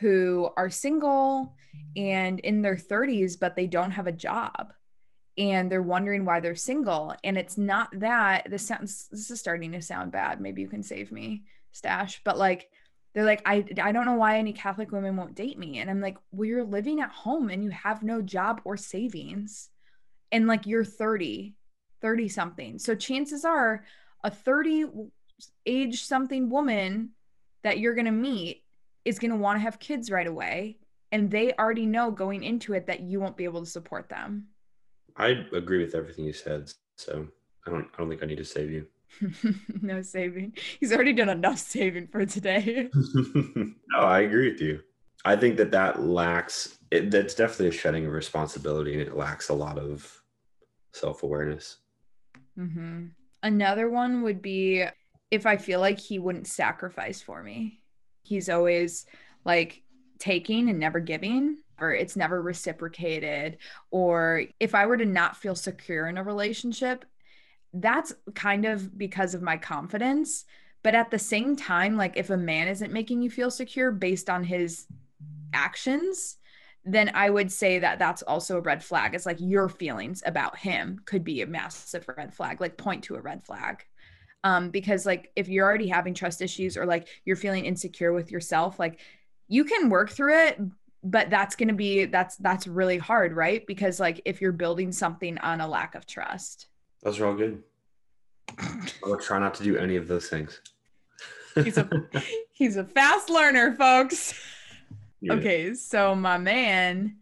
who 0.00 0.48
are 0.56 0.70
single 0.70 1.54
and 1.96 2.40
in 2.40 2.62
their 2.62 2.76
30s, 2.76 3.38
but 3.38 3.54
they 3.54 3.66
don't 3.66 3.90
have 3.90 4.06
a 4.06 4.12
job 4.12 4.72
and 5.38 5.70
they're 5.70 5.82
wondering 5.82 6.24
why 6.24 6.40
they're 6.40 6.54
single. 6.54 7.14
And 7.24 7.38
it's 7.38 7.56
not 7.56 7.88
that 8.00 8.46
this 8.50 8.66
sounds, 8.66 9.08
this 9.10 9.30
is 9.30 9.40
starting 9.40 9.72
to 9.72 9.82
sound 9.82 10.12
bad. 10.12 10.40
Maybe 10.40 10.62
you 10.62 10.68
can 10.68 10.82
save 10.82 11.12
me, 11.12 11.44
Stash. 11.72 12.20
But 12.24 12.38
like, 12.38 12.68
they're 13.14 13.24
like, 13.24 13.42
I, 13.44 13.64
I 13.80 13.92
don't 13.92 14.06
know 14.06 14.14
why 14.14 14.38
any 14.38 14.52
Catholic 14.52 14.90
women 14.90 15.16
won't 15.16 15.34
date 15.34 15.58
me. 15.58 15.78
And 15.78 15.90
I'm 15.90 16.00
like, 16.00 16.16
well, 16.30 16.46
you're 16.46 16.64
living 16.64 17.00
at 17.00 17.10
home 17.10 17.50
and 17.50 17.62
you 17.62 17.70
have 17.70 18.02
no 18.02 18.22
job 18.22 18.62
or 18.64 18.76
savings. 18.76 19.68
And 20.30 20.46
like, 20.46 20.66
you're 20.66 20.84
30, 20.84 21.54
30 22.00 22.28
something. 22.28 22.78
So 22.78 22.94
chances 22.94 23.44
are 23.44 23.84
a 24.24 24.30
30 24.30 24.86
age 25.66 26.04
something 26.04 26.48
woman 26.48 27.10
that 27.64 27.78
you're 27.78 27.94
going 27.94 28.06
to 28.06 28.10
meet 28.10 28.62
is 29.04 29.18
going 29.18 29.30
to 29.30 29.36
want 29.36 29.56
to 29.56 29.62
have 29.62 29.78
kids 29.78 30.10
right 30.10 30.26
away. 30.26 30.78
And 31.10 31.30
they 31.30 31.52
already 31.52 31.84
know 31.84 32.10
going 32.10 32.42
into 32.42 32.72
it 32.72 32.86
that 32.86 33.00
you 33.00 33.20
won't 33.20 33.36
be 33.36 33.44
able 33.44 33.60
to 33.60 33.70
support 33.70 34.08
them. 34.08 34.46
I 35.16 35.44
agree 35.52 35.84
with 35.84 35.94
everything 35.94 36.24
you 36.24 36.32
said. 36.32 36.72
So 36.96 37.26
I 37.66 37.70
don't, 37.70 37.86
I 37.92 37.98
don't 37.98 38.08
think 38.08 38.22
I 38.22 38.26
need 38.26 38.38
to 38.38 38.44
save 38.44 38.70
you. 38.70 38.86
no 39.82 40.02
saving. 40.02 40.54
He's 40.80 40.92
already 40.92 41.12
done 41.12 41.28
enough 41.28 41.58
saving 41.58 42.08
for 42.08 42.24
today. 42.26 42.90
no, 43.34 43.72
I 43.98 44.20
agree 44.20 44.50
with 44.50 44.60
you. 44.60 44.80
I 45.24 45.36
think 45.36 45.56
that 45.58 45.70
that 45.70 46.02
lacks, 46.02 46.78
it, 46.90 47.10
that's 47.10 47.34
definitely 47.34 47.68
a 47.68 47.72
shedding 47.72 48.06
of 48.06 48.12
responsibility 48.12 48.92
and 48.92 49.02
it 49.02 49.16
lacks 49.16 49.48
a 49.48 49.54
lot 49.54 49.78
of 49.78 50.22
self 50.92 51.22
awareness. 51.22 51.78
Mm-hmm. 52.58 53.06
Another 53.42 53.88
one 53.88 54.22
would 54.22 54.42
be 54.42 54.84
if 55.30 55.46
I 55.46 55.56
feel 55.56 55.80
like 55.80 55.98
he 55.98 56.18
wouldn't 56.18 56.46
sacrifice 56.46 57.20
for 57.20 57.42
me. 57.42 57.80
He's 58.22 58.48
always 58.48 59.06
like 59.44 59.82
taking 60.18 60.68
and 60.68 60.78
never 60.78 61.00
giving, 61.00 61.58
or 61.80 61.92
it's 61.92 62.16
never 62.16 62.40
reciprocated. 62.40 63.58
Or 63.90 64.44
if 64.60 64.74
I 64.74 64.86
were 64.86 64.96
to 64.96 65.04
not 65.04 65.36
feel 65.36 65.54
secure 65.54 66.06
in 66.06 66.18
a 66.18 66.22
relationship, 66.22 67.04
that's 67.72 68.12
kind 68.34 68.64
of 68.64 68.96
because 68.96 69.34
of 69.34 69.42
my 69.42 69.56
confidence. 69.56 70.44
But 70.82 70.94
at 70.94 71.10
the 71.10 71.18
same 71.18 71.56
time, 71.56 71.96
like 71.96 72.16
if 72.16 72.30
a 72.30 72.36
man 72.36 72.68
isn't 72.68 72.92
making 72.92 73.22
you 73.22 73.30
feel 73.30 73.50
secure 73.50 73.92
based 73.92 74.28
on 74.28 74.44
his 74.44 74.86
actions, 75.52 76.36
then 76.84 77.12
I 77.14 77.30
would 77.30 77.52
say 77.52 77.78
that 77.78 77.98
that's 77.98 78.22
also 78.22 78.58
a 78.58 78.62
red 78.62 78.82
flag. 78.82 79.14
It's 79.14 79.26
like 79.26 79.38
your 79.40 79.68
feelings 79.68 80.22
about 80.26 80.58
him 80.58 81.00
could 81.04 81.22
be 81.22 81.40
a 81.40 81.46
massive 81.46 82.08
red 82.16 82.34
flag, 82.34 82.60
like 82.60 82.76
point 82.76 83.04
to 83.04 83.14
a 83.14 83.20
red 83.20 83.44
flag. 83.44 83.84
Um, 84.44 84.70
because 84.70 85.06
like 85.06 85.30
if 85.36 85.48
you're 85.48 85.64
already 85.64 85.86
having 85.86 86.14
trust 86.14 86.42
issues 86.42 86.76
or 86.76 86.84
like 86.84 87.06
you're 87.24 87.36
feeling 87.36 87.64
insecure 87.64 88.12
with 88.12 88.32
yourself, 88.32 88.80
like 88.80 88.98
you 89.46 89.64
can 89.64 89.88
work 89.88 90.10
through 90.10 90.36
it, 90.46 90.60
but 91.04 91.30
that's 91.30 91.54
to 91.54 91.72
be 91.72 92.06
that's 92.06 92.36
that's 92.36 92.66
really 92.66 92.98
hard, 92.98 93.34
right? 93.34 93.64
Because 93.66 94.00
like 94.00 94.20
if 94.24 94.40
you're 94.40 94.50
building 94.50 94.90
something 94.90 95.38
on 95.38 95.60
a 95.60 95.68
lack 95.68 95.94
of 95.94 96.06
trust. 96.06 96.66
Those 97.02 97.20
are 97.20 97.26
all 97.26 97.34
good. 97.34 97.62
I'll 99.04 99.16
try 99.16 99.38
not 99.38 99.54
to 99.54 99.64
do 99.64 99.76
any 99.76 99.96
of 99.96 100.08
those 100.08 100.28
things. 100.28 100.60
he's 101.54 101.78
a 101.78 101.88
he's 102.52 102.76
a 102.76 102.84
fast 102.84 103.30
learner, 103.30 103.74
folks. 103.74 104.34
Yeah. 105.20 105.34
Okay, 105.34 105.74
so 105.74 106.14
my 106.14 106.38
man, 106.38 107.16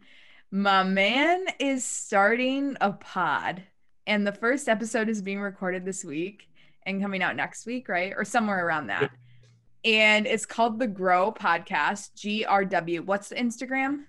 my 0.51 0.83
man 0.83 1.45
is 1.59 1.85
starting 1.85 2.75
a 2.81 2.91
pod, 2.91 3.63
and 4.07 4.25
the 4.25 4.31
first 4.31 4.67
episode 4.67 5.09
is 5.09 5.21
being 5.21 5.39
recorded 5.39 5.85
this 5.85 6.03
week 6.03 6.49
and 6.85 7.01
coming 7.01 7.21
out 7.21 7.35
next 7.35 7.65
week, 7.65 7.87
right? 7.89 8.13
Or 8.15 8.25
somewhere 8.25 8.65
around 8.65 8.87
that. 8.87 9.11
And 9.83 10.27
it's 10.27 10.45
called 10.45 10.79
the 10.79 10.87
Grow 10.87 11.31
Podcast, 11.31 12.11
GRW. 12.15 13.01
What's 13.01 13.29
the 13.29 13.35
Instagram? 13.35 14.05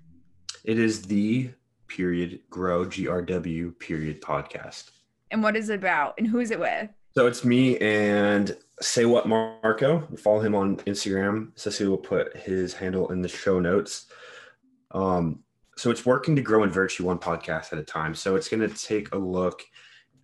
It 0.65 0.79
is 0.79 1.03
the 1.03 1.51
period 1.89 2.41
grow 2.51 2.87
GRW 2.87 3.79
period 3.79 4.23
podcast. 4.23 4.91
And 5.33 5.43
what 5.43 5.57
is 5.57 5.71
it 5.71 5.77
about? 5.77 6.15
And 6.19 6.27
who 6.27 6.39
is 6.39 6.51
it 6.51 6.61
with? 6.61 6.91
So 7.15 7.27
it's 7.27 7.45
me 7.45 7.79
and 7.79 8.57
Say 8.81 9.05
What 9.07 9.27
Marco. 9.27 10.07
Follow 10.19 10.41
him 10.41 10.55
on 10.55 10.77
Instagram. 10.79 11.51
Cecily 11.57 11.89
will 11.89 11.99
put 11.99 12.37
his 12.37 12.75
handle 12.75 13.11
in 13.11 13.23
the 13.23 13.29
show 13.29 13.59
notes. 13.59 14.07
Um, 14.93 15.43
so 15.77 15.91
it's 15.91 16.07
working 16.07 16.37
to 16.37 16.43
grow 16.43 16.63
in 16.63 16.71
virtue 16.71 17.05
one 17.05 17.19
podcast 17.19 17.73
at 17.73 17.79
a 17.79 17.83
time. 17.83 18.15
So 18.15 18.37
it's 18.37 18.49
going 18.49 18.67
to 18.69 18.75
take 18.75 19.15
a 19.15 19.19
look. 19.19 19.63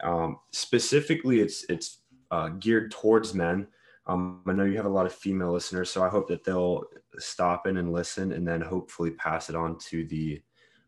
Um, 0.02 0.38
specifically, 0.52 1.40
it's 1.40 1.64
it's 1.68 1.98
uh, 2.30 2.48
geared 2.50 2.90
towards 2.90 3.34
men. 3.34 3.66
Um, 4.06 4.42
I 4.46 4.52
know 4.52 4.64
you 4.64 4.76
have 4.76 4.86
a 4.86 4.90
lot 4.90 5.06
of 5.06 5.12
female 5.12 5.52
listeners, 5.52 5.90
so 5.90 6.02
I 6.02 6.08
hope 6.08 6.28
that 6.28 6.44
they'll 6.44 6.84
stop 7.18 7.66
in 7.66 7.76
and 7.78 7.92
listen, 7.92 8.32
and 8.32 8.46
then 8.46 8.60
hopefully 8.60 9.10
pass 9.10 9.50
it 9.50 9.56
on 9.56 9.78
to 9.90 10.06
the 10.06 10.40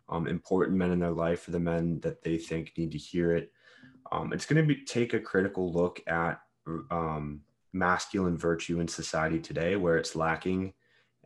um, 0.08 0.26
important 0.26 0.76
men 0.76 0.92
in 0.92 0.98
their 0.98 1.10
life, 1.10 1.46
or 1.46 1.50
the 1.50 1.60
men 1.60 2.00
that 2.00 2.22
they 2.22 2.38
think 2.38 2.72
need 2.76 2.92
to 2.92 2.98
hear 2.98 3.32
it. 3.32 3.52
Um, 4.12 4.32
it's 4.32 4.46
going 4.46 4.61
to 4.61 4.66
be 4.66 4.84
take 4.84 5.14
a 5.14 5.20
critical 5.20 5.72
look 5.72 6.00
at 6.06 6.40
um, 6.90 7.42
masculine 7.72 8.36
virtue 8.36 8.80
in 8.80 8.88
society 8.88 9.38
today, 9.38 9.76
where 9.76 9.96
it's 9.96 10.16
lacking, 10.16 10.72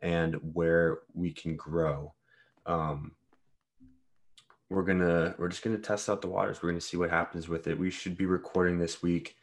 and 0.03 0.35
where 0.53 0.99
we 1.15 1.33
can 1.33 1.57
grow. 1.57 2.15
Um, 2.67 3.13
we're 4.71 4.83
gonna 4.83 5.35
we're 5.39 5.49
just 5.49 5.63
gonna 5.63 5.79
test 5.79 6.09
out 6.09 6.21
the 6.21 6.29
waters. 6.29 6.63
We're 6.63 6.71
gonna 6.71 6.81
see 6.81 6.97
what 6.97 7.11
happens 7.11 7.49
with 7.49 7.67
it. 7.67 7.79
We 7.79 7.91
should 7.91 8.17
be 8.17 8.27
recording 8.27 8.79
this 8.79 9.03
week. 9.03 9.37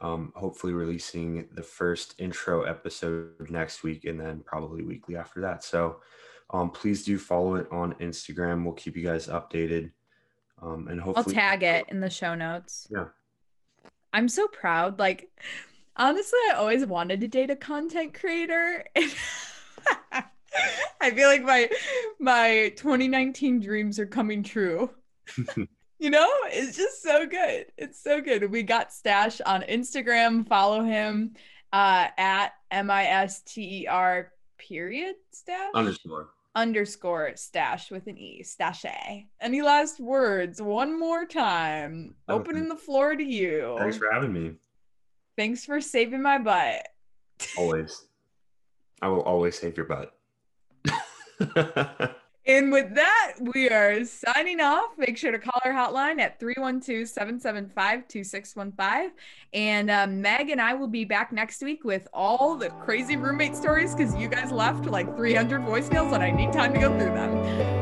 Um, 0.00 0.32
hopefully 0.36 0.74
releasing 0.74 1.48
the 1.54 1.62
first 1.62 2.14
intro 2.18 2.62
episode 2.64 3.48
next 3.48 3.82
week 3.82 4.04
and 4.04 4.20
then 4.20 4.42
probably 4.44 4.82
weekly 4.82 5.16
after 5.16 5.40
that. 5.40 5.64
So 5.64 6.00
um, 6.50 6.70
please 6.70 7.02
do 7.02 7.18
follow 7.18 7.54
it 7.54 7.66
on 7.72 7.94
Instagram. 7.94 8.62
We'll 8.62 8.74
keep 8.74 8.94
you 8.94 9.02
guys 9.02 9.28
updated. 9.28 9.92
Um, 10.62 10.88
and 10.88 11.00
hopefully 11.00 11.36
I'll 11.36 11.42
tag 11.42 11.62
it 11.62 11.86
in 11.88 12.00
the 12.00 12.10
show 12.10 12.34
notes. 12.34 12.88
Yeah. 12.90 13.06
I'm 14.12 14.28
so 14.28 14.46
proud. 14.48 14.98
Like, 14.98 15.30
honestly, 15.96 16.38
I 16.50 16.54
always 16.56 16.86
wanted 16.86 17.20
to 17.20 17.28
date 17.28 17.50
a 17.50 17.56
content 17.56 18.14
creator. 18.14 18.84
I 21.00 21.10
feel 21.10 21.28
like 21.28 21.42
my 21.42 21.68
my 22.18 22.72
2019 22.76 23.60
dreams 23.60 23.98
are 23.98 24.06
coming 24.06 24.42
true. 24.42 24.90
you 25.98 26.10
know, 26.10 26.28
it's 26.46 26.76
just 26.76 27.02
so 27.02 27.26
good. 27.26 27.66
It's 27.76 28.02
so 28.02 28.20
good. 28.20 28.50
We 28.50 28.62
got 28.62 28.92
Stash 28.92 29.40
on 29.42 29.62
Instagram. 29.62 30.48
Follow 30.48 30.82
him 30.82 31.34
uh, 31.72 32.08
at 32.16 32.52
M 32.70 32.90
I 32.90 33.04
S 33.04 33.42
T 33.42 33.82
E 33.82 33.86
R 33.86 34.32
period 34.58 35.16
Stash 35.30 35.70
underscore 35.74 36.30
underscore 36.56 37.32
stash 37.36 37.90
with 37.90 38.08
an 38.08 38.18
E, 38.18 38.42
stache. 38.42 39.26
Any 39.40 39.62
last 39.62 40.00
words? 40.00 40.60
One 40.60 40.98
more 40.98 41.24
time. 41.26 42.16
Uh, 42.28 42.32
Opening 42.32 42.68
the 42.68 42.76
floor 42.76 43.14
to 43.14 43.22
you. 43.22 43.76
Thanks 43.78 43.98
for 43.98 44.10
having 44.10 44.32
me. 44.32 44.54
Thanks 45.36 45.64
for 45.64 45.80
saving 45.80 46.22
my 46.22 46.38
butt. 46.38 46.88
Always. 47.56 48.06
I 49.02 49.08
will 49.08 49.22
always 49.22 49.58
save 49.58 49.76
your 49.76 49.86
butt. 49.86 50.14
and 52.46 52.70
with 52.70 52.94
that, 52.94 53.34
we 53.40 53.68
are 53.68 54.04
signing 54.04 54.60
off. 54.60 54.90
Make 54.96 55.16
sure 55.16 55.32
to 55.32 55.38
call 55.38 55.60
our 55.64 55.72
hotline 55.72 56.20
at 56.20 56.38
312 56.38 57.08
775 57.08 58.06
2615. 58.06 59.12
And 59.52 59.90
uh, 59.90 60.06
Meg 60.06 60.50
and 60.50 60.60
I 60.60 60.74
will 60.74 60.88
be 60.88 61.04
back 61.04 61.32
next 61.32 61.62
week 61.62 61.84
with 61.84 62.06
all 62.12 62.56
the 62.56 62.70
crazy 62.70 63.16
roommate 63.16 63.56
stories 63.56 63.94
because 63.94 64.14
you 64.14 64.28
guys 64.28 64.52
left 64.52 64.86
like 64.86 65.16
300 65.16 65.62
voicemails 65.62 66.12
and 66.12 66.22
I 66.22 66.30
need 66.30 66.52
time 66.52 66.72
to 66.74 66.78
go 66.78 66.96
through 66.96 67.14
them. 67.14 67.36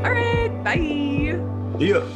All 0.04 0.12
right. 0.12 0.64
Bye. 0.64 1.78
Yeah. 1.78 2.08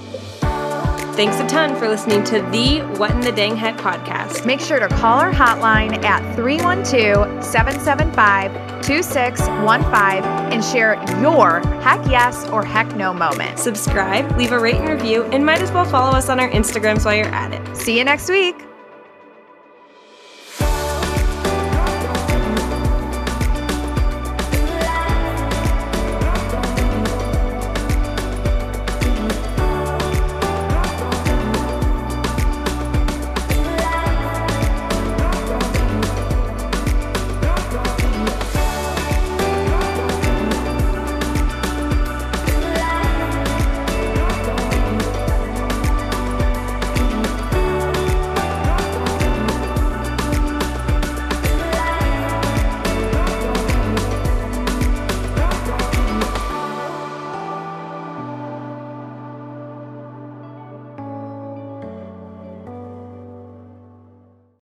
Thanks 1.18 1.40
a 1.40 1.48
ton 1.48 1.74
for 1.74 1.88
listening 1.88 2.22
to 2.26 2.40
the 2.52 2.78
What 2.96 3.10
in 3.10 3.18
the 3.18 3.32
Dang 3.32 3.56
Heck 3.56 3.76
podcast. 3.78 4.46
Make 4.46 4.60
sure 4.60 4.78
to 4.78 4.86
call 4.86 5.18
our 5.18 5.32
hotline 5.32 6.04
at 6.04 6.22
312 6.36 7.42
775 7.42 8.52
2615 8.82 10.24
and 10.52 10.64
share 10.64 10.94
your 11.20 11.58
heck 11.80 12.08
yes 12.08 12.48
or 12.50 12.64
heck 12.64 12.94
no 12.94 13.12
moment. 13.12 13.58
Subscribe, 13.58 14.30
leave 14.38 14.52
a 14.52 14.60
rate 14.60 14.76
and 14.76 14.88
review, 14.88 15.24
and 15.32 15.44
might 15.44 15.60
as 15.60 15.72
well 15.72 15.84
follow 15.84 16.16
us 16.16 16.28
on 16.28 16.38
our 16.38 16.50
Instagrams 16.50 17.04
while 17.04 17.16
you're 17.16 17.26
at 17.26 17.52
it. 17.52 17.76
See 17.76 17.98
you 17.98 18.04
next 18.04 18.28
week. 18.28 18.54